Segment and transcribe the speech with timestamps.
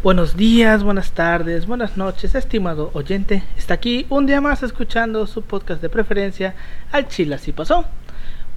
[0.00, 3.42] Buenos días, buenas tardes, buenas noches, estimado oyente.
[3.56, 6.54] Está aquí un día más escuchando su podcast de preferencia,
[6.92, 7.84] Al Chile Así Pasó.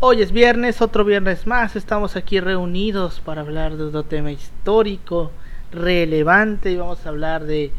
[0.02, 1.76] Hoy es viernes, otro viernes más.
[1.76, 5.32] Estamos aquí reunidos para hablar de otro tema histórico,
[5.72, 7.72] relevante y vamos a hablar de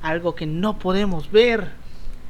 [0.00, 1.68] algo que no podemos ver.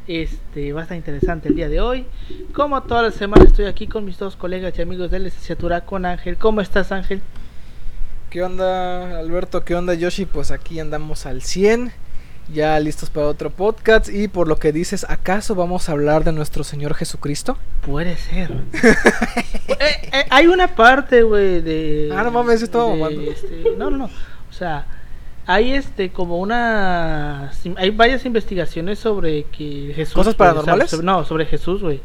[0.09, 2.07] Este va a estar interesante el día de hoy.
[2.53, 5.83] Como toda la semana estoy aquí con mis dos colegas y amigos de la licenciatura
[5.83, 6.37] con Ángel.
[6.39, 7.23] ¿Cómo estás Ángel?
[8.31, 9.65] ¿Qué onda Alberto?
[9.65, 10.27] ¿Qué onda Yoshi?
[10.27, 11.93] Pues aquí andamos al 100,
[12.53, 16.33] ya listos para otro podcast y por lo que dices, ¿acaso vamos a hablar de
[16.33, 17.57] nuestro Señor Jesucristo?
[17.85, 18.51] Puede ser.
[19.79, 22.11] Eh, eh, hay una parte, güey, de...
[22.17, 23.21] Ah, no mames, estaba mamando.
[23.21, 24.05] Este, no, no, no.
[24.07, 24.87] O sea,
[25.45, 27.53] hay este como una...
[27.77, 30.15] Hay varias investigaciones sobre que Jesús...
[30.15, 30.89] ¿Cosas paranormales?
[30.89, 32.01] sobre- no, sobre Jesús, güey.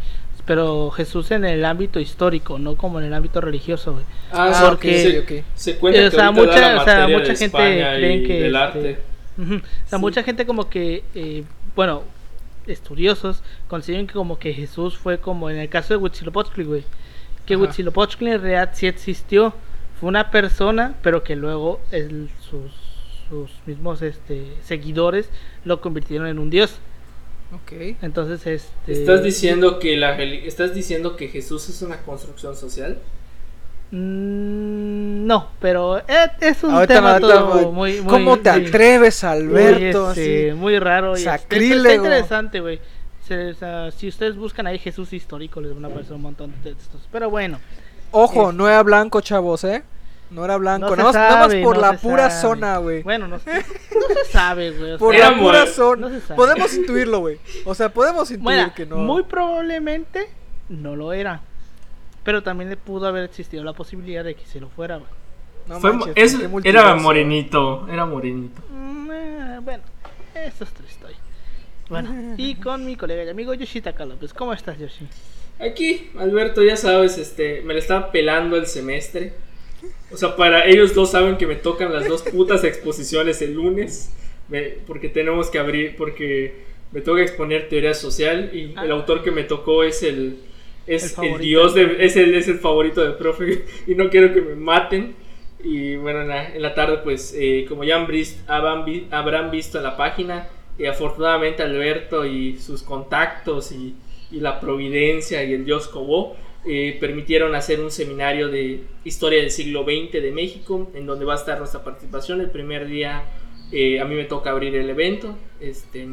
[0.45, 4.05] Pero Jesús en el ámbito histórico, no como en el ámbito religioso, güey.
[4.31, 5.45] Ah, porque- se, ok, ok.
[5.55, 8.55] se cuenta Eh, o sea, da mucha- la o sea, mucha gente creen que, del
[8.55, 9.00] este, arte.
[9.38, 9.44] O
[9.88, 9.98] sea, Sí.
[10.00, 11.44] mucha gente como que, eh,
[11.75, 12.03] bueno,
[12.67, 16.83] estudiosos consideran que como que Jesús fue como en el caso de Huitzilopochtli, güey.
[17.45, 17.64] Que Ajá.
[17.64, 19.53] Huitzilopochtli en realidad sí existió.
[20.00, 22.72] Fue una persona, pero que luego el- sus,
[23.30, 25.30] sus mismos este, seguidores
[25.66, 26.80] lo convirtieron en un dios.
[27.53, 27.97] Ok.
[28.02, 28.91] Entonces, este...
[28.94, 32.97] ¿Estás diciendo que la estás diciendo que Jesús es una construcción social?
[33.91, 36.03] Mm, no, pero eh,
[36.39, 38.08] es un Ahorita tema todo ahorita- muy, muy...
[38.08, 40.09] ¿Cómo te muy- atreves, muy, Alberto?
[40.11, 40.58] este, Así?
[40.58, 41.80] muy raro y este, Sacrílego.
[41.83, 42.80] está interesante, güey.
[43.27, 46.52] Se- o sea, si ustedes buscan ahí Jesús histórico, les van a aparecer un montón
[46.63, 47.02] de textos.
[47.11, 47.59] Pero bueno,
[48.11, 49.83] Ojo, es- no era blanco, chavos, ¿eh?
[50.31, 52.41] No era blanco, no nada, más, nada más sabe, por no la pura sabe.
[52.41, 53.03] zona, güey.
[53.03, 54.97] Bueno, no, se- no se sabe, güey.
[54.97, 56.07] Por sea, la pura zona.
[56.07, 56.35] no se sabe.
[56.37, 57.37] Podemos intuirlo, güey.
[57.65, 58.95] O sea, podemos intuir bueno, que no.
[58.97, 60.29] muy probablemente
[60.69, 61.41] no lo era.
[62.23, 65.09] Pero también le pudo haber existido la posibilidad de que se lo fuera, güey.
[65.67, 68.61] No Fue manches, es- era morenito, era morenito.
[68.71, 69.83] Mm, eh, bueno,
[70.33, 71.17] eso es historia.
[71.89, 74.33] Bueno, y con mi colega y amigo Yoshitaka López.
[74.33, 75.07] ¿Cómo estás, Yoshi?
[75.59, 79.33] Aquí, Alberto, ya sabes, este, me le estaba pelando el semestre.
[80.14, 84.11] O sea, para ellos dos saben que me tocan las dos putas exposiciones el lunes.
[84.49, 86.54] me- porque tenemos que abrir, porque
[86.92, 88.83] me toca exponer teoría social y Ah.
[88.83, 90.39] el autor que me tocó es el
[90.88, 91.39] El es el, favorito.
[91.39, 95.16] dios de, es el es el favorito del profe y no quiero que me maten
[95.64, 99.08] y bueno en la, en la tarde pues eh, como ya han vis- habrán, vi-
[99.11, 103.95] habrán visto en la página eh, afortunadamente Alberto y sus contactos y,
[104.32, 106.36] y la providencia y el dios Cobó
[106.66, 111.33] eh, permitieron hacer un seminario de historia del siglo XX de México en donde va
[111.33, 113.23] a estar nuestra participación el primer día
[113.72, 116.08] eh, a mí me toca abrir el evento este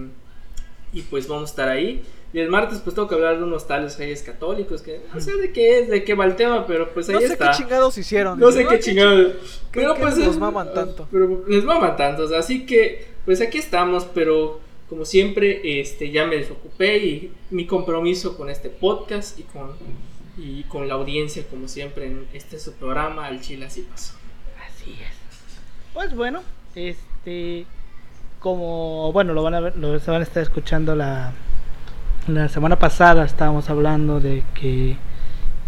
[0.93, 2.03] y pues vamos a estar ahí.
[2.33, 5.35] Y el martes pues tengo que hablar de unos tales reyes católicos que no sé
[5.37, 7.51] de qué es, de qué va el tema, pero pues ahí No sé está.
[7.51, 8.39] qué chingados hicieron.
[8.39, 9.33] No sé Dicen, qué "Ah, chingados.
[9.73, 11.09] ¿Qué- Pero qué pues los es- maman tanto?
[11.11, 16.37] Pero les maman tantos, así que pues aquí estamos, pero como siempre este ya me
[16.37, 19.73] desocupé y mi compromiso con este podcast y con
[20.39, 24.15] y con la audiencia como siempre en este su programa Al Chile así pasó.
[24.67, 25.09] Así es.
[25.95, 26.43] Pues bueno,
[26.75, 27.67] este.
[28.41, 29.13] Como.
[29.13, 31.33] Bueno, lo van a ver, lo se van a estar escuchando la.
[32.29, 34.97] La semana pasada estábamos hablando de que.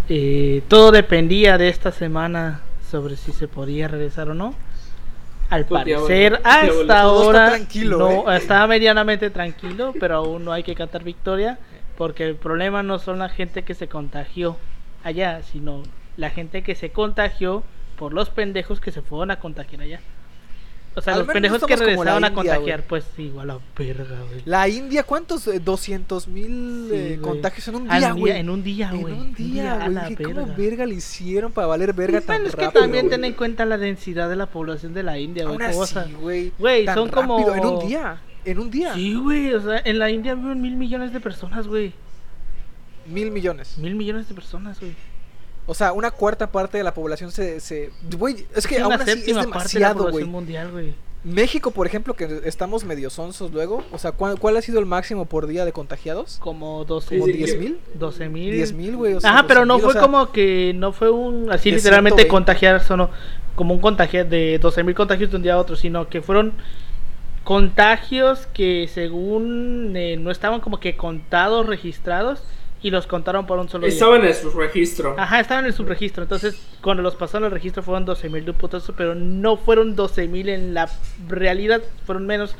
[0.09, 4.55] eh, todo dependía de esta semana sobre si se podía regresar o no.
[5.49, 8.37] Al Pues, parecer, hasta ahora tranquilo, no ¿eh?
[8.37, 11.59] está medianamente tranquilo, pero aún no hay que cantar victoria,
[12.00, 14.56] porque el problema no son la gente que se contagió
[15.05, 15.83] allá, sino
[16.16, 17.62] la gente que se contagió
[17.99, 20.00] por los pendejos que se fueron a contagiar allá.
[20.97, 24.16] O sea, Al los pendejos que como la regresaron a contagiar, pues igual a verga,
[24.31, 24.41] güey.
[24.47, 25.47] La India, ¿cuántos?
[25.47, 28.33] Eh, 200 mil Sí, eh, contagios en un día, en un güey.
[28.33, 29.15] día, en un día, En güey.
[29.15, 29.91] un día, güey.
[29.93, 30.87] la ¿Cómo verga.
[30.87, 32.81] le hicieron para valer verga tan Bueno, es que rápido?
[32.81, 33.16] también güey?
[33.19, 35.56] ten en cuenta la densidad de la población de la India, güey.
[35.60, 36.10] Aún ¿cómo así, vas a-
[36.59, 36.87] güey.
[36.94, 38.21] Son como- rápido, En un día.
[38.45, 38.95] En un día.
[38.95, 41.93] Sí, güey, o sea, en la India viven mil millones de personas, güey.
[43.06, 43.78] Mil millones.
[43.78, 44.95] Mil millones de personas, güey.
[45.67, 47.61] O sea, una cuarta parte de la población se.
[47.61, 47.91] se...
[48.17, 50.05] Güey, es que Es aún una así es séptima parte de la demasiado, güey.
[50.12, 50.95] población mundial, güey.
[51.23, 53.84] México, por ejemplo, que estamos medio sonsos luego.
[53.92, 56.39] O sea, ¿cuál, cuál ha sido el máximo por día de contagiados?
[56.41, 57.78] Como 12 ¿Como Sí, 10 mil?
[57.95, 58.53] 12 mil.
[58.53, 59.15] 10 mil, güey.
[59.15, 62.22] o sea, Ajá, pero 12,000, no fue sea, como que no fue un así literalmente
[62.22, 62.28] 120.
[62.28, 63.10] contagiar, solo
[63.54, 66.54] como un contagio de 12 mil contagios de un día a otro, sino que fueron
[67.51, 72.45] contagios que según eh, no estaban como que contados, registrados
[72.81, 73.93] y los contaron por un solo día.
[73.93, 75.17] Estaban en su registro.
[75.19, 76.23] Ajá, estaban en el subregistro.
[76.23, 79.97] Entonces, cuando los pasaron al registro fueron 12 mil de un putazo, pero no fueron
[79.97, 80.89] 12 mil en la
[81.27, 82.55] realidad, fueron menos.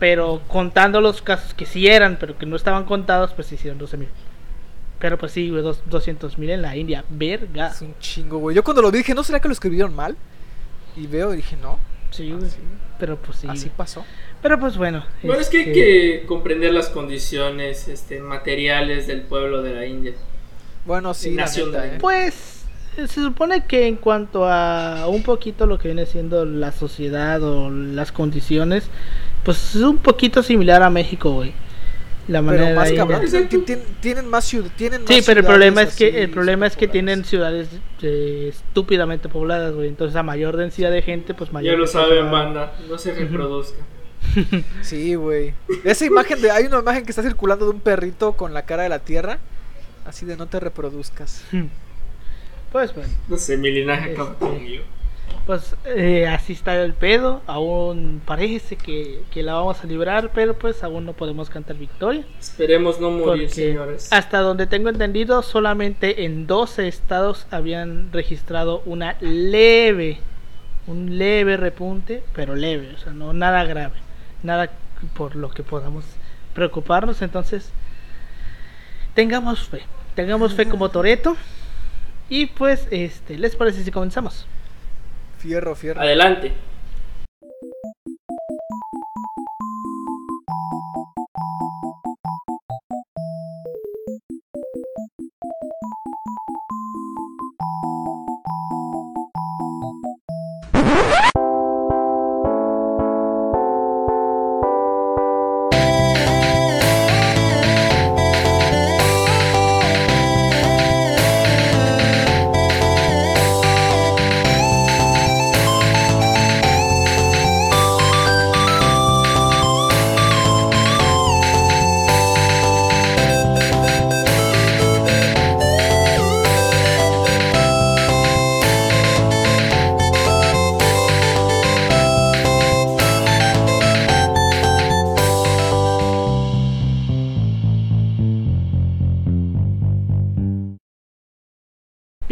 [0.00, 3.78] Pero contando los casos que sí eran, pero que no estaban contados, pues se hicieron
[3.78, 4.08] 12 mil.
[4.98, 7.04] Pero pues sí, güey, dos- 200 mil en la India.
[7.08, 7.68] Verga.
[7.68, 8.56] Es un chingo, güey.
[8.56, 10.16] Yo cuando lo vi dije, ¿no será que lo escribieron mal?
[10.96, 11.78] Y veo y dije, no.
[12.10, 12.50] Sí, güey.
[12.98, 13.46] Pero pues sí.
[13.48, 14.04] Así pasó.
[14.44, 15.02] Pero pues bueno.
[15.22, 19.86] Bueno, es que hay este, que comprender las condiciones este, materiales del pueblo de la
[19.86, 20.12] India.
[20.84, 21.98] Bueno, sí, la Nación neta, de-.
[21.98, 27.42] Pues se supone que en cuanto a un poquito lo que viene siendo la sociedad
[27.42, 28.84] o las condiciones,
[29.44, 31.54] pues es un poquito similar a México, güey.
[32.28, 33.22] La manera Pero más de- cabrón.
[33.22, 34.76] Tien- Tienen más ciudades.
[34.76, 37.68] Tienen Sí, pero el problema es que el problema es que tienen ciudades
[38.02, 39.88] eh, estúpidamente pobladas, güey.
[39.88, 41.72] Entonces a mayor densidad de gente, pues mayor.
[41.72, 43.78] Ya lo saben, banda, no se reproduzca.
[44.82, 45.54] Sí, güey.
[45.84, 46.50] Esa imagen de.
[46.50, 49.38] Hay una imagen que está circulando de un perrito con la cara de la tierra.
[50.06, 51.44] Así de no te reproduzcas.
[52.72, 53.08] Pues bueno.
[53.28, 54.44] No sé, mi linaje acaba Este.
[54.46, 54.82] conmigo.
[55.46, 57.40] Pues eh, así está el pedo.
[57.46, 62.24] Aún parece que, que la vamos a librar, pero pues aún no podemos cantar victoria.
[62.40, 64.08] Esperemos no morir, Porque señores.
[64.12, 70.18] hasta donde tengo entendido, solamente en 12 estados habían registrado una leve,
[70.88, 73.94] un leve repunte, pero leve, o sea, no nada grave,
[74.44, 74.70] nada
[75.16, 76.04] por lo que podamos
[76.54, 77.22] preocuparnos.
[77.22, 77.70] Entonces,
[79.14, 79.82] tengamos fe,
[80.14, 81.36] tengamos fe como Toreto.
[82.28, 84.46] Y pues, este, ¿les parece si comenzamos?
[85.38, 86.00] Fierro, fierro.
[86.00, 86.52] Adelante.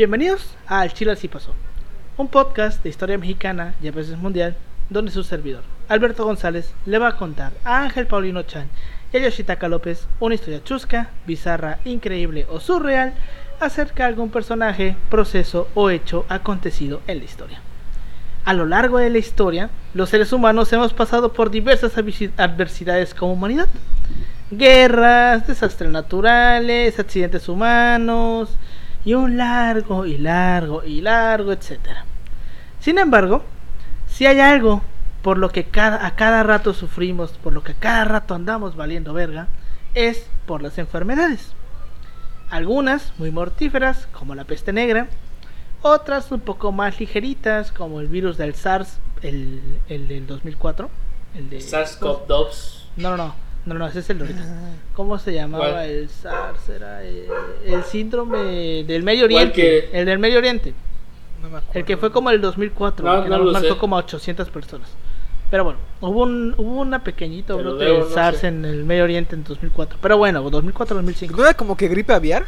[0.02, 1.54] Bienvenidos a Al Chile Así Pasó,
[2.16, 4.56] un podcast de historia mexicana y a veces mundial,
[4.90, 8.66] donde su servidor, Alberto González, le va a contar a Ángel Paulino Chan
[9.12, 13.14] y a Yoshitaka López una historia chusca, bizarra, increíble o surreal
[13.60, 17.60] acerca de algún personaje, proceso o hecho acontecido en la historia.
[18.44, 23.34] A lo largo de la historia, los seres humanos hemos pasado por diversas adversidades como
[23.34, 23.68] humanidad.
[24.50, 28.58] Guerras, desastres naturales, accidentes humanos
[29.04, 32.04] y un largo y largo y largo, etcétera.
[32.80, 33.42] Sin embargo,
[34.08, 34.82] si hay algo
[35.22, 38.76] por lo que cada, a cada rato sufrimos, por lo que a cada rato andamos
[38.76, 39.48] valiendo verga,
[39.94, 41.52] es por las enfermedades.
[42.50, 45.08] Algunas muy mortíferas, como la peste negra,
[45.80, 50.90] otras un poco más ligeritas, como el virus del SARS, el, el del 2004.
[51.34, 52.82] El de SARS-CoV-2.
[52.96, 53.34] No, no, no,
[53.66, 54.42] no, no, ese es el de ahorita.
[54.94, 55.84] ¿Cómo se llamaba ¿Cuál?
[55.90, 56.68] el SARS?
[56.68, 57.26] Era el,
[57.66, 59.54] el síndrome del Medio ¿Cuál Oriente.
[59.54, 60.74] que- El del Medio Oriente.
[61.42, 61.78] No me acuerdo.
[61.78, 63.76] El que fue como el 2004, No, que no nos lo marcó sé.
[63.78, 64.88] como a 800 personas.
[65.50, 68.48] Pero bueno, hubo, un, hubo una pequeñita brote de no SARS sé.
[68.48, 69.98] en el Medio Oriente en 2004.
[70.00, 71.30] Pero bueno, 2004-2005.
[71.36, 72.46] ¿No era como que gripe aviar?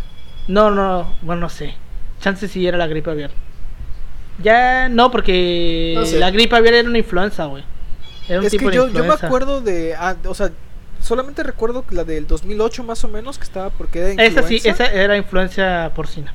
[0.49, 1.75] No, no, bueno, no sé.
[2.20, 3.31] Chance si era la gripe aviar.
[4.43, 6.19] Ya, no, porque No sé.
[6.19, 7.62] la gripe aviar era una influenza, güey.
[8.28, 9.94] Era un Es tipo que de yo, yo me acuerdo de.
[9.96, 10.50] ah, o sea,
[11.05, 14.84] solamente recuerdo la del 2008 más o menos, que estaba porque era Esa sí, influenza.
[14.87, 16.32] esa era influencia porcina.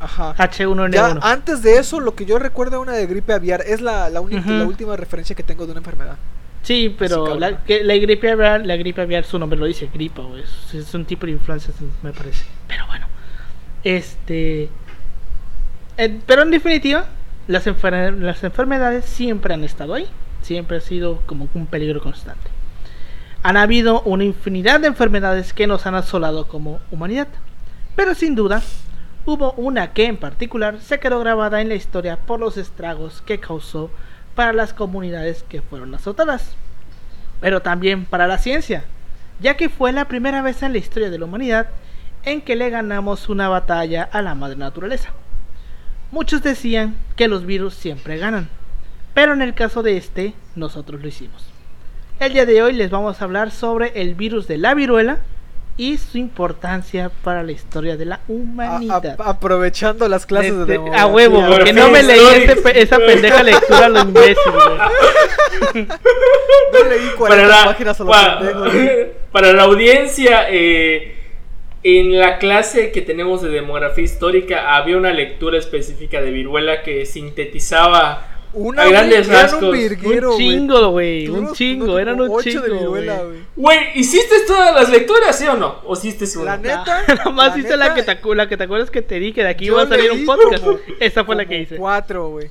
[0.00, 0.34] Ajá.
[0.36, 0.90] H1N1.
[0.92, 4.08] Ya antes de eso, lo que yo recuerdo de una de gripe aviar es la,
[4.08, 6.16] la, única- la última referencia que tengo de una enfermedad.
[6.62, 10.22] Sí, pero la, que- la gripe aviar, la gripe aviar, su nombre lo dice, gripa,
[10.22, 10.42] güey.
[10.42, 11.70] Es, es un tipo de influenza,
[12.02, 12.44] me parece.
[12.66, 13.06] Pero bueno,
[13.84, 14.68] este,
[15.98, 17.06] eh, pero en definitiva,
[17.46, 20.06] las, enfer- las enfermedades siempre han estado ahí,
[20.42, 22.48] siempre ha sido como un peligro constante.
[23.42, 27.28] Han habido una infinidad de enfermedades que nos han asolado como humanidad,
[27.96, 28.62] pero sin duda
[29.24, 33.40] hubo una que en particular se quedó grabada en la historia por los estragos que
[33.40, 33.90] causó
[34.34, 36.54] para las comunidades que fueron azotadas,
[37.40, 38.84] pero también para la ciencia,
[39.40, 41.68] ya que fue la primera vez en la historia de la humanidad
[42.24, 45.12] en que le ganamos una batalla a la madre naturaleza.
[46.10, 48.50] Muchos decían que los virus siempre ganan,
[49.14, 51.59] pero en el caso de este, nosotros lo hicimos.
[52.20, 55.18] El día de hoy les vamos a hablar sobre el virus de la viruela
[55.78, 59.16] y su importancia para la historia de la A- humanidad.
[59.18, 61.02] a- aprovechando las clases de, Este, demografía.
[61.02, 62.20] a huevo, porque no me leí
[62.62, 65.86] pe- esa pendeja lectura a lo imbécil, güey.
[66.72, 68.72] No leí 40 para la, páginas a los pa- pendejos.
[69.32, 71.16] para la audiencia, eh,
[71.82, 77.06] en la clase que tenemos de demografía histórica había una lectura específica de viruela que
[77.06, 79.62] sintetizaba Una, A güey, grandes eran rasgos.
[79.62, 80.48] un virguero, un güey.
[80.48, 81.28] chingo, güey.
[81.28, 82.66] Un chingo, eran un ocho chingo.
[82.90, 83.06] güey.
[83.06, 83.38] güey.
[83.56, 85.80] Güey, ¿hiciste todas las lecturas, sí o no?
[85.84, 86.56] ¿O hiciste una?
[86.56, 87.04] La neta.
[87.08, 89.42] Nada más hice la neta, que, te, la que te acuerdas que te di que
[89.42, 90.64] de aquí iba a salir un podcast.
[90.64, 91.76] como- Esa fue la que hice.
[91.76, 92.50] Cuatro, güey.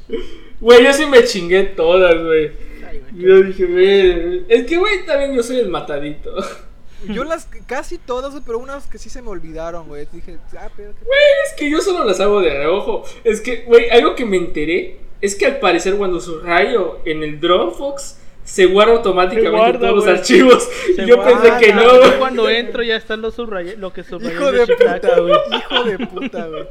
[0.61, 2.51] Güey, yo sí me chingué todas, güey.
[2.87, 4.45] Ay, güey, Yo dije, güey.
[4.47, 6.31] Es que, güey, también yo soy el matadito.
[7.07, 10.05] Yo las casi todas, güey, pero unas que sí se me olvidaron, güey.
[10.11, 11.05] Dije, ah, pero qué
[11.45, 13.05] Es que yo solo las hago de reojo.
[13.23, 17.39] Es que, güey, algo que me enteré es que al parecer cuando subrayo en el
[17.39, 20.67] Dropbox se guarda automáticamente Se guarda, todos los archivos.
[20.95, 24.03] Se yo guarda, pensé que no, Yo cuando entro ya están los subrayé, lo que
[24.03, 25.35] subrayé Hijo de puta, güey.
[25.57, 26.67] Hijo de puta, güey.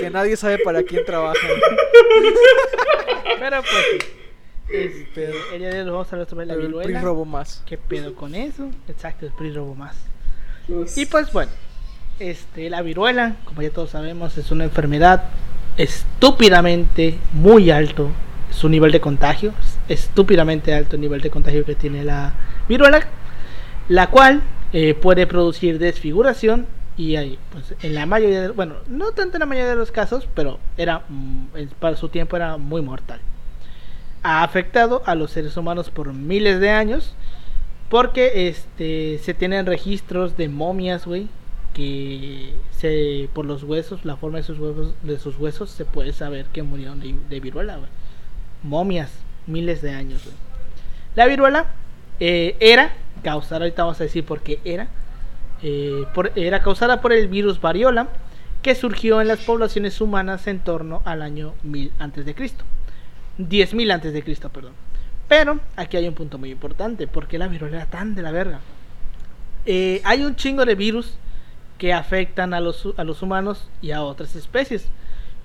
[0.00, 1.46] Que nadie sabe para quién trabaja.
[3.38, 4.08] Pero pues sí.
[5.52, 7.00] El día de hoy vamos a hablar sobre la PRI viruela.
[7.02, 7.62] robó más.
[7.66, 8.70] ¿Qué pedo con eso?
[8.88, 9.96] Exacto, el PRI robó más.
[10.66, 11.50] Pues, Y pues bueno,
[12.18, 15.24] este, la viruela, como ya todos sabemos, es una enfermedad
[15.76, 18.10] estúpidamente muy alto
[18.50, 19.52] su nivel de contagio,
[19.88, 22.34] es estúpidamente alto el nivel de contagio que tiene la
[22.68, 23.02] viruela,
[23.88, 29.12] la cual eh, puede producir desfiguración y ahí, pues en la mayoría, de- bueno, no
[29.12, 31.46] tanto en la mayoría de los casos, pero era mm,
[31.80, 33.20] para su tiempo era muy mortal.
[34.22, 37.14] Ha afectado a los seres humanos por miles de años
[37.88, 41.28] porque este se tienen registros de momias, güey,
[41.74, 46.12] que se por los huesos, la forma de sus huesos, de sus huesos se puede
[46.12, 47.78] saber que murieron de, viruela.
[48.62, 49.10] Momias,
[49.46, 50.22] miles de años.
[51.14, 51.66] La viruela
[52.20, 54.88] eh, era causada, ahorita vamos a decir por qué era,
[55.62, 58.08] eh, por- era causada por el virus variola
[58.62, 62.64] que surgió en las poblaciones humanas en torno al año 1000 antes de Cristo.
[63.38, 64.72] 10.000 antes de Cristo, perdón.
[65.28, 68.30] Pero aquí hay un punto muy importante, ¿por qué la viruela era tan de la
[68.30, 68.60] verga?
[69.64, 71.14] Eh, hay un chingo de virus
[71.82, 74.86] que afectan a los, a los humanos y a otras especies.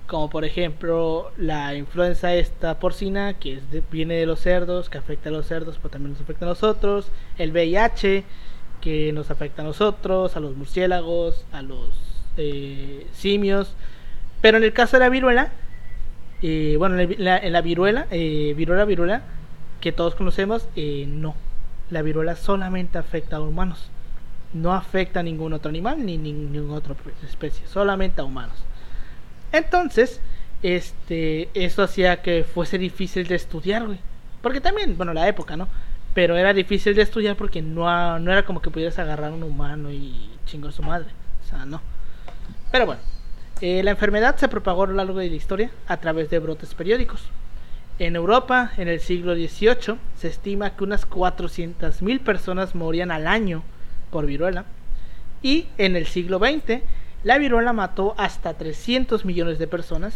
[0.06, 5.32] Como por ejemplo la influenza esta porcina, que viene de los cerdos, que afecta a
[5.32, 7.08] los cerdos, pero también nos afecta a nosotros.
[7.40, 8.24] El VIH,
[8.82, 11.90] que nos afecta a nosotros, a los murciélagos, a los
[12.38, 13.74] eh, simios.
[14.40, 15.52] Pero en el caso de la viruela,
[16.44, 19.24] eh, bueno, en la, viruela, eh, viruela, viruela,
[19.82, 21.34] que todos conocemos, no.
[21.90, 23.90] La viruela solamente afecta a humanos.
[24.54, 28.56] No afecta a ningún otro animal ni ni- ninguna otra especie, solamente a humanos.
[29.52, 30.20] Entonces,
[30.64, 34.00] este, eso hacía que fuese difícil de estudiar, güey.
[34.42, 35.68] Porque también, bueno, la época, ¿no?
[36.14, 39.44] Pero era difícil de estudiar porque no, no era como que pudieras agarrar a un
[39.44, 41.10] humano y chingar a su madre.
[41.46, 41.82] O sea, no.
[42.72, 43.02] Pero bueno,
[43.62, 46.74] eh, la enfermedad se propagó a lo largo de la historia a través de brotes
[46.74, 47.24] periódicos.
[48.00, 53.64] En Europa, en el siglo XVIII, se estima que unas 400.000 personas morían al año
[54.12, 54.66] por viruela.
[55.42, 56.82] Y en el siglo XX,
[57.24, 60.16] la viruela mató hasta 300 millones de personas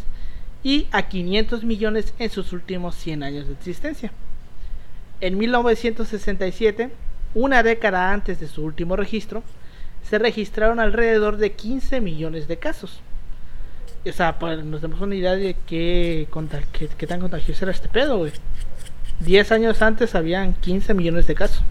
[0.63, 4.11] y a 500 millones en sus últimos 100 años de existencia.
[5.19, 6.89] En 1967,
[7.33, 9.43] una década antes de su último registro,
[10.09, 13.01] se registraron alrededor de 15 millones de casos.
[14.07, 16.27] O sea, pues, nos damos una idea de qué,
[16.73, 18.31] qué, qué tan contagioso era este pedo, güey.
[19.19, 21.63] 10 años antes habían 15 millones de casos.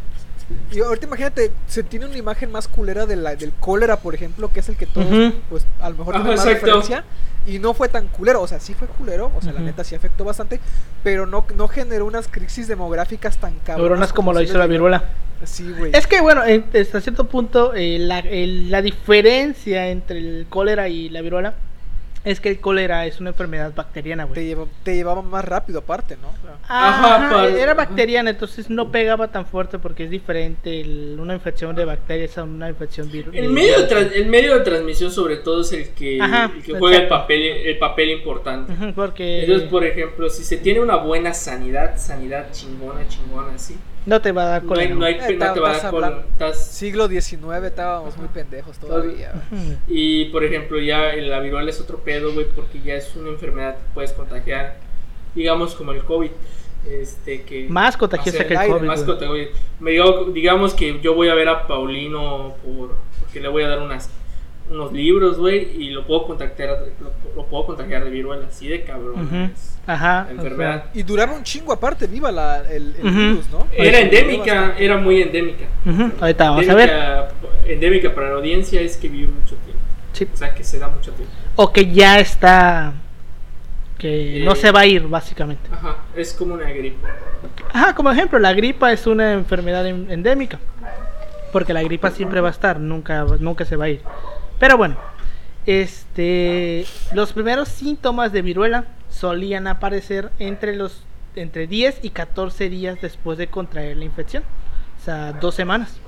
[0.72, 4.52] Y ahorita imagínate, se tiene una imagen más culera de la, del cólera, por ejemplo,
[4.52, 5.06] que es el que todos,
[5.48, 7.04] pues a lo mejor tienen más referencia.
[7.46, 9.94] Y no fue tan culero, o sea, sí fue culero, o sea, la neta sí
[9.94, 10.60] afectó bastante,
[11.02, 13.76] pero no, no generó unas crisis demográficas tan cabronas.
[13.88, 15.04] Cabronas como lo hizo la viruela.
[15.44, 15.90] Sí, güey.
[15.94, 20.88] Es que bueno, en- hasta cierto punto eh, la, el- la diferencia entre el cólera
[20.88, 21.54] y la viruela
[22.22, 24.46] es que el cólera es una enfermedad bacteriana, Te, güey.
[24.46, 26.28] lleva- te llevaba más rápido aparte, ¿no?
[26.68, 31.34] Ajá, Ajá, para- era bacteriana, entonces no pegaba tan fuerte porque es diferente el- una
[31.34, 33.34] infección de bacterias a una infección virus.
[33.34, 36.78] El medio, de el medio de transmisión sobre todo es el que, Ajá, el que
[36.78, 38.72] juega el papel, el papel importante.
[38.94, 44.20] Porque Entonces, por ejemplo, si se tiene una buena sanidad, sanidad chingona, chingona, así, no
[44.20, 44.94] te va a dar no hay, cólera.
[44.94, 48.78] no, hay, Eh, no te va a dar hablando- Estás- Siglo XIX estábamos muy pendejos
[48.78, 49.32] todavía.
[49.88, 53.28] Y por ejemplo, ya el- la viruela es otro pedo, güey, porque ya es una
[53.30, 54.76] enfermedad que puedes contagiar,
[55.34, 56.30] digamos como el COVID.
[56.88, 58.86] Este, que Más contagiosa que el aire, COVID.
[58.86, 59.50] más contagiosa.
[59.80, 63.68] Me digo- digamos que yo voy a ver a Paulino por, porque le voy a
[63.68, 64.08] dar unas,
[64.70, 66.68] unos libros, güey, y lo puedo contactar,
[67.00, 69.50] lo, lo puedo contagiar de viruela, así de cabrón.
[69.54, 70.24] Es Ajá.
[70.26, 70.84] la enfermedad.
[70.94, 73.66] Y duraba un chingo aparte, viva la, el, virus, ¿no?
[73.72, 75.64] Era endémica, era muy endémica.
[75.84, 76.90] ujú, Ahorita vamos a ver.
[76.90, 77.32] endémica,
[77.66, 79.80] endémica para la audiencia es que vive mucho tiempo.
[80.12, 80.28] Sí.
[80.32, 81.32] O sea, que se da mucho tiempo.
[81.56, 82.92] O que ya está.
[83.98, 84.44] Que Eh.
[84.44, 85.56] no se va a ir, bastante.
[85.72, 87.06] Ajá, es como una gripe.
[87.72, 90.58] Ajá, como ejemplo, la gripa es una enfermedad en- endémica.
[91.52, 94.00] Porque la gripa siempre va a estar, nunca, nunca se va a ir.
[94.60, 94.96] Pero bueno,
[95.66, 101.02] este, los primeros síntomas de viruela solían aparecer entre los
[101.34, 104.42] entre 10 y 14 días después de contraer la infección,
[105.00, 105.98] o sea, dos semanas.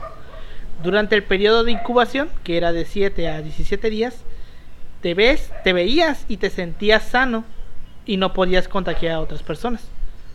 [0.82, 4.22] Durante el periodo de incubación, que era de 7 a 17 días,
[5.00, 7.44] te ves, te veías y te sentías sano
[8.04, 9.88] y no podías contagiar a otras personas.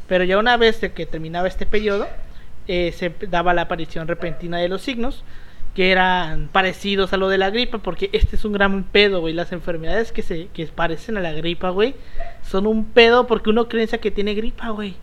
[0.08, 2.08] Pero ya una vez que terminaba este periodo,
[2.68, 5.24] eh, se daba la aparición repentina de los signos,
[5.78, 9.36] que eran parecidos a lo de la gripa, porque este es un gran pedo, güey.
[9.36, 11.94] Las enfermedades que se que parecen a la gripa, güey,
[12.42, 14.96] son un pedo porque uno cree que tiene gripa, güey.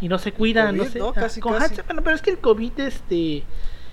[0.00, 1.00] Y no se cuida, no sé.
[1.00, 1.64] No, casi, Con casi.
[1.64, 3.42] Hansen, bueno, pero es que el COVID, este,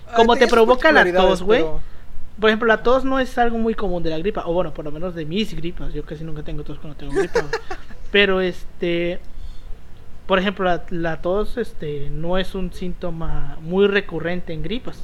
[0.08, 1.62] Ah, como te provoca la tos, güey.
[1.62, 1.82] pero-
[2.40, 4.86] Por ejemplo, la tos no es algo muy común de la gripa, o bueno, por
[4.86, 5.92] lo menos de mis gripas.
[5.92, 7.40] Yo casi nunca tengo tos cuando tengo gripa.
[7.42, 7.52] güey.
[8.12, 9.20] Pero este,
[10.28, 15.02] por ejemplo, la, la tos este no es un síntoma muy recurrente en gripas.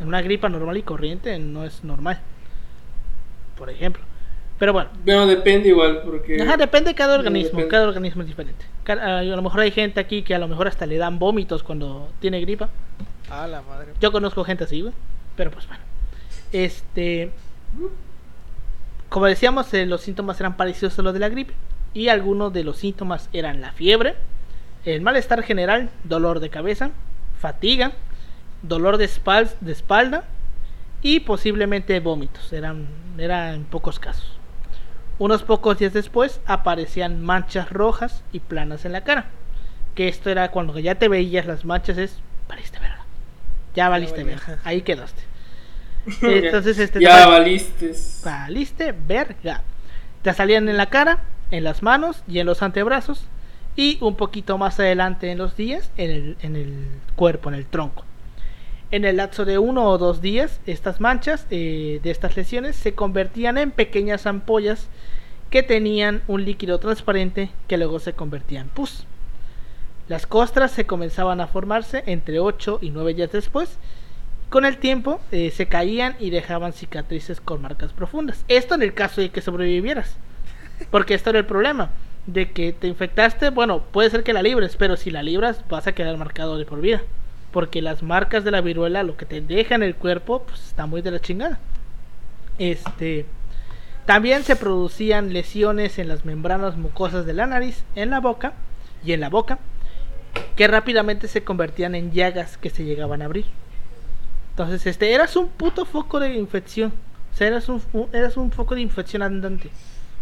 [0.00, 2.20] En una gripa normal y corriente no es normal.
[3.56, 4.02] Por ejemplo.
[4.58, 6.40] Pero bueno, Bueno, depende igual, porque.
[6.40, 7.68] Ajá, depende de cada organismo, depende.
[7.68, 8.64] cada organismo es diferente.
[8.86, 12.10] A lo mejor hay gente aquí que a lo mejor hasta le dan vómitos cuando
[12.20, 12.70] tiene gripa.
[13.30, 13.92] Ah, la madre.
[14.00, 14.94] Yo conozco gente así, güey.
[15.36, 15.82] Pero pues bueno.
[16.52, 17.30] Este.
[19.08, 21.52] Como decíamos, eh, los síntomas eran parecidos a los de la gripe.
[21.92, 24.16] Y algunos de los síntomas eran la fiebre,
[24.84, 26.90] el malestar general, dolor de cabeza,
[27.40, 27.92] fatiga,
[28.62, 30.24] dolor de, espal- de espalda
[31.02, 32.52] y posiblemente vómitos.
[32.52, 32.86] Eran,
[33.18, 34.38] eran en pocos casos.
[35.18, 39.26] Unos pocos días después aparecían manchas rojas y planas en la cara.
[39.94, 43.04] Que esto era cuando ya te veías las manchas, es valiste verga.
[43.74, 44.58] Ya valiste verga.
[44.64, 45.22] Ahí quedaste.
[46.22, 48.20] Entonces, este Ya valistes.
[48.24, 49.62] valiste verga.
[50.22, 51.20] Te salían en la cara,
[51.50, 53.24] en las manos y en los antebrazos.
[53.74, 57.66] Y un poquito más adelante en los días, en el, en el cuerpo, en el
[57.66, 58.04] tronco.
[58.96, 62.94] En el lapso de uno o dos días, estas manchas eh, de estas lesiones se
[62.94, 64.88] convertían en pequeñas ampollas
[65.50, 69.04] que tenían un líquido transparente que luego se convertía en pus.
[70.08, 73.76] Las costras se comenzaban a formarse entre 8 y 9 días después.
[74.48, 78.46] Con el tiempo eh, se caían y dejaban cicatrices con marcas profundas.
[78.48, 80.16] Esto en el caso de que sobrevivieras.
[80.90, 81.90] Porque esto era el problema.
[82.24, 85.86] De que te infectaste, bueno, puede ser que la libres, pero si la libras vas
[85.86, 87.02] a quedar marcado de por vida.
[87.56, 90.84] Porque las marcas de la viruela, lo que te deja en el cuerpo, pues está
[90.84, 91.58] muy de la chingada.
[92.58, 93.24] Este.
[94.04, 98.52] También se producían lesiones en las membranas mucosas de la nariz, en la boca
[99.02, 99.58] y en la boca,
[100.54, 103.46] que rápidamente se convertían en llagas que se llegaban a abrir.
[104.50, 106.92] Entonces, este, eras un puto foco de infección.
[107.32, 107.80] O sea, eras un,
[108.12, 109.70] eras un foco de infección andante.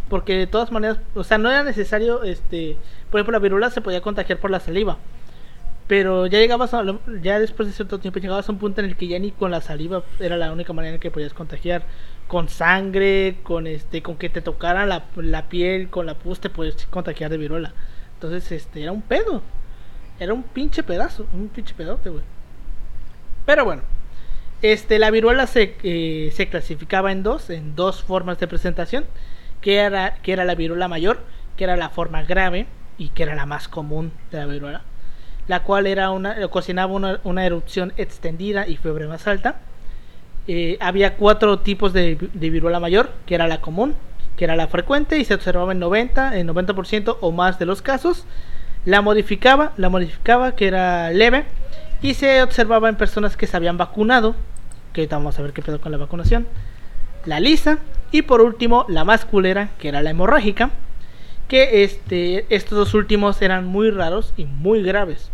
[0.08, 2.76] Porque de todas maneras, o sea, no era necesario, este,
[3.10, 4.98] por ejemplo, la viruela se podía contagiar por la saliva.
[5.86, 6.82] Pero ya llegabas a,
[7.22, 9.50] ya después de cierto tiempo llegabas a un punto en el que ya ni con
[9.50, 11.82] la saliva era la única manera en que podías contagiar.
[12.26, 16.48] Con sangre, con este, con que te tocaran la, la piel, con la pus te
[16.48, 17.74] podías contagiar de viruela.
[18.14, 19.42] Entonces, este, era un pedo.
[20.18, 22.24] Era un pinche pedazo, un pinche pedote, güey.
[23.44, 23.82] Pero bueno,
[24.62, 29.04] este, la viruela se, eh, se clasificaba en dos, en dos formas de presentación,
[29.60, 31.20] que era, que era la viruela mayor,
[31.56, 32.66] que era la forma grave
[32.96, 34.82] y que era la más común de la viruela,
[35.48, 39.56] la cual era una, ocasionaba una, una erupción extendida y fiebre más alta.
[40.46, 43.94] Eh, había cuatro tipos de, de viruela mayor, que era la común,
[44.36, 47.82] que era la frecuente y se observaba en 90, en 90% o más de los
[47.82, 48.24] casos.
[48.84, 51.44] La modificaba, la modificaba que era leve
[52.02, 54.34] y se observaba en personas que se habían vacunado,
[54.92, 56.46] que ahorita vamos a ver qué pedo con la vacunación.
[57.24, 57.78] La lisa
[58.10, 60.70] y por último la más culera, que era la hemorrágica,
[61.54, 65.30] que este, estos dos últimos eran muy raros y muy graves.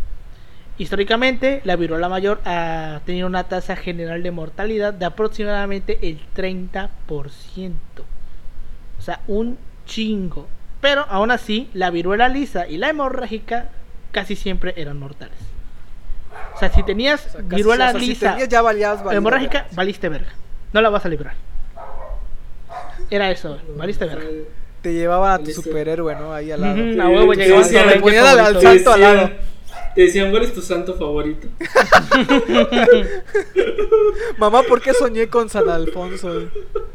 [0.76, 6.90] Históricamente, la viruela mayor ha tenido una tasa general de mortalidad de aproximadamente el 30%.
[8.98, 9.56] O sea, un
[9.86, 10.46] chingo.
[10.82, 13.70] Pero aún así, la viruela lisa y la hemorrágica
[14.12, 15.38] casi siempre eran mortales.
[16.54, 19.02] O sea, si tenías O sea, casi- viruela o sea, si lisa tenías, ya valías,
[19.02, 20.32] valido hemorrágica, valiste verga.
[20.74, 21.32] No la vas a librar.
[23.08, 24.26] Era eso, valiste verga.
[24.82, 26.32] Te llevaban a tu superhéroe, ¿no?
[26.32, 27.02] Ahí al lado.
[27.02, 28.46] A huevo, te llegabas decían- a ver le ponían qué al- al
[28.92, 29.30] al lado.
[29.94, 31.48] Te decían, ¿cuál es tu santo favorito?
[34.38, 36.44] Mamá, ¿por qué soñé con San Alfonso?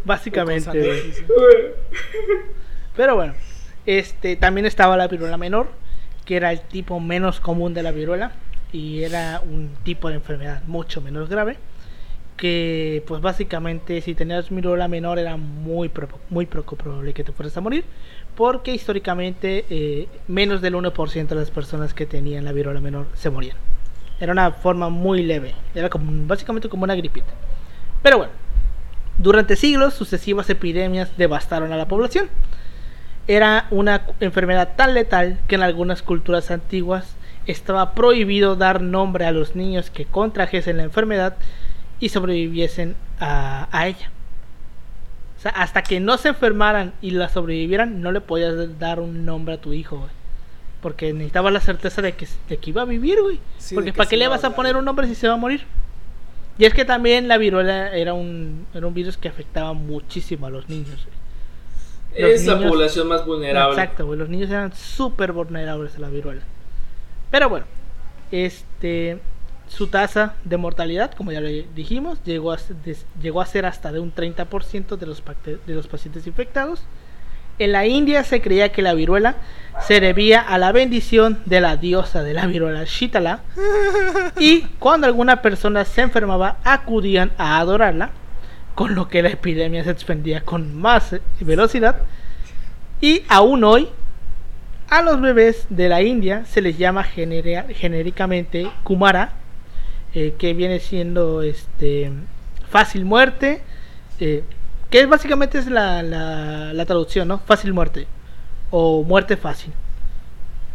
[0.03, 0.63] Básicamente.
[0.63, 0.77] San.
[2.95, 3.33] Pero bueno,
[3.85, 5.67] este también estaba la viruela menor,
[6.25, 8.31] que era el tipo menos común de la viruela
[8.71, 11.57] y era un tipo de enfermedad mucho menos grave.
[12.37, 15.89] Que pues básicamente si tenías viruela menor era muy
[16.29, 17.85] muy poco probable que te fueras a morir,
[18.35, 23.29] porque históricamente eh, menos del 1% de las personas que tenían la viruela menor se
[23.29, 23.55] morían.
[24.19, 27.33] Era una forma muy leve, era como básicamente como una gripita.
[28.01, 28.33] Pero bueno,
[29.17, 32.29] durante siglos sucesivas epidemias devastaron a la población.
[33.27, 37.15] era una enfermedad tan letal que en algunas culturas antiguas
[37.47, 41.35] estaba prohibido dar nombre a los niños que contrajesen la enfermedad
[41.99, 44.11] y sobreviviesen a, a ella.
[45.37, 49.25] O sea, hasta que no se enfermaran y la sobrevivieran, no le podías dar un
[49.25, 50.11] nombre a tu hijo, güey.
[50.81, 53.39] Porque necesitaba la certeza de que, de que iba a vivir, güey.
[53.57, 55.37] Sí, Porque ¿para qué le a vas a poner un nombre si se va a
[55.37, 55.63] morir?
[56.57, 60.49] Y es que también la viruela era un, era un virus que afectaba muchísimo a
[60.49, 61.05] los niños.
[61.05, 62.25] güey.
[62.31, 63.73] Los Es la población más vulnerable.
[63.81, 64.17] Exacto, güey.
[64.17, 66.43] Los niños eran súper vulnerables a la viruela.
[67.29, 67.65] Pero bueno,
[68.31, 69.19] este,
[69.67, 74.13] su tasa de mortalidad, como ya lo dijimos, llegó a, a ser hasta de un
[74.13, 76.83] 30% de los, de los pacientes infectados.
[77.57, 79.35] En la India se creía que la viruela
[79.81, 83.39] se debía a la bendición de la diosa de la viruela Shitala.
[84.37, 88.11] Y cuando alguna persona se enfermaba, acudían a adorarla,
[88.75, 91.95] con lo que la epidemia se expandía con más velocidad.
[92.99, 93.87] Y aún hoy,
[94.89, 99.31] a los bebés de la India se les llama genéricamente Kumara,
[100.15, 102.09] eh, que viene siendo este
[102.69, 103.61] fácil muerte,
[104.21, 104.43] eh,
[104.89, 107.39] que básicamente es la, la, traducción, ¿no?
[107.39, 108.07] Fácil muerte
[108.71, 109.73] o muerte fácil,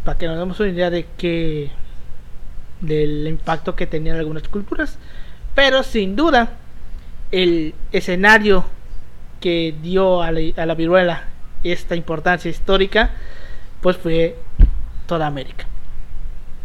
[0.05, 1.71] para que nos demos una idea de qué
[2.83, 4.99] del impacto que tenían algunas culturas,
[5.55, 6.59] pero sin duda
[7.33, 8.67] el escenario
[9.41, 11.25] que dio a la viruela
[11.65, 13.13] esta importancia histórica,
[13.81, 14.37] pues fue
[15.07, 15.70] toda América.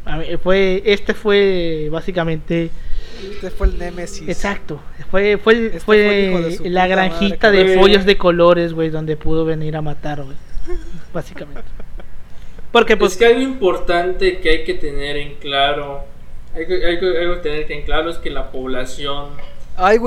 [0.06, 2.70] A Fue, este fue básicamente,
[3.34, 4.28] Este fue el Némesis.
[4.30, 8.74] exacto, fue, fue, el- Este fue fue el la granjita madre, de pollos de colores,
[8.74, 10.38] güey, donde pudo venir a matar, güey,
[11.14, 11.64] básicamente.
[12.72, 16.04] Porque pues es que algo importante que hay que tener en claro,
[16.54, 19.30] hay que, hay que- algo que tener en claro es que la población
[19.78, 19.98] Ay,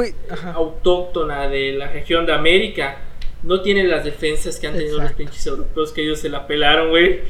[0.55, 2.99] autóctona de la región de América
[3.43, 5.19] no tiene las defensas que han tenido los Exacto.
[5.19, 7.21] pinches europeos que ellos se la pelaron, güey.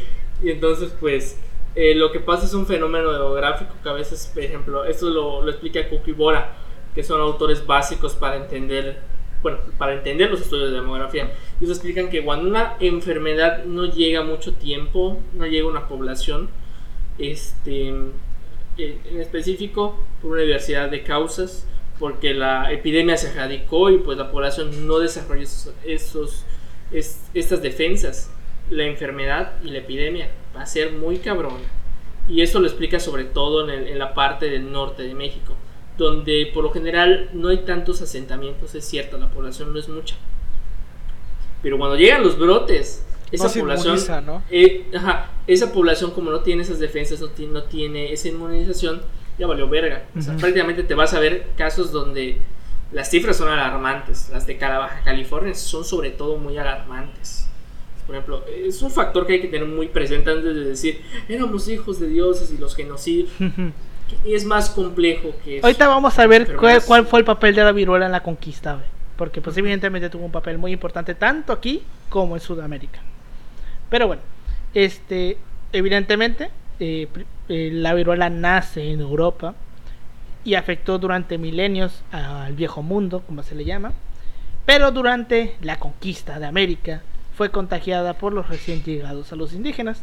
[0.43, 1.37] Y entonces, pues,
[1.81, 5.49] eh, lo que pasa es un fenómeno demográfico que a veces, por ejemplo, esto lo,
[5.49, 6.55] explica Cook y Bora,
[6.95, 8.99] que son autores básicos para entender,
[9.43, 11.33] bueno, para entender los estudios de demografía.
[11.61, 16.51] Ellos explican que cuando una enfermedad no llega mucho tiempo, no llega a una población,
[17.19, 21.67] este, en específico por una diversidad de causas,
[21.99, 26.45] porque la epidemia se erradicó y pues la población no desarrolló esos, esos-
[26.93, 28.31] es- estas defensas.
[28.71, 31.59] La enfermedad y la epidemia va a ser muy cabrón.
[32.29, 35.55] Y eso lo explica sobre todo en, el- en la parte del norte de México,
[35.97, 40.17] donde por lo general no hay tantos asentamientos, es cierto, la población no es mucha.
[41.63, 44.43] Pero cuando llegan los brotes, esa No población inmuniza, ¿no?
[44.51, 49.03] eh, ajá, esa población como no tiene esas defensas, no tiene, no tiene esa inmunización,
[49.39, 50.05] ya valió verga.
[50.17, 50.41] O sea, Ujú.
[50.41, 52.41] prácticamente te vas a ver casos donde
[52.93, 54.31] las cifras son alarmantes.
[54.31, 57.48] Las de cada Baja California son sobre todo muy alarmantes.
[58.09, 61.69] Por ejemplo, es un factor que hay que tener muy presente antes de decir, éramos
[61.69, 63.29] hijos de dioses y los genocidios.
[64.25, 65.67] Es más complejo que eso.
[65.67, 68.77] Ahorita vamos a ver cuál, cuál fue el papel de la viruela en la conquista,
[68.77, 68.87] güey.
[69.17, 73.01] Porque pues evidentemente tuvo un papel muy importante tanto aquí como en Sudamérica.
[73.91, 74.23] Pero bueno,
[74.73, 75.37] este,
[75.75, 77.09] evidentemente eh,
[77.51, 79.55] eh, la viruela nace en Europa
[80.45, 83.93] y afectó durante milenios al viejo mundo, como se le llama.
[84.65, 87.03] Pero durante la conquista de América
[87.39, 90.03] fue contagiada por los recién llegados a los indígenas,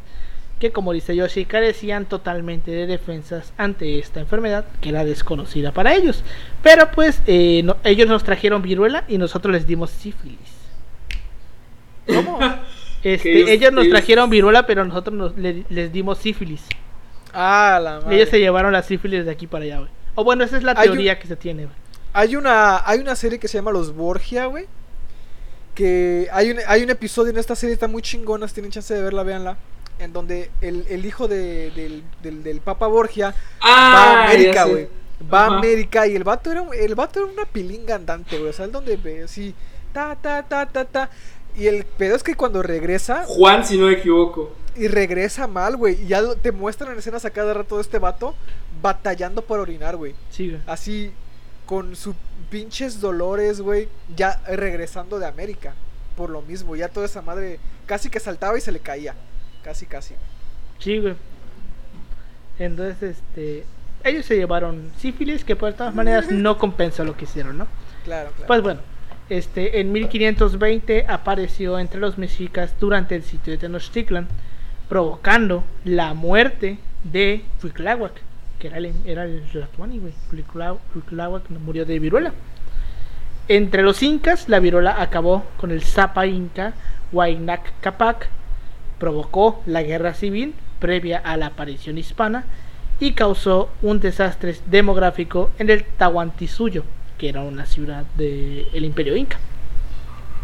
[0.59, 5.93] que como dice Yoshi, carecían totalmente de defensas ante esta enfermedad que era desconocida para
[5.93, 6.23] ellos.
[6.63, 10.39] Pero pues eh, no- ellos nos trajeron viruela y nosotros les dimos sífilis.
[12.07, 12.39] ¿Cómo?
[13.03, 16.63] Este, ellos- ellos, nos trajeron viruela, pero nosotros nos- le- les dimos sífilis.
[17.31, 18.15] Ah, la madre.
[18.15, 19.91] Ellos se llevaron la sífilis de aquí para allá, güey.
[20.15, 21.75] O bueno, esa es la un- teoría que se tiene, güey.
[22.13, 24.65] Hay una, hay una serie que se llama Los Borgia, güey.
[25.75, 28.93] Que hay un, hay un episodio en esta serie, está muy chingona, si tienen chance
[28.93, 29.57] de verla, véanla.
[29.99, 34.53] En donde el, el hijo de- del, del, del Papa Borgia va Ah, a América,
[34.53, 34.71] ya sé.
[34.71, 34.87] güey.
[35.33, 35.57] Va a.
[35.57, 38.49] América y el vato era, un- el vato era una pilinga andante, güey.
[38.49, 39.53] O sea, el donde ve así,
[39.93, 41.09] ta, ta, ta, ta, ta.
[41.57, 44.51] Y el pedo es que cuando regresa, Juan, si no me equivoco.
[44.75, 46.01] y regresa mal, güey.
[46.03, 48.35] Y ya te muestran en escenas a cada rato de este vato
[48.81, 50.13] batallando por orinar, güey.
[50.29, 50.61] Sí, güey.
[50.67, 51.11] Así,
[51.65, 52.15] con sus
[52.49, 53.87] pinches dolores, güey.
[54.15, 55.73] Ya regresando de América.
[56.15, 59.15] Por lo mismo, ya toda esa madre casi que saltaba y se le caía.
[59.63, 60.15] Casi, casi.
[60.79, 61.15] Sí, güey.
[62.59, 63.65] Entonces, este.
[64.03, 67.67] Ellos se llevaron sífilis, que por todas maneras no compensa lo que hicieron, ¿no?
[68.03, 68.47] Claro, claro.
[68.47, 68.81] Pues bueno,
[69.29, 74.27] este, en 1520 apareció entre los mexicas durante el sitio de Tenochtitlan,
[74.87, 78.13] provocando la muerte de Cuitláhuac,
[78.59, 79.43] que era el, era el
[79.79, 80.13] güey.
[81.63, 82.33] Murió de viruela.
[83.47, 86.73] Entre los incas, la viruela acabó con el Zapa Inca
[87.11, 88.27] Huayna Capac
[88.97, 92.45] provocó la guerra civil previa a la aparición hispana
[92.99, 96.83] y causó un desastre demográfico en el Tahuantinsuyo,
[97.17, 99.37] que era una ciudad del Imperio Inca,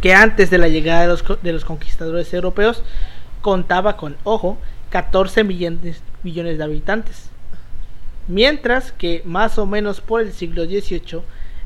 [0.01, 2.83] que antes de la llegada de los, de los conquistadores europeos
[3.41, 4.57] contaba con, ojo,
[4.89, 7.30] 14 millones, millones de habitantes.
[8.31, 11.21] Mientras que más o menos por el siglo XVIII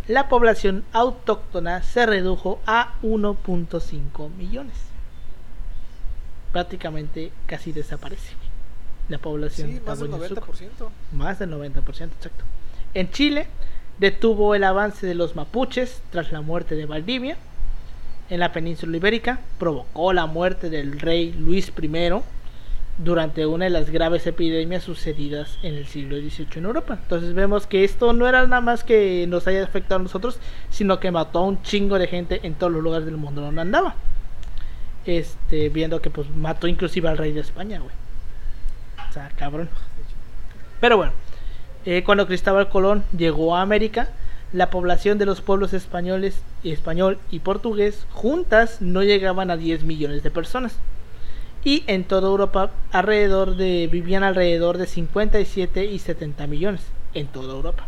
[0.07, 4.73] la población autóctona se redujo a 1.5 millones.
[6.51, 8.33] Prácticamente casi desaparece
[9.09, 9.73] la población.
[9.73, 10.41] Sí, más del 90%.
[11.11, 12.45] Más del 90%, exacto.
[12.95, 13.45] En Chile
[13.99, 17.37] detuvo el avance de los mapuches tras la muerte de Valdivia.
[18.31, 21.87] En la península ibérica provocó la muerte del rey Luis I
[22.97, 26.97] durante una de las graves epidemias sucedidas en el siglo XVIII en Europa.
[27.01, 30.99] Entonces vemos que esto no era nada más que nos haya afectado a nosotros, sino
[30.99, 33.95] que mató a un chingo de gente en todos los lugares del mundo donde andaba.
[35.05, 37.93] Este, viendo que pues mató inclusive al rey de España, güey.
[39.09, 39.69] O sea, cabrón.
[40.79, 41.11] Pero bueno,
[41.85, 44.09] eh, cuando Cristóbal Colón llegó a América,
[44.53, 50.23] la población de los pueblos españoles, español y portugués juntas no llegaban a 10 millones
[50.23, 50.77] de personas
[51.65, 56.81] y en toda Europa alrededor de vivían alrededor de 57 y 70 millones
[57.13, 57.87] en toda Europa.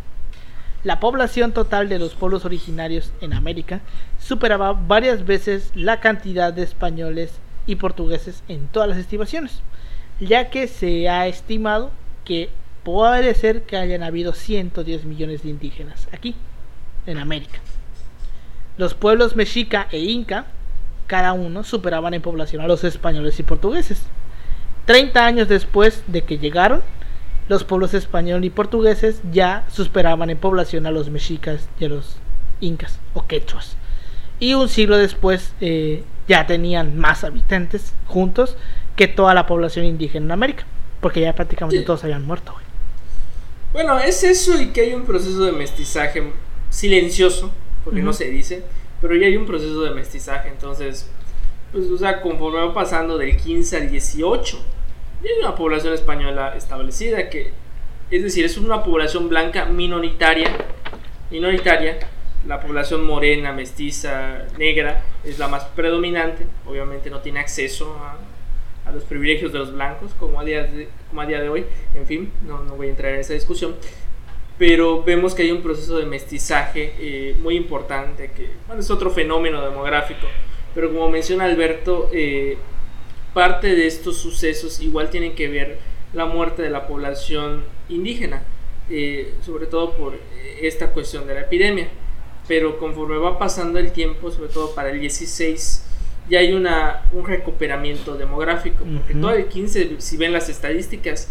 [0.83, 3.81] La población total de los pueblos originarios en América
[4.19, 9.61] superaba varias veces la cantidad de españoles y portugueses en todas las estimaciones,
[10.19, 11.91] ya que se ha estimado
[12.25, 12.49] que
[12.83, 16.35] puede ser que hayan habido 110 millones de indígenas aquí,
[17.05, 17.59] en América.
[18.77, 20.45] Los pueblos mexica e inca
[21.07, 24.03] cada uno superaban en población a los españoles y portugueses.
[24.85, 26.81] Treinta años después de que llegaron,
[27.49, 32.17] los pueblos españoles y portugueses ya superaban en población a los mexicas y a los
[32.59, 33.77] incas o quechuas.
[34.39, 38.57] Y un siglo después eh, ya tenían más habitantes juntos
[38.95, 40.65] que toda la población indígena en América,
[41.01, 42.53] porque ya prácticamente todos habían muerto.
[43.73, 46.31] Bueno, es eso y que hay un proceso de mestizaje
[46.69, 47.51] silencioso,
[47.83, 48.63] porque no se dice,
[49.01, 51.09] pero ya hay un proceso de mestizaje, entonces,
[51.71, 54.57] pues, o sea, conforme va pasando del 15 al 18,
[55.23, 57.51] ya hay una población española establecida que,
[58.09, 60.49] es decir, es una población blanca minoritaria,
[61.29, 61.99] minoritaria,
[62.47, 68.17] la población morena, mestiza, negra es la más predominante, obviamente no tiene acceso a,
[68.93, 72.31] los privilegios de los blancos como a día de, a día de hoy, en fin,
[72.47, 73.75] no, no voy a entrar en esa discusión,
[74.57, 79.11] pero vemos que hay un proceso de mestizaje eh, muy importante, que bueno, es otro
[79.11, 80.27] fenómeno demográfico,
[80.73, 82.57] pero como menciona Alberto, eh,
[83.33, 85.77] parte de estos sucesos igual tienen que ver
[86.13, 88.43] la muerte de la población indígena,
[88.89, 90.17] eh, sobre todo por
[90.61, 91.89] esta cuestión de la epidemia,
[92.47, 95.83] pero conforme va pasando el tiempo, sobre todo para el 16,
[96.29, 101.29] ya hay una, un recuperamiento demográfico, porque todo el 15, si ven las estadísticas,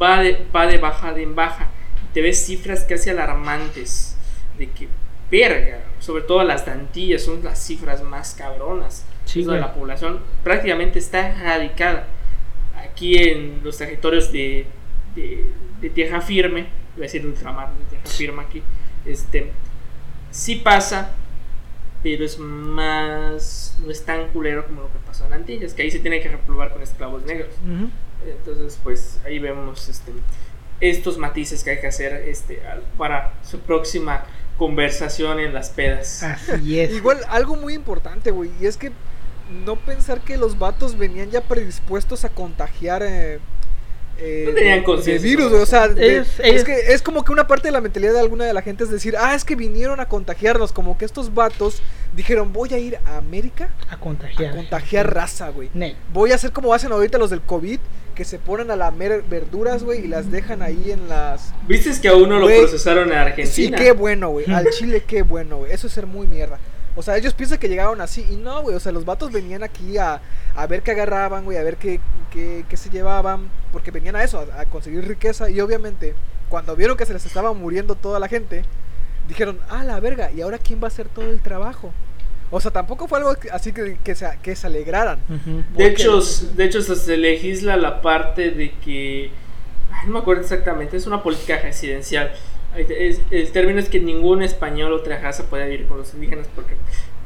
[0.00, 1.70] va de, va de bajada en baja
[2.16, 4.16] te ves cifras casi alarmantes
[4.56, 4.88] de que,
[5.30, 9.04] verga, sobre todo las dantillas son las cifras más cabronas.
[9.34, 12.06] de la población prácticamente está erradicada.
[12.74, 14.64] Aquí en los territorios de,
[15.14, 18.62] de, tierra firme, voy a decir ultramar, de tierra firme aquí,
[19.04, 19.52] este,
[20.30, 21.10] sí pasa,
[22.02, 25.90] pero es más, no es tan culero como lo que pasó en Antillas, que ahí
[25.90, 27.52] se tiene que replugar con esclavos negros.
[28.26, 30.12] Entonces, pues ahí vemos este,
[30.80, 32.62] estos matices que hay que hacer este,
[32.98, 34.24] para su próxima
[34.58, 36.22] conversación en las pedas.
[36.22, 36.92] Así es.
[36.92, 38.92] Igual, algo muy importante, güey, y es que
[39.64, 43.02] no pensar que los vatos venían ya predispuestos a contagiar.
[43.04, 43.38] Eh,
[44.18, 44.84] eh, tenían
[45.22, 48.44] virus, o sea, es que es como que una parte de la mentalidad de alguna
[48.44, 51.82] de la gente es decir, ah, es que vinieron a contagiarnos, como que estos vatos
[52.14, 55.70] dijeron, voy a ir a América a contagiar, a contagiar raza, güey.
[56.12, 57.78] Voy a hacer como hacen ahorita los del COVID,
[58.14, 61.52] que se ponen a lamer verduras, güey, y las dejan ahí en las...
[61.68, 63.48] ¿Viste que a uno lo procesaron en Argentina?
[63.52, 64.46] Sí, qué bueno, güey.
[64.52, 65.72] Al Chile, qué bueno, güey.
[65.72, 66.58] Eso es ser muy mierda.
[66.96, 68.74] O sea, ellos piensan que llegaron así y no, güey.
[68.74, 70.20] O sea, los vatos venían aquí a,
[70.54, 72.00] a ver qué agarraban, güey, a ver qué,
[72.32, 75.50] qué, qué, se llevaban, porque venían a eso, a, a, conseguir riqueza.
[75.50, 76.14] Y obviamente,
[76.48, 78.64] cuando vieron que se les estaba muriendo toda la gente,
[79.28, 81.92] dijeron, ah, la verga, ¿y ahora quién va a hacer todo el trabajo?
[82.50, 85.18] O sea, tampoco fue algo así que, que, se, que se alegraran.
[85.76, 89.30] De hecho, de hecho, se legisla la parte de que.
[90.06, 92.32] no me acuerdo exactamente, es una política residencial.
[92.76, 96.74] El término es que ningún español o otra raza puede vivir con los indígenas porque,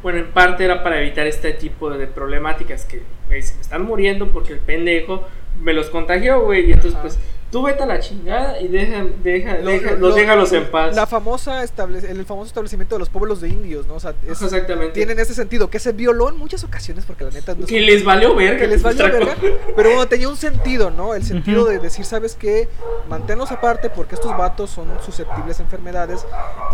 [0.02, 3.84] bueno, en parte era para evitar este tipo de problemáticas que, güey, se me están
[3.84, 5.26] muriendo porque el pendejo
[5.60, 7.18] me los contagió, güey, y entonces, pues,
[7.50, 10.70] tú vete a la chingada y deja, deja, Lo- deja- lo- los lo- déjalos en
[10.70, 10.94] paz.
[10.94, 13.94] La famosa estable- el famoso establecimiento de los pueblos de indios, ¿no?
[13.94, 14.92] O sea, es- Exactamente.
[14.92, 17.80] tienen ese sentido, que se violó en muchas ocasiones, porque la neta no es que
[17.80, 18.58] les valió verga.
[18.58, 19.34] que les valió verga,
[19.74, 21.14] pero bueno, tenía un sentido, ¿no?
[21.14, 22.68] El sentido de decir, ¿sabes qué?
[23.08, 26.24] Manténlos aparte porque estos vatos son susceptibles a enfermedades.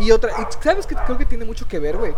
[0.00, 0.94] Y otra, y ¿sabes qué?
[1.06, 2.12] Creo que tiene mucho que ver, güey.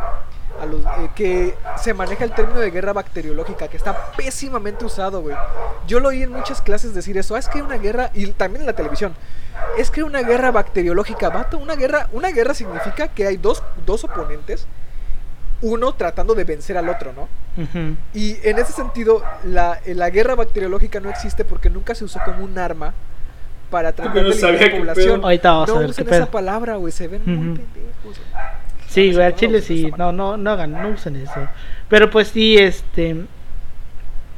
[0.60, 5.20] A los, eh, que se maneja el término de guerra bacteriológica, que está pésimamente usado,
[5.20, 5.36] güey.
[5.86, 7.36] Yo lo oí en muchas clases decir eso.
[7.36, 9.14] Ah, es que hay una guerra, y también en la televisión.
[9.76, 11.58] Es que hay una guerra bacteriológica, vato.
[11.58, 14.66] Una guerra, una guerra significa que hay dos, dos oponentes,
[15.62, 17.28] uno tratando de vencer al otro, ¿no?
[17.62, 17.96] Ujú.
[18.14, 22.44] Y en ese sentido, la, la guerra bacteriológica no existe porque nunca se usó como
[22.44, 22.94] un arma
[23.70, 24.34] para tratar no de
[24.70, 25.22] la población.
[25.22, 27.56] Ahorita vamos no a ver qué usen esa palabra, güey, se ven muy Ujú.
[27.56, 28.02] pendejos.
[28.02, 28.57] güey.
[28.88, 31.46] Sí, güey, al chile sí, no, no, no hagan, no usen eso.
[31.88, 33.24] Pero pues sí, este,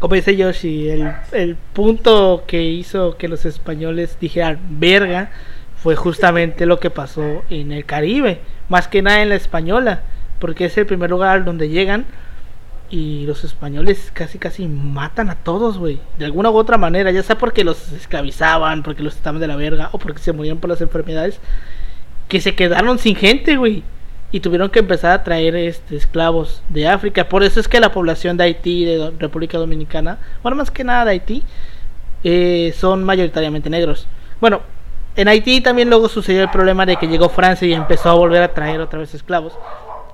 [0.01, 5.31] como dice Yoshi, el, el punto que hizo que los españoles dijeran verga
[5.77, 10.03] fue justamente lo que pasó en el Caribe, más que nada en la española,
[10.41, 12.05] porque es el primer lugar donde llegan
[12.91, 17.23] y los españoles casi casi matan a todos, güey, de alguna u otra manera, ya
[17.23, 20.71] sea porque los esclavizaban, porque los estaban de la verga o porque se morían por
[20.71, 21.39] las enfermedades,
[22.29, 23.85] que se quedaron sin gente, güey.
[24.33, 27.29] Y tuvieron que empezar a traer este, esclavos de África.
[27.29, 31.05] Por eso es que la población de Haití, de República Dominicana, bueno, más que nada
[31.05, 31.43] de Haití,
[32.23, 34.07] eh, son mayoritariamente negros.
[34.41, 34.61] Bueno,
[35.17, 38.43] en Haití también luego sucedió el problema de que llegó Francia y empezó a volver
[38.43, 39.59] a traer otra vez esclavos.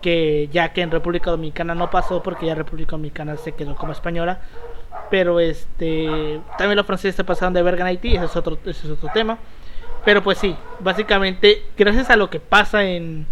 [0.00, 3.92] Que ya que en República Dominicana no pasó porque ya República Dominicana se quedó como
[3.92, 4.40] española.
[5.10, 8.84] Pero este también los franceses se pasaron de verga en Haití, ese es otro, es
[8.84, 9.38] otro tema.
[10.04, 13.26] Pero pues sí, básicamente, gracias a lo que pasa en,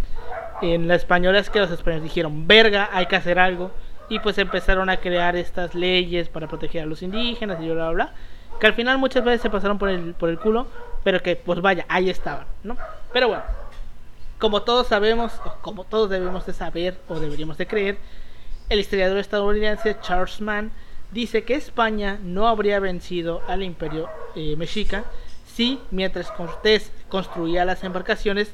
[0.73, 3.71] en la española es que los españoles dijeron, verga, hay que hacer algo.
[4.09, 7.91] Y pues empezaron a crear estas leyes para proteger a los indígenas y bla, bla,
[7.91, 8.13] bla.
[8.61, 10.67] Que al final muchas veces se pasaron por el, por el culo,
[11.03, 12.77] pero que pues vaya, ahí estaban, ¿no?
[13.13, 13.43] Pero bueno,
[14.39, 17.99] como todos sabemos, o como todos debemos de saber o deberíamos de creer,
[18.69, 20.71] el historiador estadounidense Charles Mann
[21.11, 25.05] dice que España no habría vencido al imperio eh, mexica
[25.47, 28.53] si, mientras Cortés construía las embarcaciones,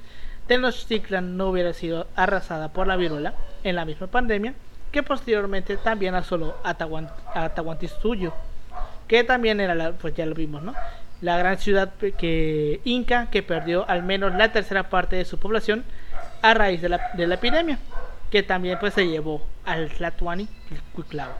[0.50, 4.52] Tenochtitlan no hubiera sido arrasada por la viruela en la misma pandemia,
[4.90, 8.32] que posteriormente también asoló a Tahuan- a Tahuantinsuyo,
[9.06, 10.74] que también era, la, pues ya lo vimos, ¿no?
[11.20, 15.84] La gran ciudad que inca que perdió al menos la tercera parte de su población
[16.42, 17.78] a raíz de la, de la epidemia,
[18.32, 21.30] que también pues se llevó al Tlatuani y Cuitlao.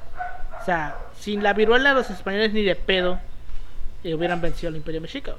[0.63, 3.19] O sea, sin la viruela los españoles ni de pedo
[4.05, 5.33] eh, hubieran vencido al imperio mexica,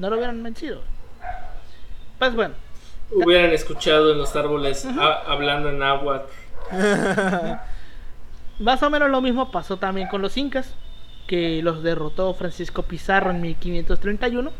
[0.00, 0.82] no lo hubieran vencido.
[2.18, 2.54] Pues bueno,
[3.14, 4.86] Hubieran escuchado en los árboles
[5.26, 6.26] hablando en agua.
[8.58, 10.74] Más o menos lo mismo pasó también con los incas,
[11.26, 14.50] que los derrotó Francisco Pizarro en 1531.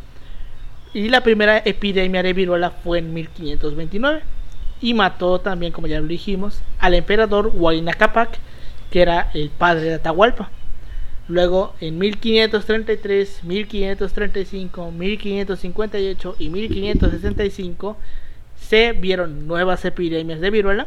[0.95, 4.23] Y la primera epidemia de viruela fue en 1529.
[4.81, 8.39] Y mató también, como ya lo dijimos, al emperador Huayna Capac,
[8.91, 10.51] que era el padre de Atahualpa.
[11.29, 17.97] Luego, en 1533, 1535, 1558 y 1565
[18.73, 20.87] se vieron nuevas epidemias de viruela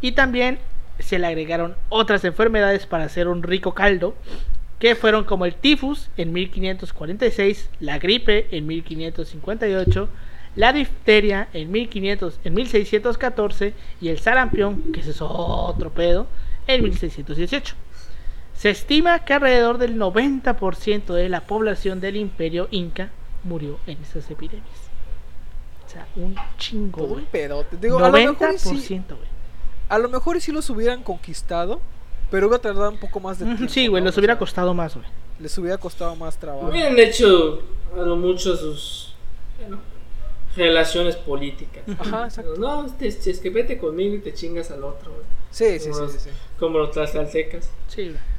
[0.00, 0.58] y también
[0.98, 4.16] se le agregaron otras enfermedades para hacer un rico caldo
[4.80, 10.08] que fueron como el tifus en 1546, la gripe en 1558,
[10.56, 16.26] la difteria en 1500, en 1614 y el sarampión, que es otro pedo,
[16.66, 17.76] en 1618.
[18.54, 23.10] Se estima que alrededor del 90% de la población del imperio inca
[23.44, 24.83] murió en esas epidemias.
[25.94, 27.26] Sea, un chingo, Todo un güey.
[27.30, 27.76] pedote.
[27.78, 29.28] Digo, a lo mejor 90%, sí, güey.
[29.88, 31.80] a lo mejor y sí los hubieran conquistado,
[32.30, 33.64] pero hubiera tardado un poco más de tiempo.
[33.72, 34.06] Sí, güey, ¿no?
[34.08, 35.06] les O hubiera sea, costado más, güey.
[35.40, 36.68] Les hubiera costado más trabajo.
[36.68, 37.62] Hubieran hecho
[37.96, 39.14] a lo mucho sus
[39.58, 39.78] bueno,
[40.56, 41.82] relaciones políticas.
[41.98, 42.54] Ajá, exacto.
[42.58, 45.24] No, te- es que vete conmigo y te chingas al otro, güey.
[45.50, 46.30] Sí, sí, sí, Como sí, los- sí.
[46.58, 47.70] Como los tlaxcaltecas.
[47.88, 48.33] Sí, güey.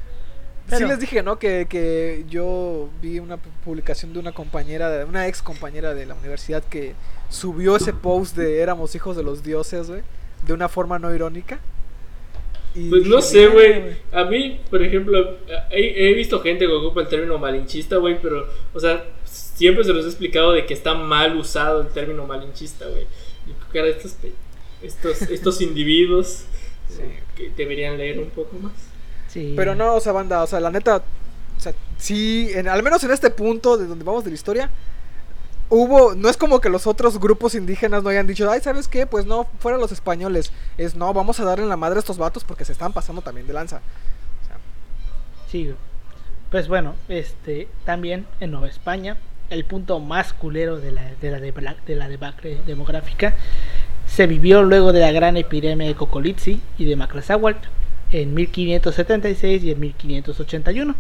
[0.68, 1.38] Sí Pero- les dije, ¿no?
[1.38, 6.06] Que, que yo vi una pu- publicación de una compañera, de una ex compañera de
[6.08, 6.94] la universidad que
[7.30, 10.02] subió ese post de éramos hijos de los dioses, güey,
[10.46, 11.60] de una forma no irónica.
[12.74, 13.96] Y Pues no dije, sé, "Mira, güey.
[14.12, 15.38] A mí, por ejemplo,
[15.72, 19.94] he, he visto gente que ocupa el término malinchista, güey, pero, o sea, siempre se
[19.94, 23.04] los he explicado de que está mal usado el término malinchista, güey.
[23.48, 24.16] Y cara, estos,
[24.82, 26.46] estos, estos individuos
[26.90, 27.02] Sí.
[27.36, 28.74] que deberían leer un poco más.
[29.36, 29.54] Sí.
[29.54, 31.04] Pero no, o sea, banda, o sea, la neta,
[31.58, 34.70] o sea, sí, en, al menos en este punto de donde vamos de la historia,
[35.68, 39.06] hubo, no es como que los otros grupos indígenas no hayan dicho, ay, ¿sabes qué?
[39.06, 40.54] Pues no, fuera los españoles.
[40.78, 43.46] Es, no, vamos a darle la madre a estos vatos porque se están pasando también
[43.46, 43.82] de lanza.
[44.44, 44.58] O sea,
[45.52, 45.76] Sí.
[46.50, 49.18] Pues bueno, este, también en Nueva España
[49.50, 53.36] el punto más culero de la, de la, de la debacle demográfica,
[54.08, 57.68] se vivió luego de la gran epidemia de Cocolizzi y de Maclazáhuatl
[58.12, 60.96] en 1576 y en 1581,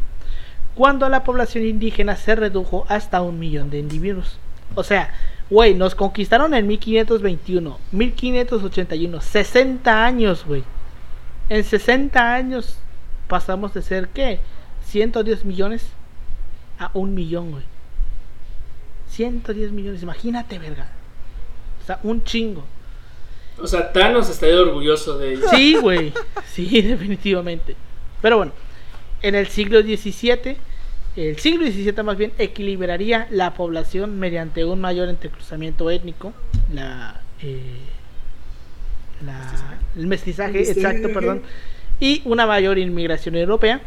[0.75, 4.37] cuando la población indígena se redujo hasta un millón de individuos.
[4.75, 5.13] O sea,
[5.49, 10.63] güey, nos conquistaron en 1521, 1581, 60 años, güey.
[11.49, 12.77] En 60 años
[13.27, 14.39] pasamos de ser, ¿qué?
[14.85, 15.87] 110 millones
[16.79, 17.63] a un millón, güey.
[19.09, 20.89] 110 millones, imagínate, verga.
[21.81, 22.65] O sea, un chingo.
[23.59, 25.47] O sea, Thanos estaría orgulloso de ello.
[25.49, 26.13] Sí, güey.
[26.45, 27.75] Sí, definitivamente.
[28.21, 28.51] Pero bueno,
[29.21, 30.57] en el siglo XVII,
[31.15, 36.33] el siglo XVII más bien, equilibraría la población mediante un mayor entrecruzamiento étnico,
[36.73, 37.61] la, eh,
[39.25, 41.41] la el mestizaje, exacto, perdón,
[41.99, 43.81] y una mayor inmigración europea.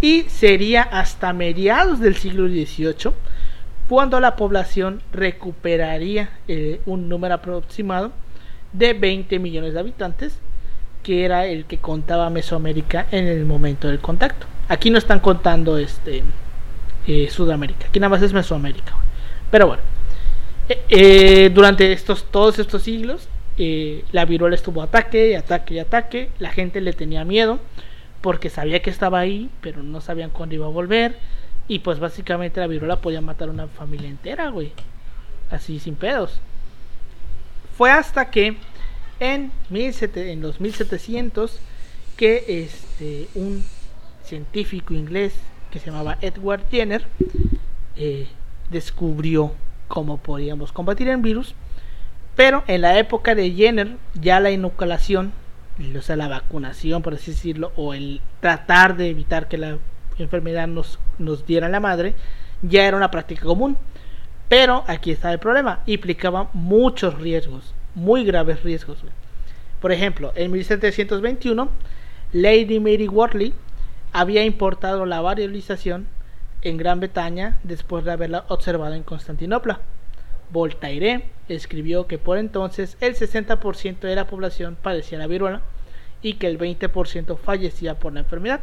[0.00, 3.14] Y sería hasta mediados del siglo XVIII
[3.88, 8.12] cuando la población recuperaría eh, un número aproximado
[8.76, 10.38] de 20 millones de habitantes,
[11.02, 14.46] que era el que contaba Mesoamérica en el momento del contacto.
[14.68, 16.22] Aquí no están contando este
[17.06, 18.94] eh, Sudamérica, aquí nada más es Mesoamérica.
[19.50, 19.82] Pero bueno,
[20.68, 23.28] eh, eh, durante estos, todos estos siglos,
[24.12, 26.30] la viruela estuvo ataque ataque y ataque.
[26.38, 27.58] La gente le tenía miedo
[28.20, 31.16] porque sabía que estaba ahí, pero no sabían cuándo iba a volver.
[31.68, 34.72] Y pues básicamente la viruela podía matar a una familia entera, güey.
[35.50, 36.40] Así sin pedos.
[37.76, 38.56] Fue hasta que
[39.20, 41.60] en, en los 1700
[42.16, 43.64] que este, un
[44.24, 45.34] científico inglés
[45.70, 47.04] que se llamaba Edward Jenner
[47.96, 48.26] eh,
[48.70, 49.52] descubrió
[49.88, 51.54] cómo podíamos combatir el virus.
[52.34, 55.32] Pero en la época de Jenner ya la inoculación,
[55.96, 59.78] o sea, la vacunación, por así decirlo, o el tratar de evitar que la
[60.18, 62.14] enfermedad nos, nos diera la madre,
[62.62, 63.76] ya era una práctica común.
[64.48, 68.98] Pero aquí está el problema, implicaba muchos riesgos, muy graves riesgos.
[69.80, 71.68] Por ejemplo, en 1721,
[72.32, 73.54] Lady Mary Wortley
[74.12, 76.06] había importado la variolización
[76.62, 79.80] en Gran Bretaña después de haberla observado en Constantinopla.
[80.50, 85.60] Voltaire escribió que por entonces el 60% de la población padecía la viruela
[86.22, 88.60] y que el 20% fallecía por la enfermedad.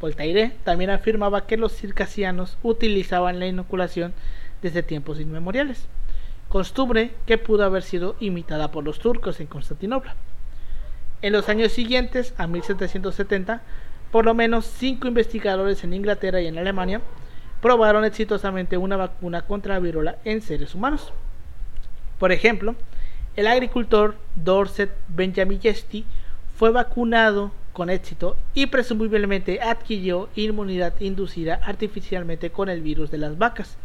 [0.00, 4.14] Voltaire también afirmaba que los circasianos utilizaban la inoculación
[4.62, 5.86] desde tiempos inmemoriales,
[6.48, 10.16] costumbre que pudo haber sido imitada por los turcos en Constantinopla.
[11.22, 13.62] En los años siguientes, a 1770,
[14.10, 17.00] por lo menos cinco investigadores en Inglaterra y en Alemania
[17.60, 21.12] probaron exitosamente una vacuna contra la viruela en seres humanos.
[22.18, 22.74] Por ejemplo,
[23.36, 26.04] el agricultor Dorset Benjamillesti
[26.56, 33.38] fue vacunado con éxito y presumiblemente adquirió inmunidad inducida artificialmente con el virus de las
[33.38, 33.76] vacas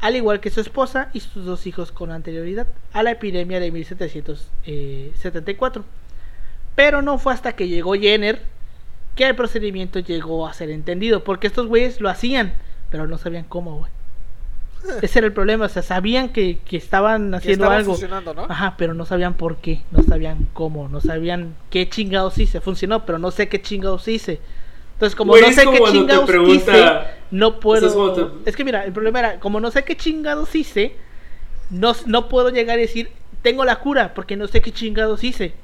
[0.00, 3.70] al igual que su esposa y sus dos hijos con anterioridad a la epidemia de
[3.70, 5.84] 1774.
[6.74, 8.40] Pero no fue hasta que llegó Jenner
[9.14, 12.54] que el procedimiento llegó a ser entendido, porque estos güeyes lo hacían,
[12.90, 13.90] pero no sabían cómo, güey.
[15.02, 17.98] Ese era el problema, o sea, sabían que, estaban haciendo algo.
[18.34, 18.46] ¿no?
[18.48, 22.60] Ajá, pero no sabían por qué, no sabían cómo, no sabían qué chingados hice.
[22.60, 24.40] Funcionó, pero no sé qué chingados hice.
[25.00, 26.84] Entonces, como no sé qué chingados hice,
[27.30, 28.42] no puedo.
[28.44, 30.94] Es que mira, el problema era, como no sé qué chingados hice,
[31.70, 33.08] no, no puedo llegar a decir,
[33.40, 35.54] tengo la cura, porque no sé qué chingados hice.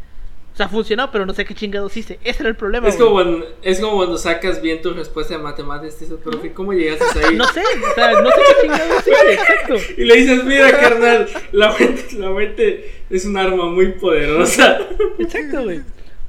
[0.55, 2.19] O sea, funcionó, pero no sé qué chingados hice.
[2.25, 2.89] Ese era el problema.
[2.89, 6.01] Es, como cuando, es como cuando sacas bien tu respuesta de matemáticas.
[6.01, 7.37] Dices, profe, ¿cómo llegaste ahí?
[7.37, 9.75] no sé, o sea, no sé qué chingados hice, exacto.
[9.99, 14.79] Y le dices, mira, carnal, la mente, la mente es un arma muy poderosa.
[15.19, 15.83] Exacto, güey.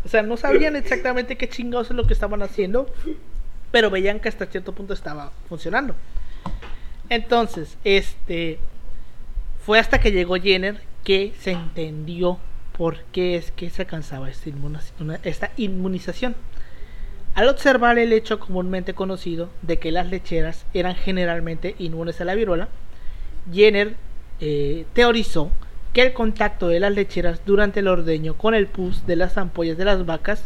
[0.07, 2.89] O sea, no sabían exactamente qué chingados es lo que estaban haciendo,
[3.71, 5.95] pero veían que hasta cierto punto estaba funcionando.
[7.09, 8.57] Entonces, este
[9.65, 12.37] fue hasta que llegó Jenner que se entendió
[12.77, 16.37] por qué es que se alcanzaba esta, inmunización.
[17.35, 22.33] Al observar el hecho comúnmente conocido de que las lecheras eran generalmente inmunes a la
[22.33, 22.69] viruela,
[23.51, 23.97] Jenner
[24.39, 25.51] eh, teorizó
[25.93, 29.77] que el contacto de las lecheras durante el ordeño con el pus de las ampollas
[29.77, 30.45] de las vacas,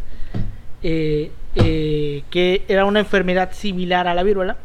[0.82, 4.56] eh, eh, que era una enfermedad similar a la viruela,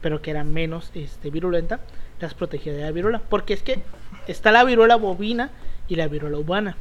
[0.00, 1.80] pero que era menos este, virulenta,
[2.20, 3.20] las protegía de la viruela.
[3.28, 3.80] Porque es que
[4.26, 5.50] está la viruela bovina
[5.88, 6.76] y la viruela humana.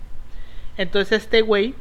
[0.77, 1.73] Entonces este güey,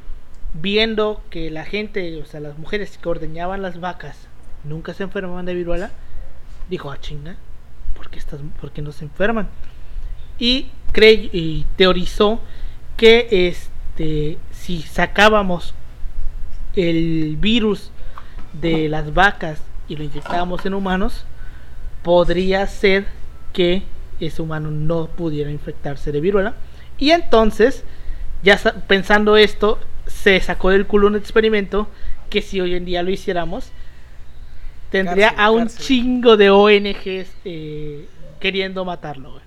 [0.54, 4.28] viendo que la gente, o sea, las mujeres que ordeñaban las vacas,
[4.62, 5.90] nunca se enfermaban de viruela,
[6.70, 7.36] dijo, ah, chinga,
[7.96, 9.48] ¿por qué, estás, ¿por qué no se enferman?
[10.38, 10.66] y,
[11.02, 12.40] y teorizó
[12.96, 15.74] que este, si sacábamos
[16.76, 17.90] el virus
[18.52, 21.24] de las vacas y lo inyectábamos en humanos,
[22.02, 23.06] podría ser
[23.52, 23.82] que
[24.20, 26.54] ese humano no pudiera infectarse de viruela.
[26.98, 27.84] Y entonces,
[28.42, 31.88] ya sa- pensando esto, se sacó del culo un experimento
[32.30, 33.70] que si hoy en día lo hiciéramos,
[34.90, 35.84] tendría Cárcel, a un cárcel.
[35.86, 38.06] chingo de ONGs eh,
[38.40, 39.32] queriendo matarlo.
[39.32, 39.43] güey.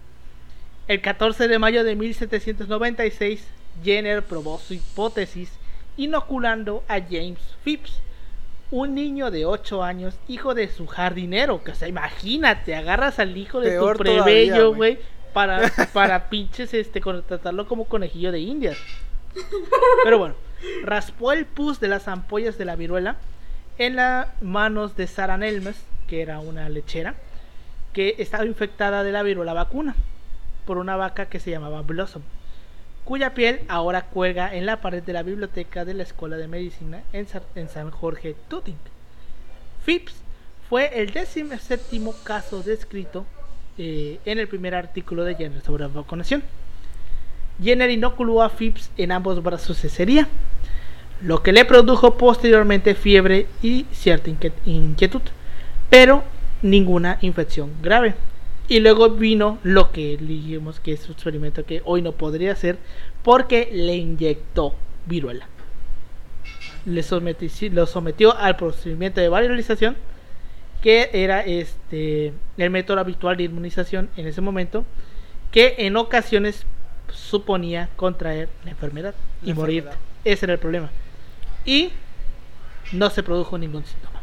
[0.87, 3.45] El 14 de mayo de 1796,
[3.83, 5.51] Jenner probó su hipótesis
[5.97, 7.99] inoculando a James Phipps,
[8.71, 11.61] un niño de 8 años, hijo de su jardinero.
[11.61, 14.97] Que, o sea, imagínate, agarras al hijo de Peor tu plebeyo, güey.
[15.33, 18.77] para, para pinches, este, contratarlo como conejillo de indias.
[20.05, 20.35] Pero bueno,
[20.83, 23.17] raspó el pus de las ampollas de la viruela
[23.77, 25.75] en las manos de Sarah Nelmes,
[26.07, 27.15] que era una lechera,
[27.91, 29.93] que estaba infectada de la viruela vacuna
[30.67, 32.21] por una vaca que se llamaba Blossom,
[33.05, 37.01] cuya piel ahora cuelga en la pared de la biblioteca de la Escuela de Medicina
[37.13, 38.77] en, Sa- en San Jorge Tuting.
[39.85, 40.13] Phipps
[40.69, 41.81] fue el 17
[42.23, 43.25] caso descrito
[43.77, 46.43] eh, en el primer artículo de Jenner sobre la vacunación.
[47.63, 50.27] Jenner inoculó a Phipps en ambos brazos de cería,
[51.21, 54.29] lo que le produjo posteriormente fiebre y cierta
[54.65, 55.21] inquietud,
[55.89, 56.23] pero
[56.61, 58.13] ninguna infección grave.
[58.69, 62.77] Y luego vino lo que dijimos que es un experimento que hoy no podría hacer
[63.23, 65.47] porque le inyectó viruela.
[66.85, 69.95] Le someti- lo sometió al procedimiento de viralización
[70.81, 74.85] que era este el método habitual de inmunización en ese momento
[75.51, 76.65] que en ocasiones
[77.11, 79.77] suponía contraer la enfermedad y La morir.
[79.79, 79.99] enfermedad.
[80.25, 80.89] Ese era el problema.
[81.65, 81.89] Y
[82.91, 84.16] no se produjo ningún síntoma.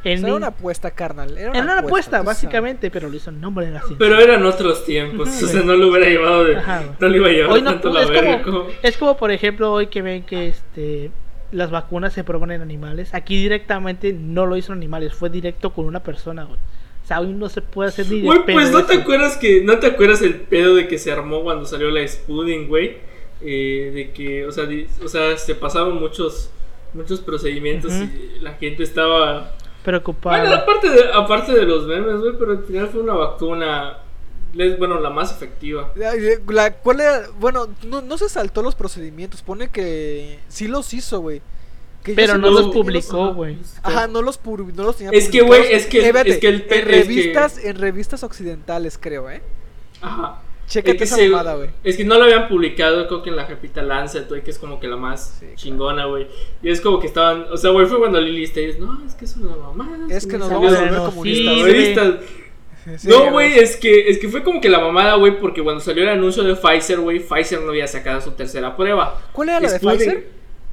[0.00, 1.36] O sea, era una apuesta, carnal.
[1.36, 3.96] Era era una apuesta, básicamente, pero lo hizo en nombre de la ciencia.
[3.98, 6.56] Pero eran otros tiempos, o sea, no lo hubiera llevado de,
[7.00, 9.16] no le iba a llevar Hoy no tanto la es, verga como, como- es como,
[9.16, 11.10] por ejemplo, hoy que ven que este
[11.50, 13.14] las vacunas se prueban en animales.
[13.14, 16.58] Aquí directamente no lo hizo en animales, fue directo con una persona, güey.
[17.02, 19.02] O sea, hoy no se puede hacer ni de Güey, pues no te eso.
[19.02, 22.68] acuerdas que, no te acuerdas el pedo de que se armó cuando salió la Spudin,
[22.68, 22.98] güey,
[23.40, 26.50] Eh, de que, o sea, di- o sea, se pasaron muchos,
[26.92, 29.52] muchos procedimientos y la gente estaba,
[29.88, 30.38] Preocupado.
[30.42, 33.98] bueno, aparte de, aparte de los memes, güey, pero al final fue una vacuna,
[34.78, 35.90] bueno, la más efectiva.
[35.94, 36.12] La-
[36.46, 37.22] la- ¿Cuál era?
[37.40, 39.40] Bueno, no, no se saltó los procedimientos.
[39.40, 41.40] Pone que sí los hizo, güey.
[42.04, 43.56] Que Pero no los publicó, güey.
[43.82, 46.38] Ajá, no los, pub- no los tenía Es que, güey, es que el- Eh, es
[46.38, 49.42] que el en es que- revistas, en revistas occidentales, creo, ¿eh?
[50.02, 50.42] Ajá.
[50.68, 51.70] Chécate Es que esa se- mamada, güey.
[51.82, 54.58] Es que no lo habían publicado, creo que en la Repita Lancet, güey, que es
[54.58, 56.26] como que la más Sí, chingona, güey.
[56.62, 59.24] Y es como que estaban, o sea, güey, fue cuando Lili Steyes, no, es que
[59.24, 60.06] es una mamada.
[60.14, 62.14] Es que nos vamos a volver comunistas.
[62.98, 65.80] sí, no, güey, es que, es que fue como que la mamada, güey, porque cuando
[65.80, 69.20] salió el anuncio de Pfizer, güey, Pfizer no había sacado su tercera prueba.
[69.32, 70.26] ¿Cuál era la de Pfizer?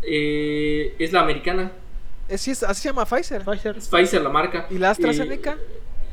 [0.03, 1.71] eh, es la americana.
[2.27, 3.43] Es, es- así se llama Pfizer.
[3.43, 3.77] Pfizer.
[3.77, 4.67] Es Pfizer la marca.
[4.69, 5.57] ¿Y la AstraZeneca?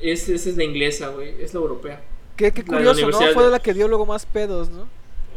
[0.00, 2.00] Y es, esa es la inglesa, güey, es la europea.
[2.36, 3.18] Qué, qué curioso, ¿no?
[3.34, 4.88] Fue la que dio luego más pedos, ¿no?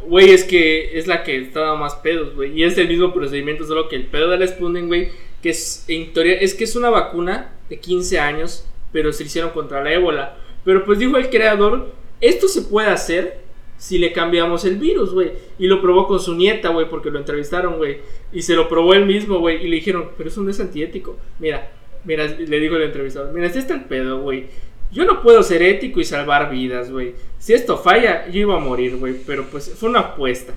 [0.06, 2.52] Güey, es que es la que estaba más pedos, güey.
[2.58, 5.10] Y es el mismo procedimiento, solo que el pedo de la Sputnik, güey,
[5.42, 9.50] que es en teoría, es que es una vacuna de 15 años, pero se hicieron
[9.50, 10.36] contra la ébola.
[10.64, 13.40] Pero pues dijo el creador, esto se puede hacer
[13.78, 15.32] si le cambiamos el virus, güey.
[15.58, 17.98] Y lo probó con su nieta, güey, porque lo entrevistaron, güey.
[18.32, 19.64] Y se lo probó él mismo, güey.
[19.64, 21.16] Y le dijeron, pero eso no es antiético.
[21.38, 21.70] Mira,
[22.04, 24.46] mira, le dijo el entrevistador, mira, este está el pedo, güey.
[24.90, 27.14] Yo no puedo ser ético y salvar vidas, güey.
[27.38, 29.14] Si esto falla, yo iba a morir, güey.
[29.26, 30.54] Pero pues fue una apuesta.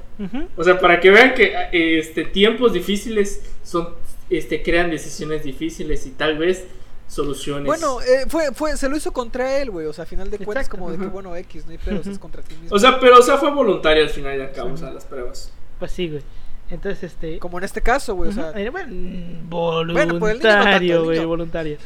[0.56, 3.90] O sea, para que vean que este, tiempos difíciles son,
[4.30, 6.66] este, crean decisiones difíciles y tal vez
[7.08, 7.66] soluciones.
[7.66, 9.88] Bueno, eh, fue, fue, se lo hizo contra él, güey.
[9.88, 10.78] O sea, a final de cuentas, Exacto.
[10.78, 12.76] como de que, bueno, X, no hay pedos, es contra ti mismo.
[12.76, 15.06] o sea, pero o sea, fue voluntario al final y al cabo, o sea, las
[15.06, 15.52] pruebas.
[15.80, 16.22] Pues sí, güey.
[16.72, 17.40] Entonces, este.
[17.40, 18.30] como en este caso, güey.
[18.30, 18.94] O sea, eh, bueno,
[19.50, 21.28] Bueno, pues voluntario, güey, niño.
[21.28, 21.78] voluntario.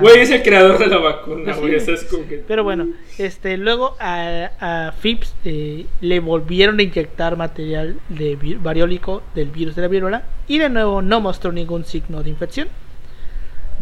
[0.00, 1.84] Güey, es el creador de la vacuna, Pues sí, güey.
[1.84, 1.94] güey.
[1.96, 2.44] es como que...
[2.46, 2.86] Pero bueno,
[3.18, 9.74] este, luego a, a Phipps eh, le volvieron a inyectar material de variólico del virus
[9.74, 12.68] de la viruela y de nuevo no mostró ningún signo de infección.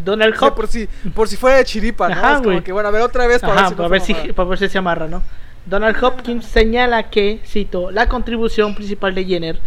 [0.03, 2.15] Donald O sea, Hop, por si, por si fuera de chiripa, ¿no?
[2.15, 4.01] Ajá, es como que, bueno, a ver otra vez para Ajá, ver si para, ver
[4.01, 5.21] si, para ver si se amarra, ¿no?
[5.67, 9.59] Donald Hopkins señala que, cito, la contribución principal de Jenner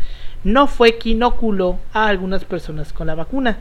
[0.44, 3.58] no fue que inoculó a algunas personas con la vacuna,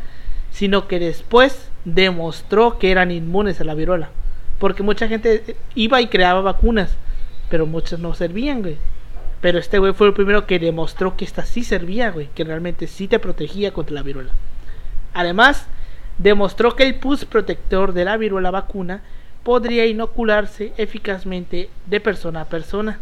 [0.51, 4.09] sino que después demostró que eran inmunes a la viruela.
[4.59, 6.95] Porque mucha gente iba y creaba vacunas,
[7.49, 8.77] pero muchas no servían, güey.
[9.41, 12.87] Pero este güey fue el primero que demostró que esta sí servía, güey, que realmente
[12.87, 14.31] sí te protegía contra la viruela.
[15.13, 15.67] Además,
[16.17, 19.01] demostró que el pus protector de la viruela vacuna
[19.43, 22.99] podría inocularse eficazmente de persona a persona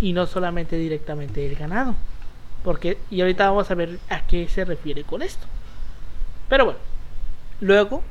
[0.00, 1.94] y no solamente directamente del ganado.
[2.66, 5.46] Porque, y ahorita vamos a ver a qué se refiere con esto.
[6.48, 6.80] Pero bueno,
[7.60, 8.02] luego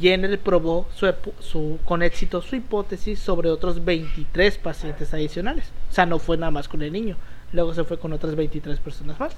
[0.00, 1.06] Jenner probó su,
[1.38, 5.66] su- con éxito su hipótesis sobre otros 23 pacientes adicionales.
[5.88, 7.16] O sea, no fue nada más con el niño.
[7.52, 9.32] Luego se fue con otras 23 personas más.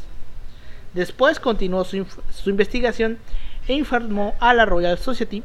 [0.95, 3.19] Después continuó su, su investigación
[3.69, 5.43] e informó a la Royal Society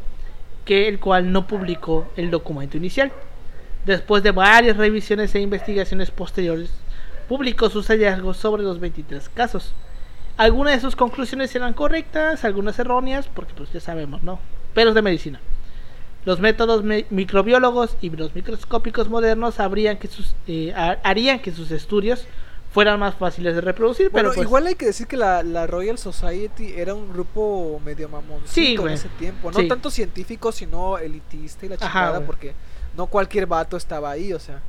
[0.64, 3.12] que el cual no publicó el documento inicial.
[3.86, 6.72] Después de varias revisiones e investigaciones posteriores,
[7.28, 9.74] publicó sus hallazgos sobre los 23 casos.
[10.38, 14.40] Algunas de sus conclusiones eran correctas, algunas erróneas, porque pues ya sabemos, ¿no?
[14.74, 15.40] Pero de medicina.
[16.26, 21.70] Los métodos microbiólogos y los microscópicos modernos habrían que sus, eh, ha- harían que sus
[21.72, 22.26] estudios
[22.72, 25.68] fueran más fáciles de reproducir, Bueno, pero pues, igual hay que decir que la, la
[25.68, 29.52] Royal Society era un grupo medio mamoncito Sí, en ese tiempo.
[29.52, 29.68] No Sí.
[29.68, 32.54] tanto científico, sino elitista y la chingada, porque
[32.98, 34.62] no cualquier vato estaba ahí, o sea.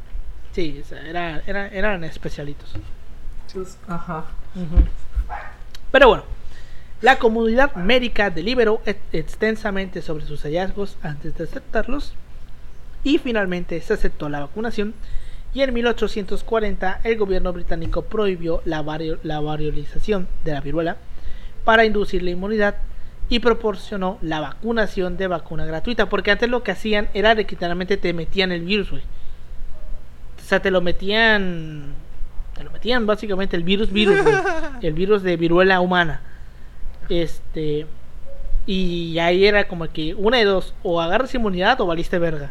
[0.55, 2.70] Sí, o sea, era- era- eran especialitos.
[3.86, 4.24] Ajá.
[5.92, 6.24] Pero bueno,
[7.02, 12.14] la comunidad médica deliberó ex- extensamente sobre sus hallazgos antes de aceptarlos
[13.05, 14.94] y finalmente se aceptó la vacunación
[15.52, 20.96] y en 1840 el gobierno británico prohibió la, vario- la variolización de la viruela
[21.64, 22.76] para inducir la inmunidad
[23.28, 27.55] y proporcionó la vacunación de vacuna gratuita porque antes lo que hacían era de que
[27.57, 29.02] literalmente te metían el virus, güey.
[30.45, 31.95] O sea, te lo metían
[32.55, 34.36] te lo metían básicamente el virus virus, güey.
[34.82, 36.20] el virus de viruela humana.
[37.09, 37.86] Este
[38.66, 42.51] y ahí era como que una de dos, o agarras inmunidad o valiste verga.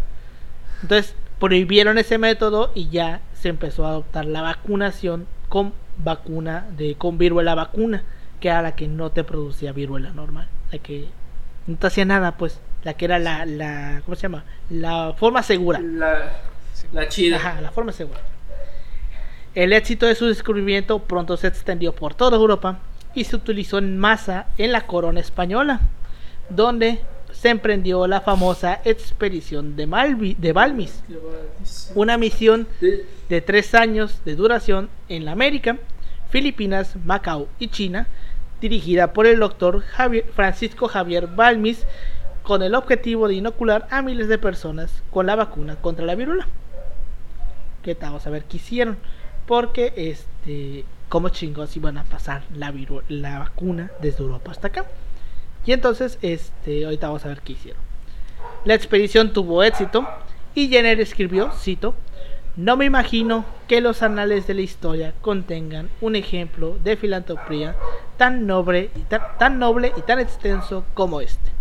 [0.81, 6.95] Entonces prohibieron ese método y ya se empezó a adoptar la vacunación con vacuna de
[6.95, 8.03] con viruela vacuna,
[8.39, 11.09] que era la que no te producía viruela normal, la que
[11.67, 14.45] no te hacía nada, pues, la que era la la ¿cómo se llama?
[14.71, 15.79] La forma segura.
[15.79, 16.52] La,
[16.91, 17.37] la chida.
[17.37, 18.19] Ajá, la forma segura.
[19.55, 22.79] El éxito de su descubrimiento pronto se extendió por toda Europa
[23.13, 25.81] y se utilizó en masa en la corona española,
[26.49, 31.03] donde se emprendió la famosa expedición de, Malvi- de Balmis,
[31.95, 35.77] una misión De- de tres años de duración en la América,
[36.29, 38.07] Filipinas, Macao y China,
[38.59, 41.85] dirigida por el doctor Javier- Francisco Javier Balmis,
[42.41, 46.47] con el objetivo de inocular a miles de personas con la vacuna contra la viruela.
[47.83, 47.93] Que?
[47.93, 48.97] Vamos a ver qué hicieron.
[49.45, 52.73] Porque, este, como chingos iban a pasar la,
[53.09, 54.85] la vacuna desde Europa hasta acá.
[55.65, 57.81] Y entonces, este, ahorita vamos a ver qué hicieron.
[58.65, 60.07] La expedición tuvo éxito
[60.55, 61.93] y Jenner escribió, cito,
[62.55, 67.75] no me imagino que los anales de la historia contengan un ejemplo de filantropía
[68.17, 71.52] tan noble y tan, tan noble y tan extenso como este.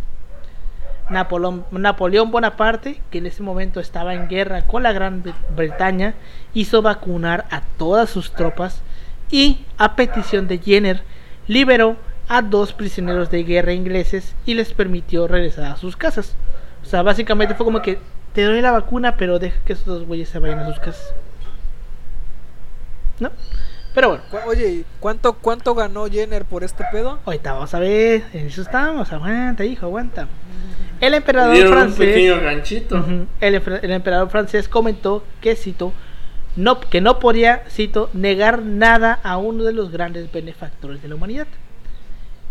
[1.12, 6.14] Napoleón Bonaparte, que en ese momento estaba en guerra con la Gran Bre- Bretaña,
[6.54, 8.80] hizo vacunar a todas sus tropas
[9.30, 11.02] y, a petición de Jenner,
[11.46, 11.96] liberó
[12.28, 16.34] a dos prisioneros de guerra ingleses y les permitió regresar a sus casas.
[16.82, 17.98] O sea, básicamente fue como que
[18.32, 21.14] te doy la vacuna, pero deja que esos dos güeyes se vayan a sus casas.
[23.20, 23.30] ¿No?
[23.94, 27.18] Pero bueno, Oye, ¿y ¿cuánto, ¿cuánto ganó Jenner por este pedo?
[27.26, 28.24] ahorita vamos a ver.
[28.32, 29.12] En eso estamos.
[29.12, 30.28] Aguanta, hijo, aguanta.
[31.02, 31.98] El emperador dieron un francés.
[32.06, 32.96] pequeño ranchito.
[32.98, 33.26] Ujú.
[33.40, 35.92] el, emper- el emperador francés comentó que, cito,
[36.56, 41.14] no, que no podía, cito, negar nada a uno de los grandes benefactores de la
[41.16, 41.46] humanidad.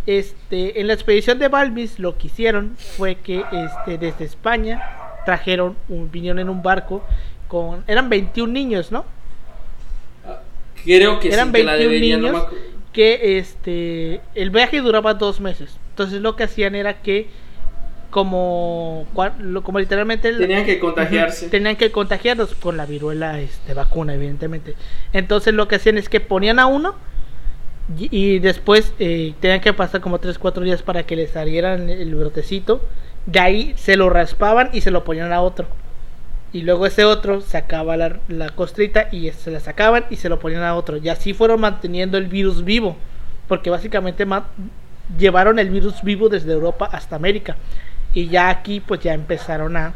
[0.07, 4.81] Este, en la expedición de Balmis lo que hicieron fue que este, desde España
[5.25, 7.03] trajeron un, vinieron en un barco
[7.47, 9.05] con, eran 21 niños, ¿no?
[10.83, 12.57] Creo que eran sí, que la 21 debería, no me niños acu-
[12.91, 17.29] que este el viaje duraba dos meses entonces lo que hacían era que
[18.11, 19.07] como
[19.63, 21.49] como literalmente Tenían que contagiarse.
[21.49, 24.75] Tenían que contagiarlos con la viruela este vacuna evidentemente
[25.13, 26.95] entonces lo que hacían es que ponían a uno
[27.97, 31.89] y, y después eh, tenían que pasar como 3 4 días para que les salieran
[31.89, 32.87] el brotecito
[33.25, 35.67] de ahí se lo raspaban y se lo ponían a otro
[36.53, 40.39] y luego ese otro sacaba la, la costrita y se la sacaban y se lo
[40.39, 40.97] ponían a otro.
[40.97, 42.97] Y así fueron manteniendo el virus vivo.
[43.47, 44.25] Porque básicamente
[45.17, 47.55] llevaron el virus vivo desde Europa hasta América.
[48.13, 49.93] Y ya aquí pues ya empezaron a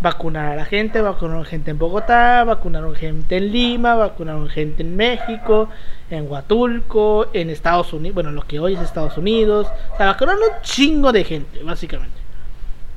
[0.00, 1.00] vacunar a la gente.
[1.00, 5.68] Vacunaron gente en Bogotá, vacunaron gente en Lima, vacunaron gente en México,
[6.10, 8.14] en Huatulco, en Estados Unidos.
[8.14, 9.68] Bueno, lo que hoy es Estados Unidos.
[9.94, 12.16] O sea, vacunaron un chingo de gente, básicamente.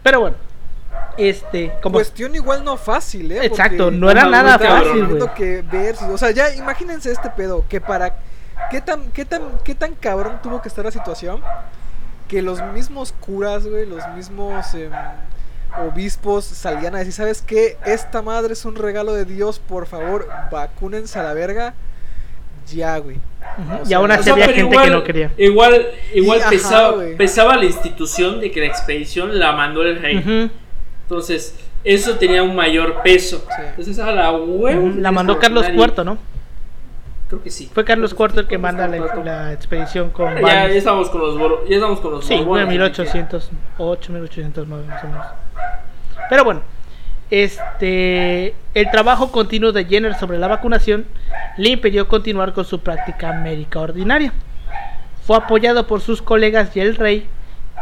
[0.03, 0.35] Pero bueno.
[1.17, 3.45] Este, como Cuestión igual no fácil, ¿eh?
[3.45, 5.01] Exacto, Porque no era nada fácil, güey.
[5.01, 8.17] teniendo que ver, si- o sea, ya imagínense este pedo, que para
[8.69, 11.41] qué tan qué tan qué tan cabrón tuvo que estar la situación
[12.27, 14.91] que los mismos curas, güey, los mismos em,
[15.87, 17.77] obispos salían a decir, ¿sabes qué?
[17.85, 21.73] Esta madre es un regalo de Dios, por favor, vacúnense a la verga.
[22.73, 23.17] Ya, güey.
[23.57, 25.31] Ujú, O y aún así había gente igual, que no quería.
[25.37, 30.49] Igual, igual Y, pesaba, pesaba la institución de que la expedición la mandó el rey.
[31.03, 33.45] Entonces, eso tenía un mayor peso.
[33.55, 33.61] Sí.
[33.69, 34.93] Entonces, a la huevo.
[34.97, 36.17] La mandó Carlos IV, ¿no?
[37.27, 37.69] Creo que sí.
[37.73, 41.67] Fue Carlos IV el que manda la, expedición con Bueno, ya, ya estamos con los
[41.67, 45.25] ya estamos con los Sí, fue Borbones, en así que- 1808, 1809 más o menos.
[46.29, 46.61] Pero bueno,
[47.31, 51.05] este, el trabajo continuo de Jenner sobre la vacunación
[51.57, 54.31] le impidió continuar con su práctica médica ordinaria.
[55.25, 57.27] Fue apoyado por sus colegas y el rey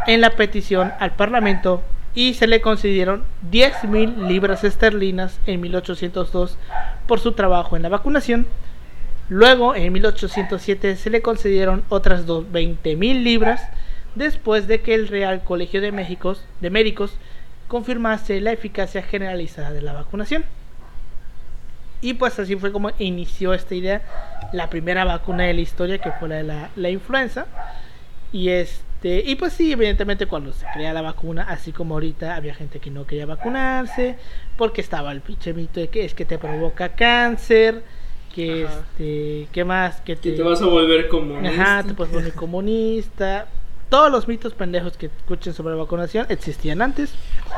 [0.06, 1.82] en la petición al parlamento
[2.14, 6.56] y se le concedieron 10 mil libras esterlinas en 1802
[7.06, 8.46] por su trabajo en la vacunación.
[9.28, 13.62] Luego, en 1807, se le concedieron otras 20 mil libras
[14.14, 17.12] después de que el Real Colegio de, Méxicos- de Médicos
[17.68, 20.44] confirmase la eficacia generalizada de la vacunación.
[22.00, 24.02] Y pues así fue como inició esta idea,
[24.52, 27.46] la primera vacuna de la historia que fue la de la, la influenza.
[28.30, 32.54] Y este, y pues sí, evidentemente cuando se crea la vacuna, así como ahorita había
[32.54, 34.16] gente que no quería vacunarse,
[34.58, 37.82] porque estaba el pinche mito de que es que te provoca cáncer,
[38.34, 38.74] que Ajá.
[38.92, 39.96] este, ¿qué más?
[40.02, 41.36] Que Que te, te vas a volver como.
[41.46, 43.46] Ajá, te puedes poner comunista.
[43.88, 47.12] Todos los mitos pendejos que escuchen sobre la vacunación existían antes.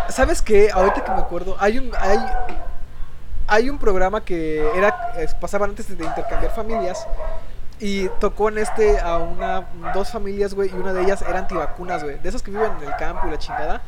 [0.09, 0.71] ¿Sabes qué?
[0.73, 2.19] Ahorita que me acuerdo, hay un hay
[3.49, 7.07] hay un programa que era es- pasaba antes de intercambiar familias
[7.79, 12.03] y tocó en este a una dos familias, güey, y una de ellas era antivacunas,
[12.03, 13.83] güey, de esas que viven en el campo y la chingada.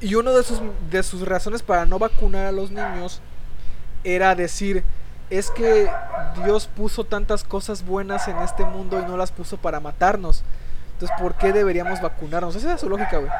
[0.00, 0.60] Y uno de sus
[0.90, 3.20] de sus razones para no vacunar a los niños
[4.04, 4.84] era decir
[5.30, 5.88] es que
[6.44, 10.42] Dios puso tantas cosas buenas en este mundo y no las puso para matarnos.
[10.94, 12.54] Entonces, ¿por qué deberíamos vacunarnos?
[12.56, 13.30] Esa es su lógica, güey.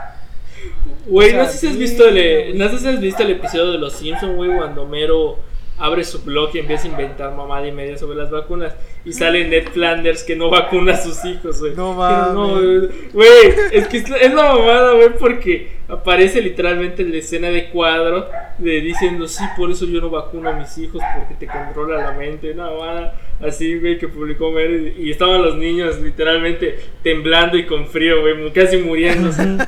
[1.07, 3.31] Güey, O sea, no sé si has visto el, no sé si has visto el
[3.33, 5.39] episodio de Los Simpsons, güey, cuando Homero
[5.79, 9.49] abre su blog y empieza a inventar mamada y media sobre las vacunas y sale
[9.49, 11.75] Ned Flanders que no vacuna a sus hijos, güey.
[11.75, 13.13] No mames.
[13.13, 13.29] Güey,
[13.73, 18.81] es que es la, mamada, güey, porque aparece literalmente en la escena de cuadro de
[18.81, 22.53] diciendo, sí, por eso yo no vacuno a mis hijos porque te controla la mente,
[22.53, 27.89] una mamada así, güey, que publicó y, y estaban los niños literalmente temblando y con
[27.89, 29.59] frío, güey, casi muriéndose.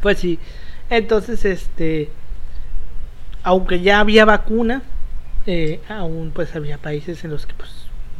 [0.00, 0.38] Pues sí.
[0.88, 2.08] Entonces, este.
[3.42, 4.82] Aunque ya había vacuna,
[5.46, 7.70] eh, aún pues había países en los que pues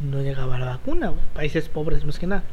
[0.01, 2.43] no llegaba la vacuna, países pobres más que nada.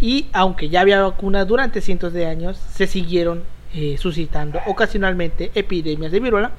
[0.00, 6.12] Y aunque ya había vacuna durante cientos de años, se siguieron eh, suscitando ocasionalmente epidemias
[6.12, 6.52] de viruela,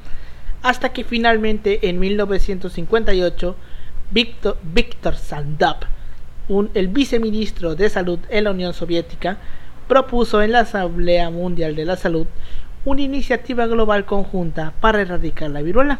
[0.61, 3.55] hasta que finalmente en 1958
[4.11, 5.83] Víctor, Víctor Sandap,
[6.73, 9.37] el viceministro de salud en la Unión Soviética,
[9.87, 12.27] propuso en la Asamblea Mundial de la Salud
[12.85, 15.99] una iniciativa global conjunta para erradicar la viruela.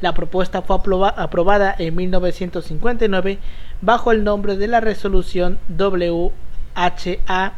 [0.00, 3.38] La propuesta fue aproba- aprobada en 1959
[3.80, 6.32] bajo el nombre de la resolución WHA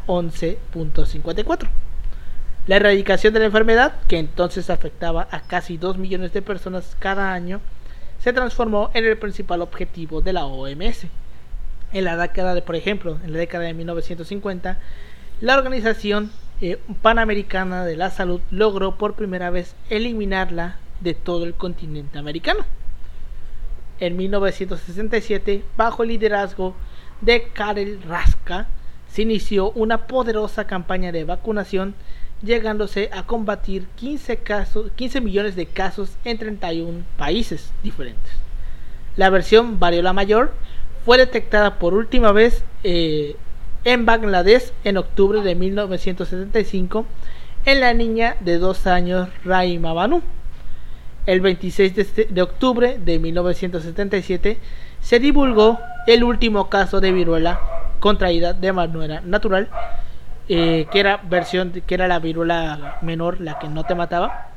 [0.07, 1.67] 11.54.
[2.67, 7.33] La erradicación de la enfermedad, que entonces afectaba a casi 2 millones de personas cada
[7.33, 7.59] año,
[8.19, 11.07] se transformó en el principal objetivo de la OMS.
[11.93, 14.77] En la década de, por ejemplo, en la década de 1950,
[15.41, 16.31] la Organización
[16.61, 22.65] eh, Panamericana de la Salud logró por primera vez eliminarla de todo el continente americano.
[23.99, 26.75] En 1967, bajo el liderazgo
[27.21, 28.67] de Karel Raska,
[29.09, 31.95] se inició una poderosa campaña de vacunación,
[32.41, 38.31] llegándose a combatir 15, casos, 15 millones de casos en 31 países diferentes.
[39.17, 40.53] La versión variola mayor
[41.05, 43.35] fue detectada por última vez eh,
[43.83, 47.05] en Bangladesh en octubre de 1975
[47.65, 50.21] en la niña de dos años Raima Banu.
[51.25, 54.57] El 26 de, este- de octubre de 1977
[54.99, 57.59] se divulgó el último caso de viruela
[57.99, 59.69] contraída de manera natural,
[60.49, 64.47] eh, que era versión que era la viruela menor, la que no te mataba,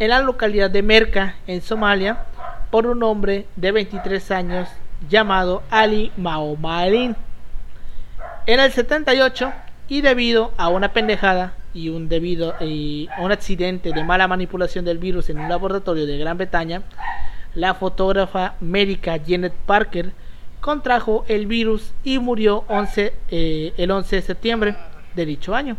[0.00, 2.24] en la localidad de Merca, en Somalia,
[2.70, 4.68] por un hombre de 23 años
[5.08, 7.14] llamado Ali Maomalin.
[8.48, 9.52] En el 78,
[9.88, 12.54] y debido a una pendejada y un debido
[13.18, 16.80] un accidente de mala manipulación del virus en un laboratorio de Gran Bretaña,
[17.54, 20.12] la fotógrafa médica Janet Parker
[20.62, 24.76] contrajo el virus y murió 11, eh, el 11 de septiembre
[25.14, 25.76] de dicho año,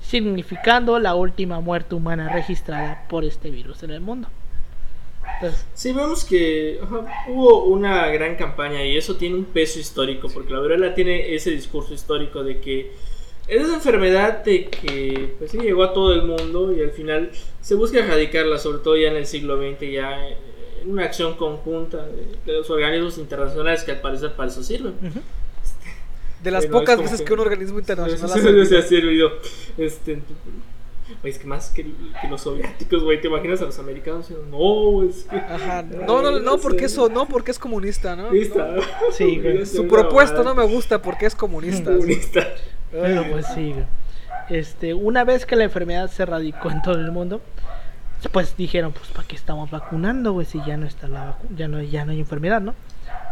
[0.00, 4.28] significando la última muerte humana registrada por este virus en el mundo.
[5.34, 10.28] Entonces, Sí, vemos que ajá, hubo una gran campaña y eso tiene un peso histórico,
[10.28, 12.90] porque la viruela tiene ese discurso histórico de que
[13.46, 17.30] es una enfermedad de que pues sí llegó a todo el mundo y al final
[17.60, 20.36] se busca erradicarla, sobre todo ya en el siglo XX, ya en
[20.90, 24.94] una acción conjunta de, de los organismos internacionales que al parecer para eso sirven.
[25.02, 25.20] ujú.
[26.42, 28.66] De las Bueno, pocas veces que- que un organismo internacional Sí, ha sí, sí, sí,
[28.66, 28.78] servido.
[28.78, 29.32] ha servido.
[29.78, 30.18] Este,
[31.20, 34.30] güey, es que más que, que los soviéticos, güey, ¿te imaginas a los americanos?
[34.50, 35.36] No, es que...
[35.36, 35.82] Ajá.
[36.06, 38.32] No, no, no, porque eso, no, porque es comunista, ¿no?
[38.32, 38.76] Está.
[39.12, 39.66] Sí, güey.
[39.66, 41.92] Su propuesta no me gusta porque es comunista.
[41.92, 42.46] Comunista.
[42.90, 43.86] Pero pues sí, güey.
[44.50, 47.42] Este, una vez que la enfermedad se radicó en todo el mundo,
[48.32, 50.46] pues dijeron, pues ¿para qué estamos vacunando, güey?
[50.46, 52.74] Si ya no está la ya no, ya no hay enfermedad, ¿no?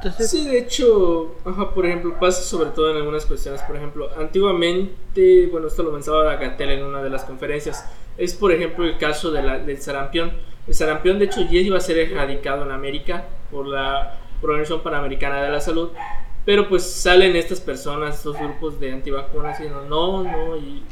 [0.06, 3.60] Entonces, Sí, de hecho, ajá, por ejemplo, pasa sobre todo en algunas cuestiones.
[3.62, 7.84] Por ejemplo, antiguamente, bueno, esto lo mencionaba Gatel en una de las conferencias,
[8.16, 10.32] es por ejemplo el caso de la- del sarampión.
[10.66, 15.42] El sarampión, de hecho, ya iba a ser erradicado en América por la Organización Panamericana
[15.42, 15.90] de la Salud,
[16.44, 20.82] pero pues salen estas personas, estos grupos de antivacunas diciendo no, no y,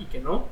[0.00, 0.46] y que no.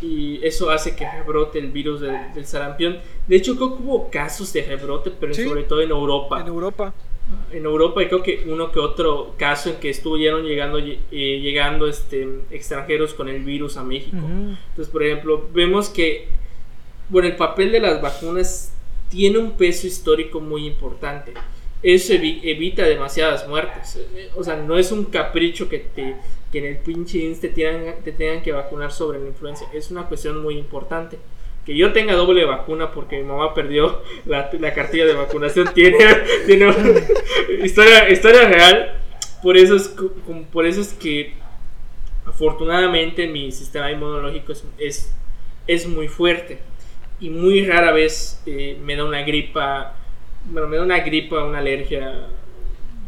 [0.00, 2.98] Y eso hace que rebrote el virus de- del sarampión.
[3.28, 5.46] De hecho, creo que hubo casos de rebrote, pero Sí.
[5.46, 6.92] sobre todo en Europa En Europa.
[7.52, 11.86] En Europa y creo que uno que otro caso en que estuvieron llegando eh, llegando
[11.86, 14.16] este extranjeros con el virus a México.
[14.70, 16.28] Entonces, por ejemplo, vemos que
[17.08, 18.72] bueno, el papel de las vacunas
[19.10, 21.32] tiene un peso histórico muy importante.
[21.82, 23.96] Eso evi- evita demasiadas muertes.
[24.14, 26.16] Eh, O sea, no es un capricho que te
[26.52, 29.64] que en el pinche INSS te tengan, te tengan que vacunar sobre la influenza.
[29.72, 31.18] Es una cuestión muy importante.
[31.64, 35.98] Que yo tenga doble vacuna porque mi mamá perdió la, la cartilla de vacunación tiene,
[36.46, 36.74] tiene
[37.64, 38.98] historia, historia real.
[39.42, 39.94] Por eso, es,
[40.52, 40.64] por
[41.00, 41.34] que
[42.26, 45.14] afortunadamente mi sistema inmunológico es, es,
[45.66, 46.60] es muy fuerte
[47.22, 49.94] y muy rara vez eh, me da una gripa,
[50.46, 52.26] bueno, me da una gripa, una alergia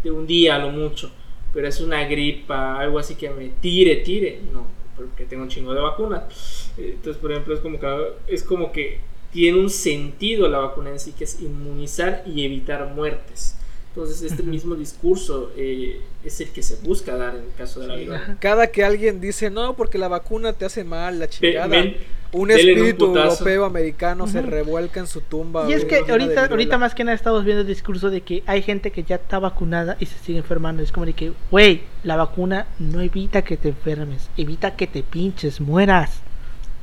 [0.04, 1.10] de un día a lo mucho,
[1.52, 5.74] pero es una gripa, algo así que me tire, tire, no, porque tengo un chingo
[5.74, 6.70] de vacunas.
[6.78, 7.86] Entonces, por ejemplo, es como que,
[8.28, 8.98] es como que
[9.32, 13.56] tiene un sentido la vacuna en sí, que es inmunizar y evitar muertes.
[13.88, 18.06] Entonces, este mismo discurso eh, es el que se busca dar en el caso de
[18.06, 18.36] la ajá.
[18.40, 21.68] Cada que alguien dice, no, porque la vacuna te hace mal, la chingada.
[21.68, 21.96] men-
[22.34, 25.68] un espíritu europeo americano se revuelca en su tumba.
[25.70, 28.60] Y es que ahorita, ahorita más que nada estamos viendo el discurso de que hay
[28.62, 30.82] gente que ya está vacunada y se sigue enfermando.
[30.82, 35.02] Es como de que, güey, la vacuna no evita que te enfermes, evita que te
[35.02, 36.20] pinches, mueras.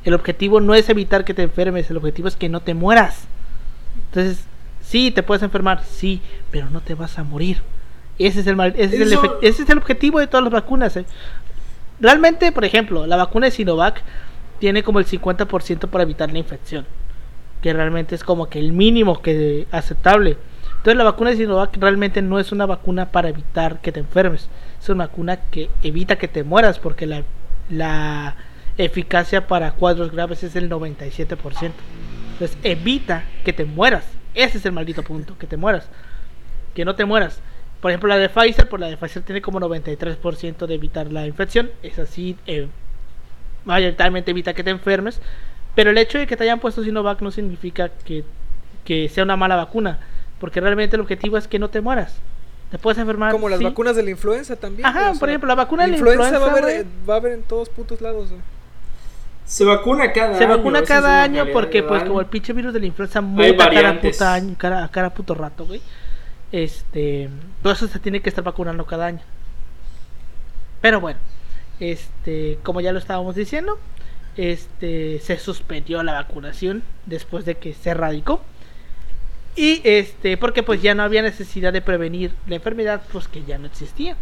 [0.04, 3.20] El objetivo no es evitar que te enfermes, el objetivo es que no te mueras.
[4.08, 4.44] Entonces,
[4.82, 7.62] sí, te puedes enfermar, sí, pero no te vas a morir.
[8.18, 10.42] Ese es el, mal- ese es el, Eso- efe- ese es el objetivo de todas
[10.44, 10.96] las vacunas.
[10.96, 11.04] eh.
[12.00, 14.02] Realmente, por ejemplo, la vacuna de Sinovac
[14.62, 16.86] tiene como el 50% para evitar la infección
[17.60, 20.36] que realmente es como que el mínimo que aceptable.
[20.68, 24.48] Entonces la vacuna de Sinovac realmente no es una vacuna para evitar que te enfermes,
[24.80, 27.24] es una vacuna que evita que te mueras porque la,
[27.70, 28.36] la
[28.78, 31.72] eficacia para cuadros graves es el 97%.
[32.34, 34.04] Entonces evita que te mueras.
[34.32, 35.88] Ese es el maldito punto, que te mueras.
[36.72, 37.42] Que no te mueras.
[37.80, 41.26] Por ejemplo, la de Pfizer, por la de Pfizer tiene como 93% de evitar la
[41.26, 41.72] infección.
[41.82, 42.68] Es así, eh,
[43.64, 45.20] mayoritariamente evita que te enfermes.
[45.74, 48.24] Pero el hecho de que te hayan puesto Sinovac no significa que,
[48.84, 49.98] que sea una mala vacuna.
[50.38, 52.16] Porque realmente el objetivo es que no te mueras.
[52.70, 53.32] Te puedes enfermar.
[53.32, 53.64] Como las sí.
[53.64, 54.86] vacunas de la influenza también.
[54.86, 56.74] Ajá, güey, o sea, por ejemplo, la vacuna de la influenza, influenza, va, a güey,
[56.74, 58.30] haber, va a haber en todos putos lados.
[58.30, 58.40] güey.
[59.44, 60.56] Se vacuna cada se año.
[60.56, 62.08] vacuna esa es cada año porque pues año.
[62.08, 65.66] como el pinche virus de la influenza muta cada puta año, cada, cada puto rato,
[65.66, 65.82] güey.
[66.50, 67.28] Este,
[67.62, 69.20] todo eso se tiene que estar vacunando cada año.
[70.80, 71.18] Pero bueno,
[71.90, 73.78] este, como ya lo estábamos diciendo,
[74.36, 78.40] este se suspendió la vacunación después de que se erradicó.
[79.54, 83.58] Y este, porque pues ya no había necesidad de prevenir la enfermedad, pues que ya
[83.58, 84.16] no existía.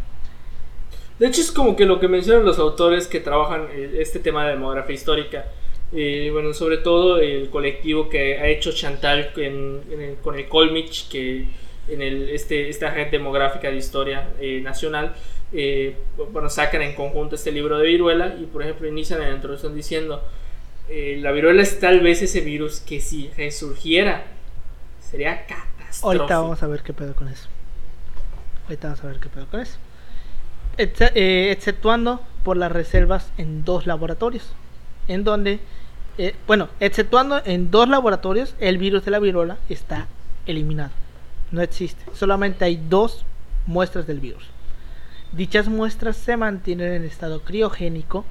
[1.20, 4.44] De hecho, es como que lo que mencionan los autores que trabajan eh, este tema
[4.46, 5.44] de demografía histórica.
[5.92, 11.46] Eh, bueno, sobre todo el colectivo que ha hecho Chantal en- con el Colmich, que
[11.88, 15.14] en el, este, esta red demográfica de historia eh, nacional,
[15.52, 15.96] eh,
[16.32, 19.74] bueno, sacan en conjunto este libro de viruela y, por ejemplo, inician en la introducción
[19.74, 20.22] diciendo,
[20.88, 24.24] eh, la viruela es tal vez ese virus que si resurgiera,
[25.00, 26.06] sería catastrófico.
[26.06, 27.48] Ahorita vamos a ver qué pedo con eso.
[28.64, 29.78] Ahorita vamos a ver qué pedo con eso.
[30.78, 34.52] Eh, exceptuando por las reservas en dos laboratorios.
[35.08, 35.58] En donde,
[36.46, 40.06] bueno, exceptuando en dos laboratorios, el virus de la viruela está
[40.46, 40.92] eliminado.
[41.50, 42.04] No existe.
[42.14, 43.24] Solamente hay dos
[43.66, 44.44] muestras del virus.
[45.32, 48.24] Dichas muestras se mantienen en estado criogénico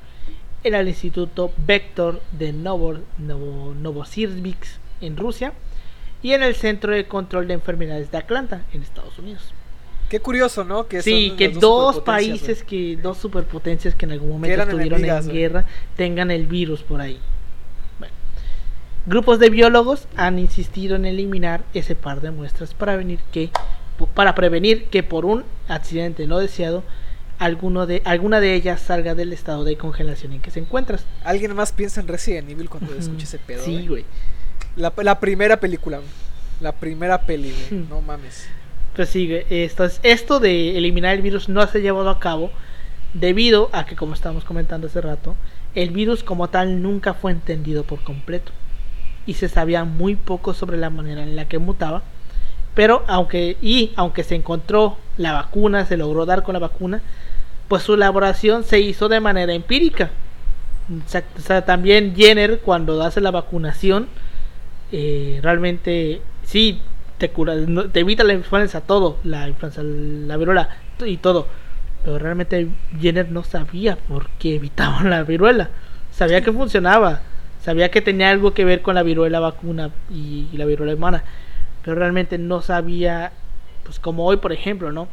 [0.64, 5.54] en el Instituto Vector de Novo, Novo- Novosibirsk en Rusia
[6.22, 9.54] y en el Centro de Control de Enfermedades de Atlanta en Estados Unidos.
[10.10, 10.88] Qué curioso, ¿no?
[10.88, 15.66] Que sí, que dos países, que dos superpotencias que en algún momento estuvieron en guerra
[15.96, 17.20] tengan el virus por ahí.
[18.00, 18.14] Bueno.
[19.06, 23.52] Grupos de biólogos han insistido en eliminar ese par de muestras para venir que
[24.08, 26.84] para prevenir que por un accidente no deseado
[27.38, 31.06] alguno de, alguna de ellas salga del estado de congelación en que se encuentras.
[31.24, 33.00] Alguien más piensa en Resident Evil cuando Ujú.
[33.00, 33.64] escucha ese pedo.
[33.64, 34.06] Sí, güey.
[34.76, 36.02] La, la primera película.
[36.60, 37.86] La primera peli, güey.
[37.90, 38.48] No mames.
[38.96, 42.20] Pues sí, güey, esto, es- esto de eliminar el virus no se ha llevado a
[42.20, 42.52] cabo
[43.14, 45.36] debido a que, como estábamos comentando hace rato,
[45.76, 48.52] el virus como tal nunca fue entendido por completo
[49.26, 52.04] y se sabía muy poco sobre la manera en la que mutaba.
[52.76, 57.02] Pero aunque y aunque se encontró la vacuna, se logró dar con la vacuna,
[57.68, 60.12] pues su elaboración se hizo de manera empírica.
[61.06, 64.08] O sea, también Jenner cuando hace la vacunación
[64.92, 66.82] eh, realmente sí
[67.20, 67.54] te cura,
[67.92, 70.70] te evita la influenza, todo, la influenza, la viruela
[71.06, 71.48] y todo.
[72.04, 75.70] Pero realmente Jenner no sabía por qué evitaban la viruela.
[76.12, 77.22] Sabía que funcionaba,
[77.62, 81.24] sabía que tenía algo que ver con la viruela vacuna y, y la viruela humana.
[81.84, 83.32] Pero realmente no sabía,
[83.84, 85.08] pues como hoy por ejemplo, ¿no?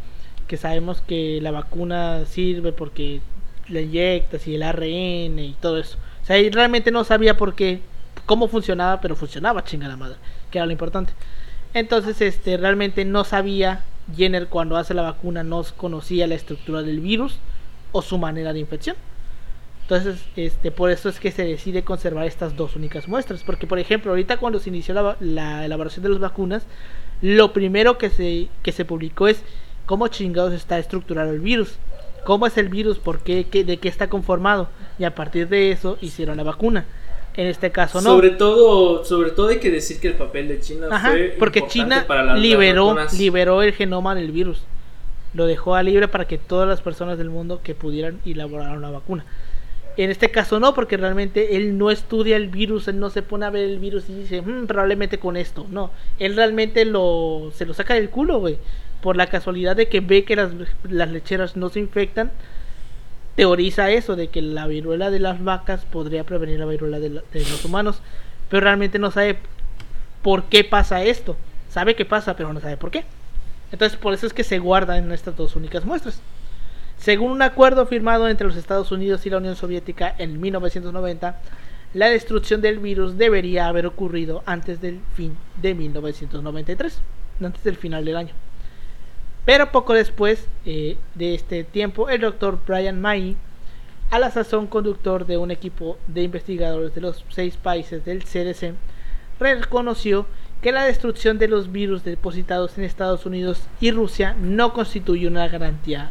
[0.47, 3.21] Que sabemos que la vacuna sirve porque
[3.69, 5.99] la inyectas y el ARN y todo eso.
[6.23, 7.81] O sea, realmente no sabía por qué,
[8.27, 10.17] cómo funcionaba, pero funcionaba, chinga la madre,
[10.51, 11.13] que era lo importante.
[11.75, 13.83] Entonces, este, realmente no sabía
[14.15, 17.39] Jenner cuando hace la vacuna, no conocía la estructura del virus
[17.93, 18.97] o su manera de infección.
[19.89, 23.45] Entonces, este, por eso es que se decide conservar estas dos únicas muestras.
[23.45, 26.65] Porque, por ejemplo, ahorita cuando se inició la, elaboración de las vacunas,
[27.23, 29.43] lo primero que se, que se publicó es
[29.87, 31.77] cómo chingados está estructurado el virus.
[32.25, 32.99] ¿Cómo es el virus?
[32.99, 33.47] ¿Por qué?
[33.49, 34.69] qué- ¿De qué está conformado?
[34.99, 36.85] Y a partir de eso hicieron la vacuna.
[37.37, 38.11] En este caso no.
[38.11, 41.65] Sobre todo, sobre todo hay que decir que el papel de China Ajá, fue porque
[41.69, 43.13] China para las- las liberó, vacunas.
[43.17, 44.63] liberó el genoma del virus.
[45.35, 48.91] Lo dejó a libre para que todas las personas del mundo que pudieran elaborar una
[48.91, 49.25] vacuna.
[49.97, 53.47] En este caso no, porque realmente él no estudia el virus, él no se pone
[53.47, 55.67] a ver el virus y dice, "Mm, probablemente con esto.
[55.71, 58.59] No, él realmente lo, se lo saca del culo, güey.
[59.01, 60.51] Por la casualidad de que ve que las,
[60.91, 62.31] lecheras no se infectan,
[63.37, 67.23] teoriza eso, de que la viruela de las vacas podría prevenir la viruela de, la-
[67.33, 68.01] de los humanos.
[68.51, 69.39] Pero realmente no sabe
[70.23, 71.37] por qué pasa esto.
[71.71, 73.05] Sabe que pasa, pero no sabe por qué.
[73.73, 76.21] Entonces por eso es que se guardan estas dos únicas muestras.
[77.07, 81.41] Según un acuerdo firmado entre los Estados Unidos y la Unión Soviética en 1990,
[81.95, 87.01] la destrucción del virus debería haber ocurrido antes del fin de 1993,
[87.41, 88.35] antes del final del año.
[89.45, 93.37] Pero poco después eh, de este tiempo, el doctor Brian May,
[94.11, 98.75] a la sazón conductor de un equipo de investigadores de los seis países del CDC,
[99.39, 100.27] reconoció
[100.61, 105.47] que la destrucción de los virus depositados en Estados Unidos y Rusia no constituye una
[105.47, 106.11] garantía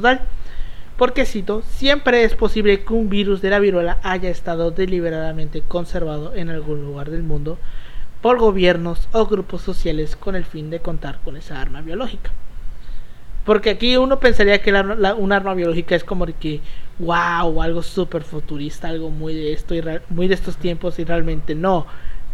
[0.00, 0.20] total.
[0.96, 6.34] Porque cito, siempre es posible que un virus de la viruela haya estado deliberadamente conservado
[6.34, 7.58] en algún lugar del mundo
[8.20, 12.32] por gobiernos o grupos sociales con el fin de contar con esa arma biológica.
[13.44, 16.60] Porque aquí uno pensaría que la, la- un arma biológica es como que,
[16.98, 21.04] wow, algo súper futurista, algo muy de esto y re- muy de estos tiempos y
[21.04, 21.86] realmente no.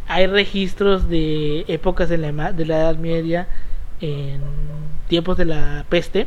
[0.08, 3.46] Hay registros de épocas de la, de la Edad Media,
[4.00, 4.40] en
[5.08, 6.26] tiempos de la peste,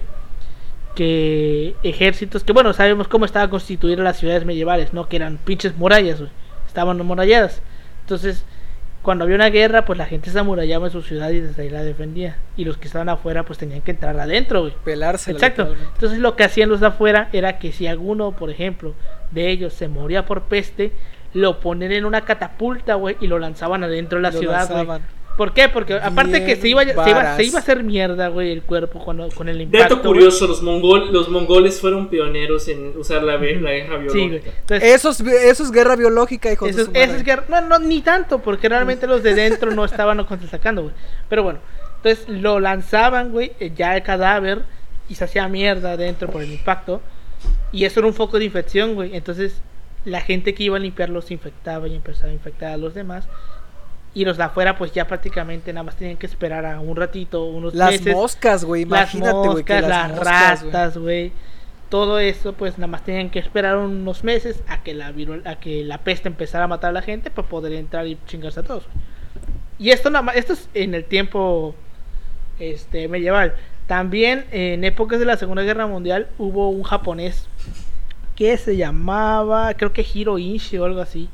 [0.98, 5.08] que ejércitos, que bueno, sabemos cómo estaban constituidas las ciudades medievales, ¿no?
[5.08, 6.32] Que eran pinches murallas, güey.
[6.66, 7.62] estaban amuralladas.
[8.02, 8.44] Entonces,
[9.04, 11.70] cuando había una guerra, pues la gente se amurallaba en su ciudad y desde ahí
[11.70, 12.38] la defendía.
[12.56, 14.74] Y los que estaban afuera, pues tenían que entrar adentro, güey.
[14.84, 15.30] Pelarse.
[15.30, 15.76] Exacto.
[15.94, 18.96] Entonces lo que hacían los de afuera era que si alguno, por ejemplo,
[19.30, 20.94] de ellos se moría por peste,
[21.36, 25.00] lo ponían en una catapulta, güey, y lo lanzaban adentro de la Lo ciudad, güey.
[25.38, 25.70] ¿Por qué?
[25.70, 29.00] Porque aparte que se iba, se iba, se iba a hacer mierda, güey, el cuerpo
[29.06, 29.84] cuando, con el impacto.
[29.84, 30.20] Dato güey.
[30.20, 34.30] curioso, los, mongol, los mongoles fueron pioneros en usar la, la guerra Sí, güey.
[34.30, 34.52] biológica.
[34.62, 37.78] Entonces, Eso es, eso es guerra biológica, hijos Eso de eso es guerra- No, no,
[37.78, 40.94] ni tanto, porque realmente los de dentro no estaban sacando, güey.
[41.30, 41.60] Pero bueno,
[41.98, 44.64] entonces lo lanzaban, güey, eh, ya el cadáver
[45.08, 47.00] y se hacía mierda dentro por el impacto.
[47.72, 49.16] Y eso era un foco de infección, güey.
[49.16, 49.62] Entonces
[50.04, 53.28] la gente que iba a limpiarlo se infectaba y empezaba a infectar a los demás.
[54.18, 57.44] Y los de afuera, pues ya prácticamente nada más tenían que esperar a un ratito,
[57.46, 58.16] unos Las meses.
[58.16, 58.84] moscas, güey.
[58.86, 59.64] las Imagínate, güey.
[59.64, 61.32] que moscas, las, moscas, ratas, güey.
[61.90, 65.14] Todo eso, pues nada más tenían que esperar unos meses a que la
[65.46, 68.62] a que la peste empezara a matar a la gente para poder entrar y chingarse
[68.62, 68.86] a todos.
[68.86, 69.06] güey.
[69.78, 71.76] Y esto nada más, esto es en el tiempo
[72.60, 73.54] este medieval.
[73.86, 77.48] También en épocas de la Segunda Guerra Mundial hubo un japonés
[78.36, 81.30] que se llamaba, creo que Hiro Inshi o algo así.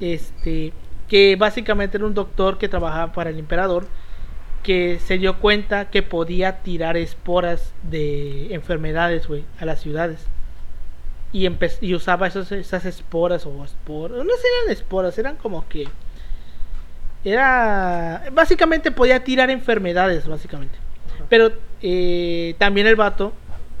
[0.00, 0.72] Este,
[1.08, 3.86] que básicamente era un doctor que trabajaba para el emperador
[4.62, 10.26] que se dio cuenta que podía tirar esporas de enfermedades, güey, a las ciudades.
[11.32, 11.48] Y,
[11.80, 15.88] y usaba esos, esas esporas o esporas, no eran esporas, eran como que...
[17.24, 18.24] Era...
[18.32, 20.76] Básicamente podía tirar enfermedades, básicamente.
[21.28, 21.52] Pero
[21.82, 23.32] eh, también el vato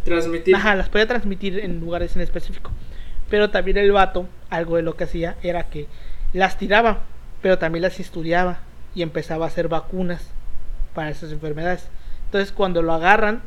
[0.06, 0.54] Transmitir.
[0.54, 2.70] Ajá, las podía transmitir en lugares en específico.
[3.28, 5.88] Pero también el vato, algo de lo que hacía era que
[6.32, 7.00] las tiraba,
[7.46, 8.58] pero también las estudiaba
[8.92, 10.20] y empezaba a hacer vacunas
[10.96, 11.86] para esas enfermedades.
[12.24, 13.40] Entonces, cuando lo agarran,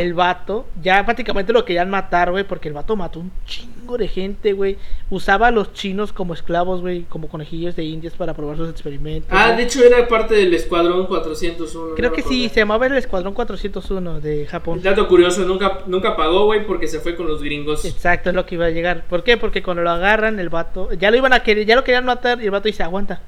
[0.00, 4.08] el vato, ya prácticamente lo querían matar, güey, porque el vato mató un chingo de
[4.08, 4.78] gente, güey.
[5.10, 9.30] Usaba a los chinos como esclavos, güey, como conejillos de indias para probar sus experimentos.
[9.32, 11.94] Ah, de hecho era parte del Escuadrón 401.
[11.94, 14.82] Creo no que sí, se llamaba el Escuadrón 401 de Japón.
[14.82, 17.84] Dato curioso, nunca, nunca pagó, güey, porque se fue con los gringos.
[17.84, 19.04] Exacto, es lo que iba a llegar.
[19.08, 19.36] ¿Por qué?
[19.36, 22.40] Porque cuando lo agarran, el vato, ya lo iban a querer, ya lo querían matar
[22.40, 23.20] y el vato dice, aguanta.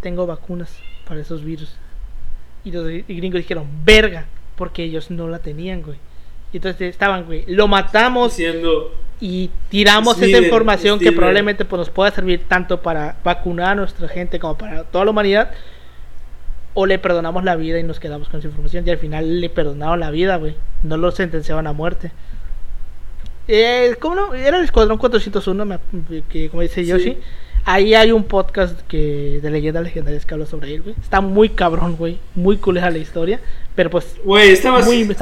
[0.00, 0.78] Tengo vacunas
[1.08, 1.76] para esos virus.
[2.64, 4.26] Y los gringos dijeron, verga,
[4.56, 5.98] porque ellos no la tenían, güey.
[6.52, 11.78] Y entonces estaban, güey, lo matamos Diciendo, y tiramos esa Steven, información que probablemente pues,
[11.78, 15.50] nos pueda servir tanto para vacunar a nuestra gente como para toda la humanidad.
[16.76, 18.84] O le perdonamos la vida y nos quedamos con esa información.
[18.86, 20.56] Y al final le perdonaron la vida, güey.
[20.82, 22.10] No lo sentenciaban a muerte.
[23.46, 24.34] Eh, ¿Cómo no?
[24.34, 25.78] Era el Escuadrón 401, me-
[26.28, 27.18] que, como dice Sí.
[27.66, 30.94] Ahí hay un podcast que de leyendas legendarias que habla sobre él, güey.
[31.00, 32.18] Está muy cabrón, güey.
[32.34, 33.40] Muy cool la historia.
[33.74, 34.80] Pero pues güey, estaba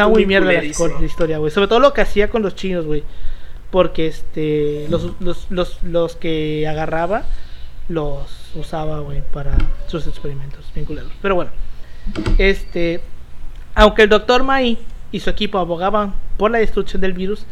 [0.09, 1.51] muy, mierda la, historia, güey.
[1.53, 3.05] Sobre todo lo que hacía con los chinos, güey.
[3.71, 7.25] Porque este los, los, los, los que agarraba
[7.89, 11.13] los usaba, güey, para sus experimentos vinculados.
[11.23, 11.51] Pero bueno,
[12.39, 13.01] este
[13.75, 14.79] aunque el doctor Mai
[15.13, 17.47] y su equipo abogaban por la destrucción del virus,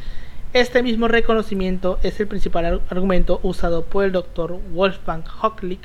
[0.53, 5.80] este mismo reconocimiento es el principal ar- argumento usado por el doctor Wolfgang Hocklick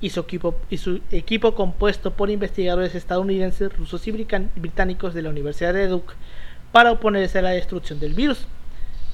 [0.00, 5.30] y su equipo, y su equipo compuesto por investigadores estadounidenses, rusos y británicos de la
[5.30, 6.14] Universidad de Duke
[6.72, 8.46] para oponerse a la destrucción del virus.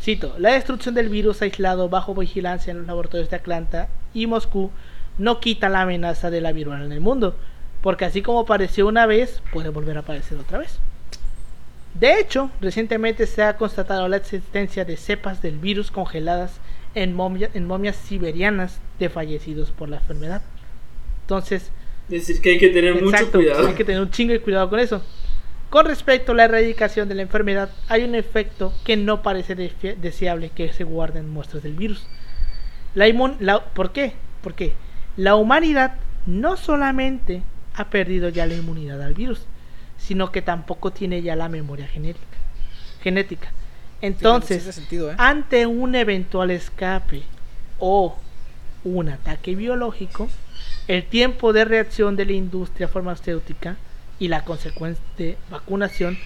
[0.01, 4.71] Cito, la destrucción del virus aislado bajo vigilancia en los laboratorios de Atlanta y Moscú
[5.17, 7.35] no quita la amenaza de la viruela en el mundo,
[7.81, 10.79] porque así como apareció una vez, puede volver a aparecer otra vez.
[11.95, 16.61] De hecho, recientemente se ha constatado la existencia de cepas del virus congeladas
[16.95, 20.43] en, momia- en momias siberianas de fallecidos por la enfermedad.
[21.23, 21.71] Entonces,
[22.11, 23.69] Es decir, que hay que tener mucho cuidado.
[23.69, 25.03] Hay que tener un chingo de cuidado con eso.
[25.71, 30.51] Con respecto a la erradicación de la enfermedad, hay un efecto que no parece deseable
[30.51, 32.07] que se guarden muestras del virus.
[32.95, 34.13] La inmun- la- ¿Por qué?
[34.43, 34.75] Porque
[35.17, 35.95] la humanidad
[36.27, 37.43] no solamente
[37.75, 39.47] ha perdido ya la inmunidad al virus,
[40.07, 42.37] sino que tampoco tiene ya la memoria genética.
[43.03, 43.53] genética.
[44.03, 45.15] Entonces, sentido, ¿eh?
[45.17, 47.23] ante un eventual escape
[47.79, 48.17] o
[48.85, 50.29] un ataque biológico,
[50.89, 53.77] el tiempo de reacción de la industria farmacéutica
[54.19, 56.19] y la consecuente vacunación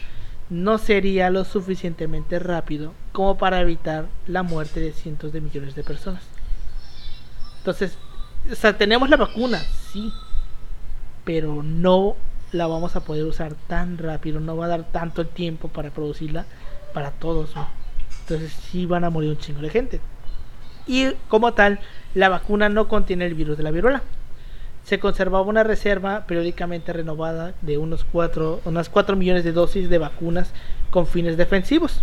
[0.50, 5.84] no sería lo suficientemente rápido como para evitar la muerte de cientos de millones de
[5.84, 6.22] personas.
[7.58, 7.96] Entonces,
[8.50, 9.60] o sea, tenemos la vacuna,
[9.92, 10.12] sí,
[11.24, 12.16] pero no
[12.52, 15.90] la vamos a poder usar tan rápido, no va a dar tanto el tiempo para
[15.90, 16.46] producirla
[16.92, 17.54] para todos.
[18.20, 20.00] Entonces, sí van a morir un chingo de gente.
[20.86, 21.80] Y como tal,
[22.14, 24.02] la vacuna no contiene el virus de la viruela.
[24.84, 29.98] Se conservaba una reserva periódicamente renovada de unos 4, unas 4 millones de dosis de
[29.98, 30.50] vacunas
[30.90, 32.02] con fines defensivos.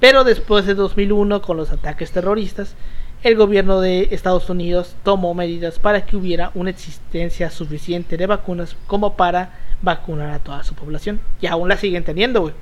[0.00, 2.74] Pero después de 2001, con los ataques terroristas,
[3.22, 8.76] el gobierno de Estados Unidos tomó medidas para que hubiera una existencia suficiente de vacunas
[8.86, 9.50] como para
[9.84, 11.20] vacunar a toda su población.
[11.40, 12.52] Y aún la siguen teniendo, güey.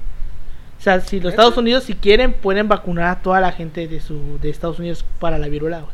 [0.78, 1.32] O sea, si los.
[1.32, 5.04] Estados Unidos, si quieren, pueden vacunar a toda la gente de su de Estados Unidos
[5.20, 5.92] para la viruela, güey.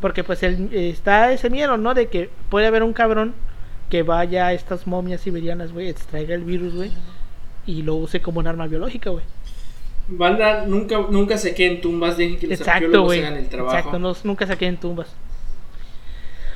[0.00, 1.92] Porque pues el- está ese miedo, ¿no?
[1.94, 3.34] De que puede haber un cabrón
[3.90, 6.90] que vaya a estas momias siberianas, güey, extraiga el virus, güey,
[7.66, 9.24] y lo use como un arma biológica, güey.
[10.08, 13.20] Banda, nunca, nunca se queden tumbas, dejen que los Exacto, arqueólogos güey.
[13.24, 13.76] hagan el trabajo.
[13.76, 15.08] Exacto, no- nunca se queden tumbas.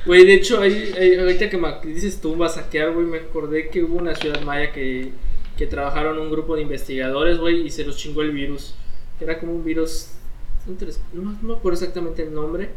[0.05, 3.83] Güey, de hecho, ahí- ahí- ahorita que me dices tumbas, saquear, güey, me acordé que
[3.83, 5.11] hubo una ciudad maya que,
[5.57, 8.73] que trabajaron un grupo de investigadores, güey, y se los chingó el virus.
[9.19, 10.07] Era como un virus,
[11.13, 12.69] no, me acuerdo exactamente el nombre,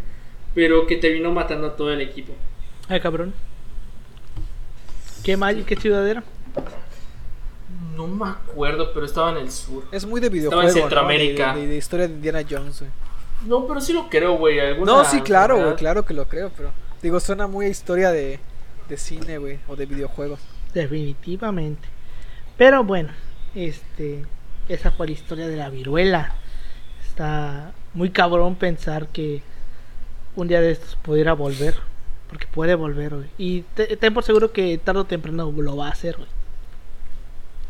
[0.55, 2.35] pero que terminó matando a todo el equipo.
[2.89, 3.33] Ay, cabrón.
[5.25, 6.23] ¿Qué, may- qué ciudad era?
[7.97, 9.85] No me acuerdo, pero estaba en el sur.
[9.91, 10.81] Es muy de Estaba videojuego, en ¿no?
[10.83, 11.55] Centroamérica.
[11.55, 12.91] De, de- de historia de Indiana Jones, güey.
[13.47, 14.59] No, pero sí lo creo, güey.
[14.85, 16.71] No, sí, claro, güey, claro que lo creo, pero...
[17.05, 18.41] Digo, suena muy a historia de,
[18.89, 20.41] de cine, güey, o de videojuegos.
[20.73, 21.87] Definitivamente.
[22.57, 23.11] Pero bueno,
[23.55, 24.25] este,
[24.71, 26.33] esa fue la historia de la viruela.
[27.07, 29.43] Está muy cabrón pensar que
[30.35, 31.75] un día de estos pudiera volver.
[32.31, 33.29] Porque puede volver, güey.
[33.37, 36.29] Y te- ten por seguro que tarde o temprano lo va a hacer, güey.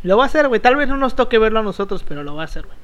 [0.04, 0.60] Lo va a hacer, güey.
[0.60, 2.76] Tal vez no nos toque verlo a nosotros, pero lo va a hacer, güey.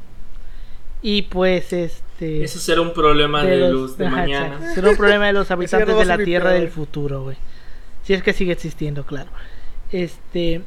[1.03, 2.45] Y pues, este...
[2.45, 4.55] Eso será un problema de, los- luz de ajá, mañana.
[4.57, 4.75] exacto.
[4.75, 7.37] Será un problema de los habitantes de la Tierra del futuro, güey.
[8.05, 9.31] Si es que sigue existiendo, claro.
[9.93, 10.63] Este,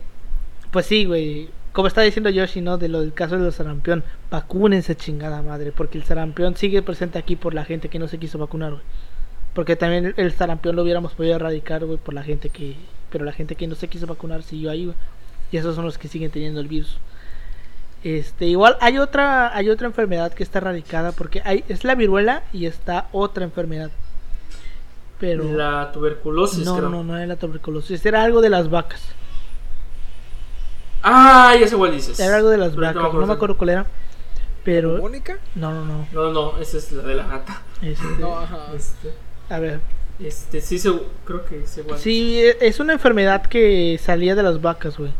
[0.71, 1.49] pues sí, güey.
[1.71, 2.77] como está diciendo Yoshi, ¿no?
[2.77, 7.35] De lo del caso del sarampión, vacúnense chingada madre, porque el sarampión sigue presente aquí
[7.35, 8.83] por la gente que no se quiso vacunar, güey.
[9.53, 12.75] Porque también el sarampión lo hubiéramos podido erradicar, güey, por la gente que...
[13.11, 14.97] Pero la gente que no se quiso vacunar siguió ahí, güey.
[15.51, 16.97] Y esos son los que siguen teniendo el virus.
[18.03, 22.43] Este, igual hay otra, hay otra enfermedad que está erradicada porque hay, es la viruela
[22.51, 23.91] y está otra enfermedad.
[25.19, 26.89] Pero La tuberculosis, no, creo.
[26.89, 29.01] no, no era la tuberculosis, era algo de las vacas.
[31.01, 32.19] Ah, ya sé cuál dices.
[32.19, 33.85] Era algo de las Pero vacas, no me acuerdo cuál era.
[34.63, 35.37] Pero ¿Mónica?
[35.55, 36.07] no, no, no.
[36.13, 37.61] No, no, esa es la de la gata.
[37.81, 38.67] Este, No, ajá.
[38.75, 39.13] Este,
[39.49, 39.81] a ver.
[40.19, 40.89] este sí, se,
[41.25, 41.99] creo que es igual.
[41.99, 45.11] Sí, es una enfermedad que salía de las vacas, güey.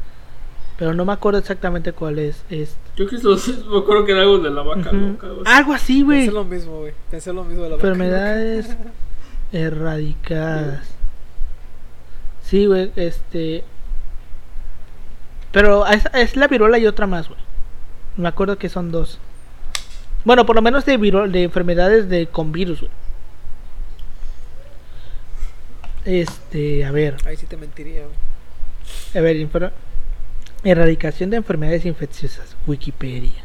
[0.78, 2.44] Pero no me acuerdo exactamente cuál es.
[2.50, 3.18] es Yo que
[3.70, 4.98] me acuerdo que era algo de la vaca Ujú.
[4.98, 5.28] loca.
[5.28, 5.52] algo así.
[5.58, 6.20] Algo así, güey.
[6.26, 6.94] Pensé lo mismo, güey.
[7.12, 7.88] Pensé lo mismo de la vaca.
[7.88, 8.78] Enfermedades
[9.52, 10.84] erradicadas.
[12.44, 13.64] Sí, güey, este.
[15.52, 17.40] Pero es, es la viruela y otra más, güey.
[18.18, 19.20] Me acuerdo que son dos.
[20.26, 22.92] Bueno, por lo menos de, viro- de enfermedades de con virus, güey.
[26.06, 27.16] Este, a ver.
[27.26, 28.16] Ahí sí te mentiría, güey.
[29.16, 29.72] A ver, infer-
[30.64, 32.56] erradicación de enfermedades infecciosas.
[32.68, 33.32] Wikipedia.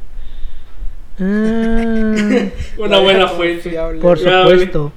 [1.20, 3.77] Ah, Una buena fuente.
[4.01, 4.93] por supuesto.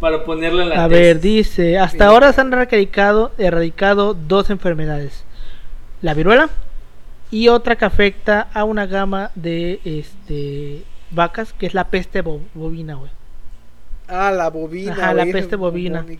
[0.00, 2.10] Para ponerla en la A ver, dice, hasta Sí.
[2.10, 5.24] ahora se han erradicado, erradicado dos enfermedades.
[6.02, 6.48] La viruela
[7.30, 12.40] y otra que afecta a una gama de este vacas, que es la peste bo-
[12.54, 13.10] bovina, güey.
[14.08, 16.02] Ah, la bobina, Ajá, la peste bovina.
[16.02, 16.18] güey.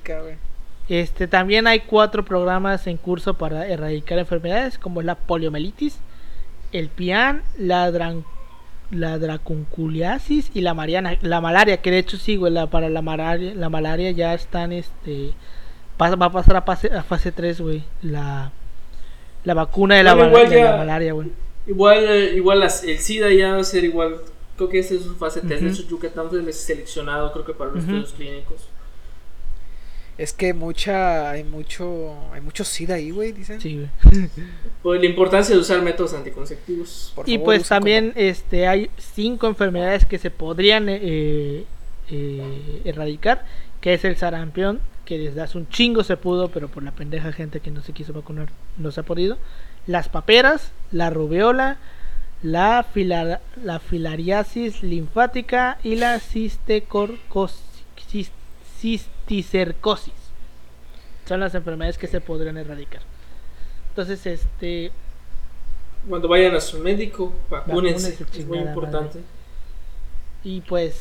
[0.88, 5.98] Este, también hay cuatro programas en curso para erradicar enfermedades como la poliomielitis,
[6.72, 8.24] el pian, la, dran-
[8.92, 13.02] la dracunculiasis y la mariana, la malaria, que de hecho sí, güey, la, para la
[13.02, 15.32] malaria, la malaria ya están, este,
[16.00, 18.52] va a pasar a fase, a fase 3, güey, la,
[19.44, 21.32] la vacuna de la, Bueno, ma- igual de la malaria, güey.
[21.66, 24.18] Igual, eh, igual las- el SIDA ya va a ser igual.
[24.56, 25.60] Creo que esta es su fase 3.
[25.62, 28.68] De hecho, Yucatán fue seleccionado, creo que para los estudios clínicos.
[30.18, 33.60] Es que mucha, hay mucho, hay mucho SIDA ahí, güey, dicen.
[33.60, 34.28] Sí, güey.
[34.82, 37.12] Por la importancia de usar métodos anticonceptivos.
[37.14, 41.64] Por Y favor, pues también este hay cinco enfermedades que se podrían eh,
[42.10, 43.44] eh, erradicar,
[43.82, 47.30] que es el sarampión, que desde hace un chingo se pudo, pero por la pendeja
[47.32, 48.48] gente que no se quiso vacunar
[48.78, 49.36] no se ha podido.
[49.86, 51.76] Las paperas, la rubeola,
[52.42, 57.60] la, filar- la filariasis linfática y la cistecorcos-
[59.26, 60.14] cisticercosis.
[61.26, 63.02] Son las enfermedades que se podrían erradicar.
[63.90, 64.92] Entonces, este,
[66.08, 68.40] Cuando vayan a su médico, Vacúnense, vacúnense.
[68.40, 69.20] Es muy importante.
[70.44, 71.00] Y pues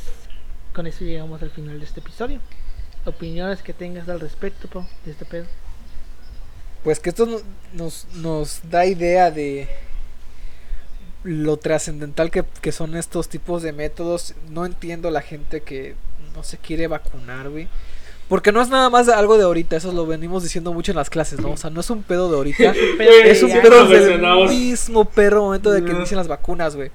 [0.73, 2.39] con eso llegamos al final de este episodio.
[3.05, 5.45] Opiniones que tengas al respecto, Pau, de este pedo.
[6.83, 7.39] Pues que esto no-
[7.73, 9.67] nos, nos da idea de
[11.23, 14.33] lo trascendental que, que son estos tipos de métodos.
[14.49, 15.95] No entiendo la gente que
[16.35, 17.67] no se quiere vacunar, güey.
[18.27, 21.11] Porque no es nada más algo de ahorita, eso lo venimos diciendo mucho en las
[21.11, 21.51] clases, ¿no?
[21.51, 22.73] O sea, no es un pedo de ahorita.
[23.23, 26.89] Es un pedo del mismo perro momento de que inician las vacunas, güey.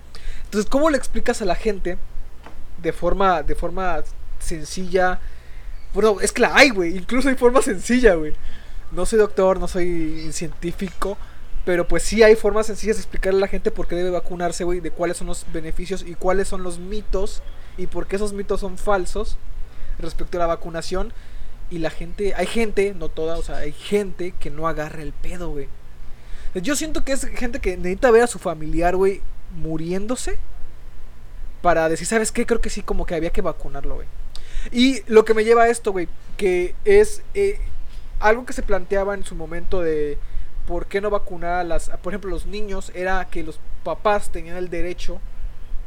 [0.44, 1.98] Entonces, ¿cómo le explicas a la gente
[2.82, 4.02] de forma, de forma
[4.40, 5.20] sencilla?
[5.94, 6.96] Bueno, es que la hay, güey.
[6.96, 8.34] Incluso hay forma sencilla, güey.
[8.90, 11.16] No soy doctor, no soy científico.
[11.64, 14.64] Pero pues sí hay formas sencillas de explicarle a la gente por qué debe vacunarse,
[14.64, 14.80] güey.
[14.80, 17.42] De cuáles son los beneficios y cuáles son los mitos.
[17.76, 19.36] Y por qué esos mitos son falsos
[20.02, 21.12] respecto a la vacunación.
[21.70, 25.12] Y la gente, hay gente, no toda, o sea, hay gente que no agarra el
[25.12, 25.68] pedo, güey.
[26.54, 29.20] Yo siento que es gente que necesita ver a su familiar, güey,
[29.54, 30.38] muriéndose.
[31.62, 32.46] Para decir, ¿sabes qué?
[32.46, 34.08] Creo que sí, como que había que vacunarlo, güey.
[34.72, 37.60] Y lo que me lleva a esto, güey, que es eh,
[38.18, 40.18] algo que se planteaba en su momento de
[40.66, 44.56] por qué no vacunar a las, por ejemplo, los niños, era que los papás tenían
[44.56, 45.20] el derecho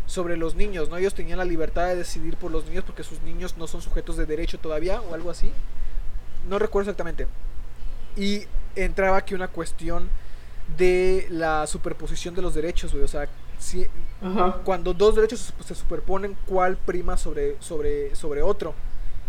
[0.05, 0.97] sobre los niños, ¿no?
[0.97, 4.17] Ellos tenían la libertad de decidir por los niños porque sus niños no son sujetos
[4.17, 5.51] de derecho todavía o algo así.
[6.49, 7.27] No recuerdo exactamente.
[8.17, 8.43] Y
[8.75, 10.09] entraba aquí una cuestión
[10.77, 13.03] de la superposición de los derechos, güey.
[13.03, 13.27] O sea,
[13.59, 13.87] si,
[14.21, 14.59] Ajá.
[14.63, 18.73] cuando dos derechos se- se superponen, ¿cuál prima sobre, sobre, sobre otro?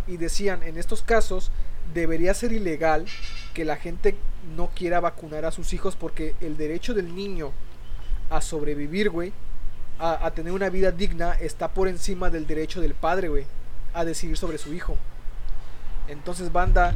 [0.07, 1.51] Y decían, en estos casos,
[1.93, 3.05] debería ser ilegal
[3.53, 4.15] que la gente
[4.55, 7.51] no quiera vacunar a sus hijos porque el derecho del niño
[8.29, 9.31] a sobrevivir, güey,
[9.99, 13.45] a, a tener una vida digna, está por encima del derecho del padre, güey,
[13.93, 14.97] a decidir sobre su hijo.
[16.07, 16.95] Entonces, banda,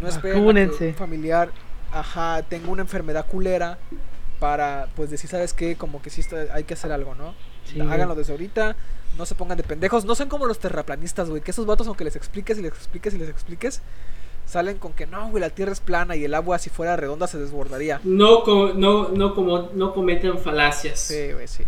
[0.00, 0.88] no esperen a que Vacúnense.
[0.88, 1.50] un familiar,
[1.92, 3.78] ajá, tenga una enfermedad culera
[4.38, 5.76] para, pues, decir, ¿sabes qué?
[5.76, 7.34] Como que sí está- hay que hacer algo, ¿no?
[7.64, 8.74] Sí, Háganlo desde ahorita,
[9.18, 12.04] no se pongan de pendejos, no sean como los terraplanistas, güey, que esos vatos, aunque
[12.04, 13.82] les expliques y les expliques y les expliques,
[14.46, 17.26] salen con que no, güey, la Tierra es plana y el agua si fuera redonda
[17.28, 18.00] se desbordaría.
[18.02, 20.98] No, co- no, no, como, no cometen falacias.
[21.00, 21.62] Sí, güey, sí.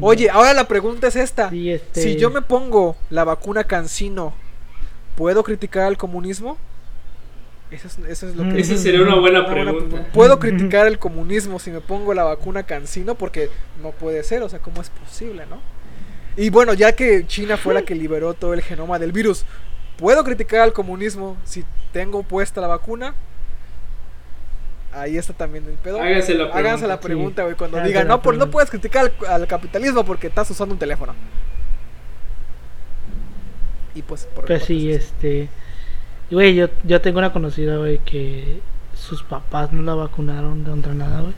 [0.00, 1.50] Oye, ahora la pregunta es esta.
[1.50, 4.34] Sí, este- Si yo me pongo la vacuna Cancino,
[5.16, 6.56] ¿puedo criticar al comunismo?
[7.70, 8.60] Eso es, eso es lo que...
[8.60, 9.88] Esa sería una buena Una buena pregunta.
[9.88, 10.12] pregunta.
[10.12, 13.14] ¿Puedo criticar el comunismo si me pongo la vacuna Cancino?
[13.14, 13.50] Porque
[13.82, 15.60] no puede ser, o sea, ¿cómo es posible, no?
[16.36, 19.44] Y bueno, ya que China fue la que liberó todo el genoma del virus,
[19.96, 23.14] ¿puedo criticar al comunismo si tengo puesta la vacuna?
[25.00, 26.00] Ahí está también el pedo.
[26.00, 26.58] Háganse la pregunta.
[26.58, 27.02] Háganse la sí.
[27.02, 28.52] pregunta, güey, cuando Háganse digan, no, por, no pregunta".
[28.52, 31.14] puedes criticar al, al capitalismo porque estás usando un teléfono.
[33.94, 34.98] Y pues, por Pues sí, eso.
[34.98, 35.48] este.
[36.30, 38.60] Güey, yo, yo tengo una conocida, güey, que
[38.94, 41.34] sus papás no la vacunaron contra nada, güey.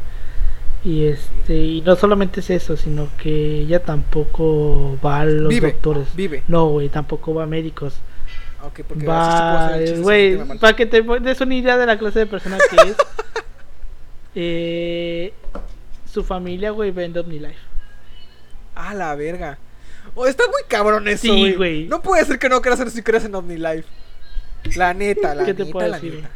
[0.83, 5.73] Y este, y no solamente es eso, sino que ella tampoco va a los Vive,
[5.73, 6.15] doctores.
[6.17, 6.43] vive.
[6.49, 7.97] No, güey, tampoco va a médicos.
[8.63, 12.59] Ok, porque Va, güey, para que te des una idea de la clase de persona
[12.71, 12.97] que es.
[14.35, 15.33] eh,
[16.13, 17.59] su familia, güey, vende OmniLife.
[18.75, 19.59] Ah, la verga.
[20.15, 21.87] Oh, está muy cabrón eso, Sí, güey.
[21.87, 23.85] No puede ser que no creas en si crees en OmniLife.
[24.77, 26.15] La neta, la ¿Qué te neta, puedo la decir?
[26.17, 26.31] neta.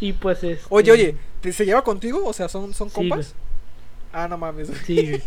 [0.00, 0.60] Y pues es.
[0.68, 2.24] Oye, oye, ¿te- ¿se lleva contigo?
[2.24, 3.34] O sea, ¿son, son Sí, compas?
[4.12, 4.68] ah, no mames.
[4.86, 5.22] Sí, güey.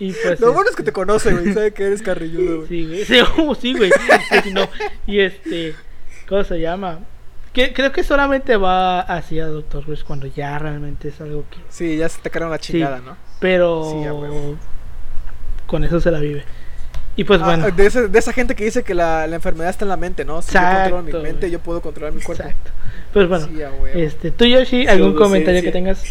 [0.00, 0.40] Y pues.
[0.40, 1.52] Lo bueno es que te este, conoce, güey.
[1.52, 2.68] Sabe que eres carrilludo, güey.
[2.68, 3.04] Sí, güey.
[3.04, 3.90] Sí, oh, sí, güey.
[4.42, 4.68] Sí, no.
[5.06, 5.74] Y este,
[6.28, 7.00] ¿cómo se llama?
[7.54, 11.58] Que, creo que solamente va hacia Doctor Who cuando ya realmente es algo que.
[11.70, 13.16] Sí, ya se te cargaron la chingada, ¿no?
[13.40, 14.56] Pero Sí, a huevo.
[15.66, 16.44] con eso se la vive.
[17.16, 17.70] Y pues Ah, bueno.
[17.70, 20.24] de, ese- de esa gente que dice que la, la enfermedad está en la mente,
[20.24, 20.42] ¿no?
[20.42, 22.42] Si yo controlo mi mente, yo puedo controlar mi cuerpo.
[22.42, 22.70] Exacto.
[23.12, 23.46] Pues bueno.
[23.46, 23.86] Sí, a huevo.
[23.98, 26.02] Este, tú Yoshi, algún comentario que tengas.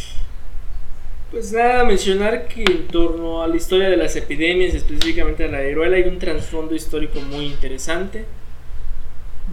[1.29, 5.59] Pues nada, mencionar que en torno a la historia de las epidemias, específicamente a la
[5.61, 8.23] viruela, hay un trasfondo histórico muy interesante.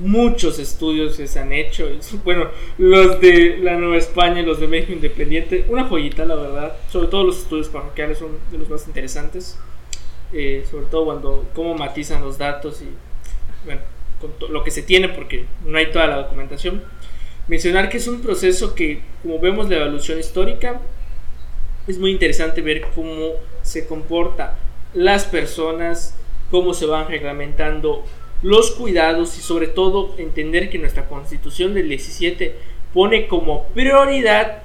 [0.01, 1.87] Muchos estudios se han hecho.
[2.25, 2.49] Bueno,
[2.79, 6.77] los de la Nueva España y los de México Independiente, una joyita, la verdad.
[6.91, 9.59] Sobre todo los estudios parroquiales son de los más interesantes.
[10.33, 12.89] Eh, sobre todo cuando cómo matizan los datos y
[13.65, 13.83] bueno,
[14.21, 16.83] con lo que se tiene, porque no hay toda la documentación.
[17.47, 20.81] Mencionar que es un proceso que, como vemos la evolución histórica,
[21.87, 23.33] es muy interesante ver cómo
[23.63, 24.57] se comporta
[24.95, 26.17] las personas,
[26.51, 28.05] cómo se van reglamentando
[28.43, 32.57] los cuidados y sobre todo entender que nuestra constitución del 17
[32.95, 34.63] pone como prioridad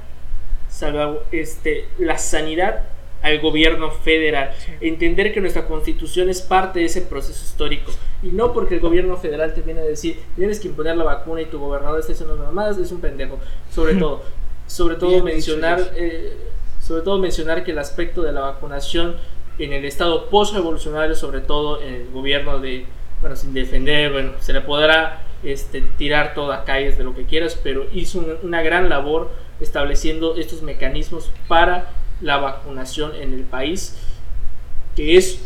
[1.32, 2.84] este, la sanidad
[3.22, 4.52] al gobierno federal.
[4.82, 7.92] Entender que nuestra constitución es parte de ese proceso histórico.
[8.22, 11.42] Y no porque el gobierno federal te viene a decir, tienes que imponer la vacuna
[11.42, 13.40] y tu gobernador está haciendo mamadas, es un pendejo.
[13.72, 14.22] Sobre todo,
[14.68, 16.38] sobre todo Bien mencionar, eh,
[16.80, 19.16] sobre todo mencionar que el aspecto de la vacunación
[19.58, 22.86] en el estado post-revolucionario, sobre todo en el gobierno de,
[23.22, 27.60] bueno, sin defender, bueno, se le podrá este, tirar toda calles de lo que quieras,
[27.62, 31.90] pero hizo un- una gran labor estableciendo estos mecanismos para
[32.22, 33.96] la vacunación en el país,
[34.96, 35.40] que es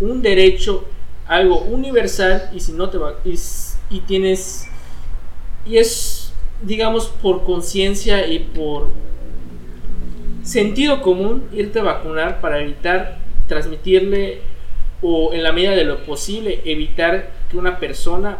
[0.00, 0.84] un derecho,
[1.26, 3.34] algo universal, y si no te va, y,
[3.90, 4.68] y tienes,
[5.64, 8.88] y es, digamos, por conciencia y por
[10.42, 14.42] sentido común irte a vacunar para evitar transmitirle
[15.02, 18.38] o en la medida de lo posible evitar que una persona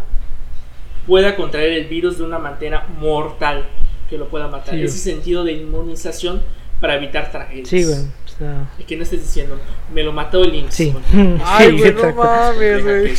[1.06, 3.64] pueda contraer el virus de una manera mortal
[4.08, 4.74] que lo pueda matar.
[4.74, 4.82] Sí.
[4.82, 6.42] Ese sentido de inmunización
[6.80, 7.68] para evitar tragedias.
[7.68, 7.96] Sí, güey.
[7.98, 9.58] o sea, Y que no estés diciendo,
[9.92, 10.74] me lo mató el IMSS.
[10.74, 10.94] sí.
[11.12, 12.22] Bueno, Ay, Sí, güey, no exacto.
[12.24, 13.16] mames, güey.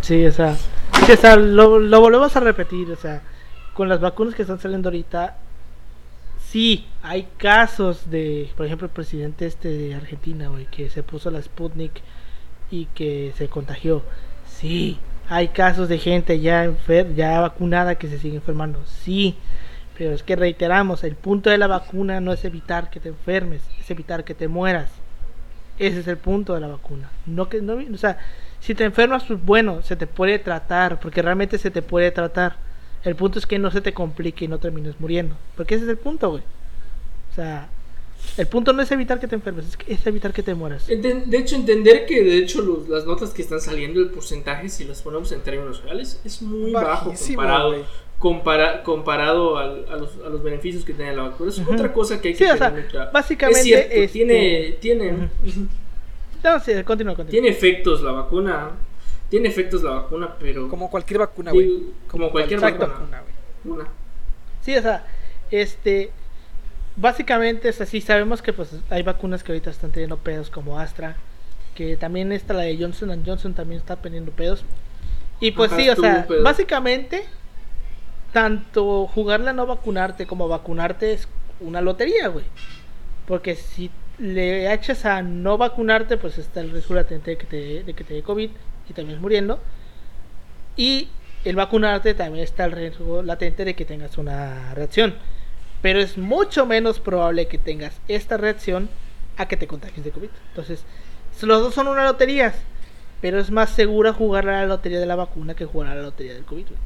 [0.00, 3.22] Sí, o sea, sí, o sea, lo, lo volvemos a repetir, o sea,
[3.74, 5.36] con las vacunas que están saliendo ahorita,
[6.50, 11.30] sí, hay casos de, por ejemplo, el presidente este de Argentina, güey, que se puso
[11.30, 12.00] la Sputnik
[12.70, 14.02] y que se contagió.
[14.46, 18.84] Sí, hay casos de gente ya enfer ya vacunada que se sigue enfermando.
[18.86, 19.36] Sí,
[19.96, 23.62] pero es que reiteramos, el punto de la vacuna no es evitar que te enfermes,
[23.80, 24.90] es evitar que te mueras.
[25.78, 27.10] Ese es el punto de la vacuna.
[27.26, 28.18] No que no, o sea,
[28.60, 32.56] si te enfermas, pues bueno, se te puede tratar, porque realmente se te puede tratar.
[33.04, 35.90] El punto es que no se te complique y no termines muriendo, porque ese es
[35.90, 36.42] el punto, güey.
[37.30, 37.68] O sea,
[38.36, 40.86] el punto no es evitar que te enfermes, es, que- es evitar que te mueras.
[40.86, 44.84] De hecho, entender que de hecho los- las notas que están saliendo, el porcentaje, si
[44.84, 47.74] las ponemos en términos reales, es muy bajo comparado,
[48.18, 51.50] compara- comparado al- a, los, a los beneficios que tiene la vacuna.
[51.50, 54.76] Es otra cosa que hay que Sí, o tener sea, básicamente, es cierto, este- tiene,
[54.80, 55.28] tiene.
[56.44, 57.30] No, sí, continúa, continúa.
[57.30, 58.70] tiene efectos la vacuna,
[59.28, 61.86] tiene efectos la vacuna, pero Como cualquier vacuna, güey.
[62.08, 62.86] como cualquier Exacto.
[62.86, 63.22] vacuna.
[63.22, 63.78] güey.
[63.78, 63.88] Una.
[64.62, 65.04] Sí, o sea,
[65.50, 66.10] este,
[67.00, 71.16] básicamente es así, sabemos que pues hay vacunas que ahorita están teniendo pedos como Astra,
[71.74, 74.64] que también esta, la de Johnson Johnson también está teniendo pedos.
[75.40, 76.42] Y pues Ajá, sí, o sea, pedo.
[76.42, 77.24] básicamente
[78.32, 81.28] tanto jugarla no vacunarte como vacunarte es
[81.60, 82.44] una lotería, güey.
[83.26, 87.84] Porque si le echas a no vacunarte, pues está el riesgo latente de que te,
[87.84, 88.50] de que te dé COVID
[88.88, 89.60] y termines muriendo.
[90.76, 91.08] Y
[91.44, 95.14] el vacunarte también está el riesgo latente de que tengas una reacción.
[95.82, 98.88] Pero es mucho menos probable que tengas esta reacción
[99.36, 100.28] a que te contagies de COVID.
[100.50, 100.84] Entonces,
[101.42, 102.52] los dos son una lotería.
[103.20, 106.02] Pero es más segura jugar a la lotería de la vacuna que jugar a la
[106.02, 106.66] lotería del COVID.
[106.66, 106.78] güey.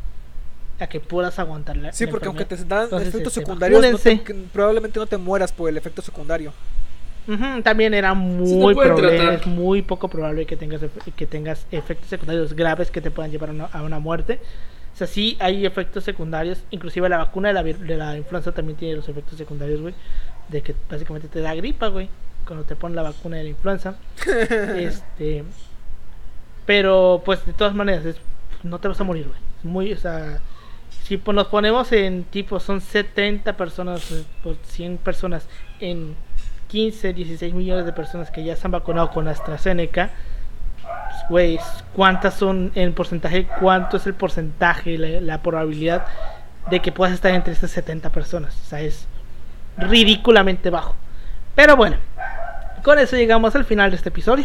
[0.80, 3.80] A que puedas aguantar la Sí, la porque aunque te dan Entonces, efectos este, secundarios,
[3.92, 6.52] no te- probablemente no te mueras por el efecto secundario.
[7.62, 12.52] También era muy probable, es muy poco probable que tengas efe- que tengas efectos secundarios
[12.54, 14.40] graves que te puedan llevar a una, a una muerte.
[15.06, 18.96] Sea, sí hay efectos secundarios, inclusive la vacuna de la, de la influenza también tiene
[18.96, 19.94] los efectos secundarios, güey,
[20.48, 22.08] de que básicamente te da gripa, güey,
[22.46, 23.96] cuando te ponen la vacuna de la influenza.
[24.76, 25.44] este,
[26.66, 28.16] pero pues de todas maneras es-
[28.62, 29.40] no te vas a morir, güey.
[29.64, 30.40] Muy, o sea,
[31.04, 35.48] si nos ponemos en tipo son 70 personas eh, por 100 personas
[35.80, 36.14] en
[36.68, 40.10] 15, 16 millones de personas que ya se han vacunado con AstraZeneca,
[41.28, 41.58] güey,
[41.94, 43.46] ¿cuántas son en porcentaje?
[43.60, 46.04] ¿Cuánto es el porcentaje, la, la probabilidad
[46.70, 48.54] de que puedas estar entre estas 70 personas?
[48.60, 49.06] O sea, es
[49.76, 50.94] ridículamente bajo.
[51.54, 51.96] Pero bueno,
[52.82, 54.44] con eso llegamos al final de este episodio.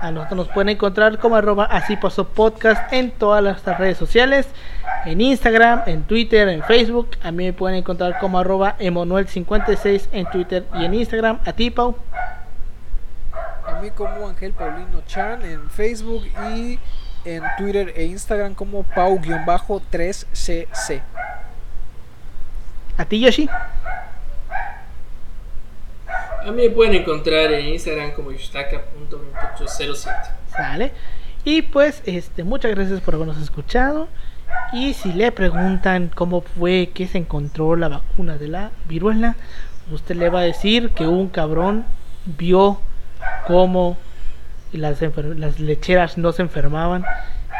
[0.00, 4.48] A nosotros nos pueden encontrar como arroba así pasó podcast en todas nuestras redes sociales,
[5.04, 7.10] en Instagram, en Twitter, en Facebook.
[7.22, 11.38] A mí me pueden encontrar como arroba Emanuel56 en Twitter y en Instagram.
[11.44, 11.96] A ti, Pau.
[13.66, 16.24] A mí como Ángel Paulino Chan en Facebook
[16.54, 16.78] y
[17.24, 21.02] en Twitter e Instagram como Pau-3cc.
[22.96, 23.48] A ti, Yoshi.
[26.44, 30.30] A mí me pueden encontrar en Instagram como yushtaka.2807.
[30.50, 30.92] Sale.
[31.44, 34.08] Y pues, este, muchas gracias por habernos escuchado.
[34.72, 39.36] Y si le preguntan cómo fue que se encontró la vacuna de la viruela,
[39.90, 41.84] usted le va a decir que un cabrón
[42.24, 42.80] vio
[43.46, 43.96] cómo
[44.72, 45.00] las,
[45.36, 47.04] las lecheras no se enfermaban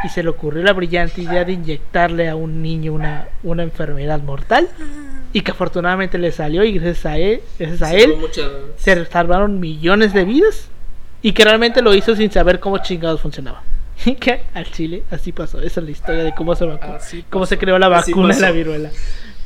[0.05, 4.21] y se le ocurrió la brillante idea de inyectarle a un niño una, una enfermedad
[4.21, 4.69] mortal
[5.33, 9.61] y que afortunadamente le salió y gracias a él, gracias a él muchas- se salvaron
[9.61, 10.69] millones de vidas
[11.23, 13.63] y que realmente lo hizo sin saber cómo chingados funcionaba.
[14.05, 15.61] Y que al Chile así pasó.
[15.61, 16.69] Esa es la historia de cómo se,
[17.31, 18.91] cómo se creó la vacuna de la viruela.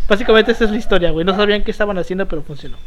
[0.09, 1.27] Básicamente esa es la historia, güey.
[1.27, 2.79] No sabían qué estaban haciendo, pero funcionó.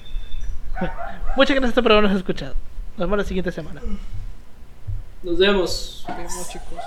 [1.35, 2.55] Muchas gracias por habernos escuchado.
[2.99, 3.81] Nos vemos la siguiente semana.
[5.23, 6.03] Nos vemos.
[6.05, 6.83] Nos vemos, chicos.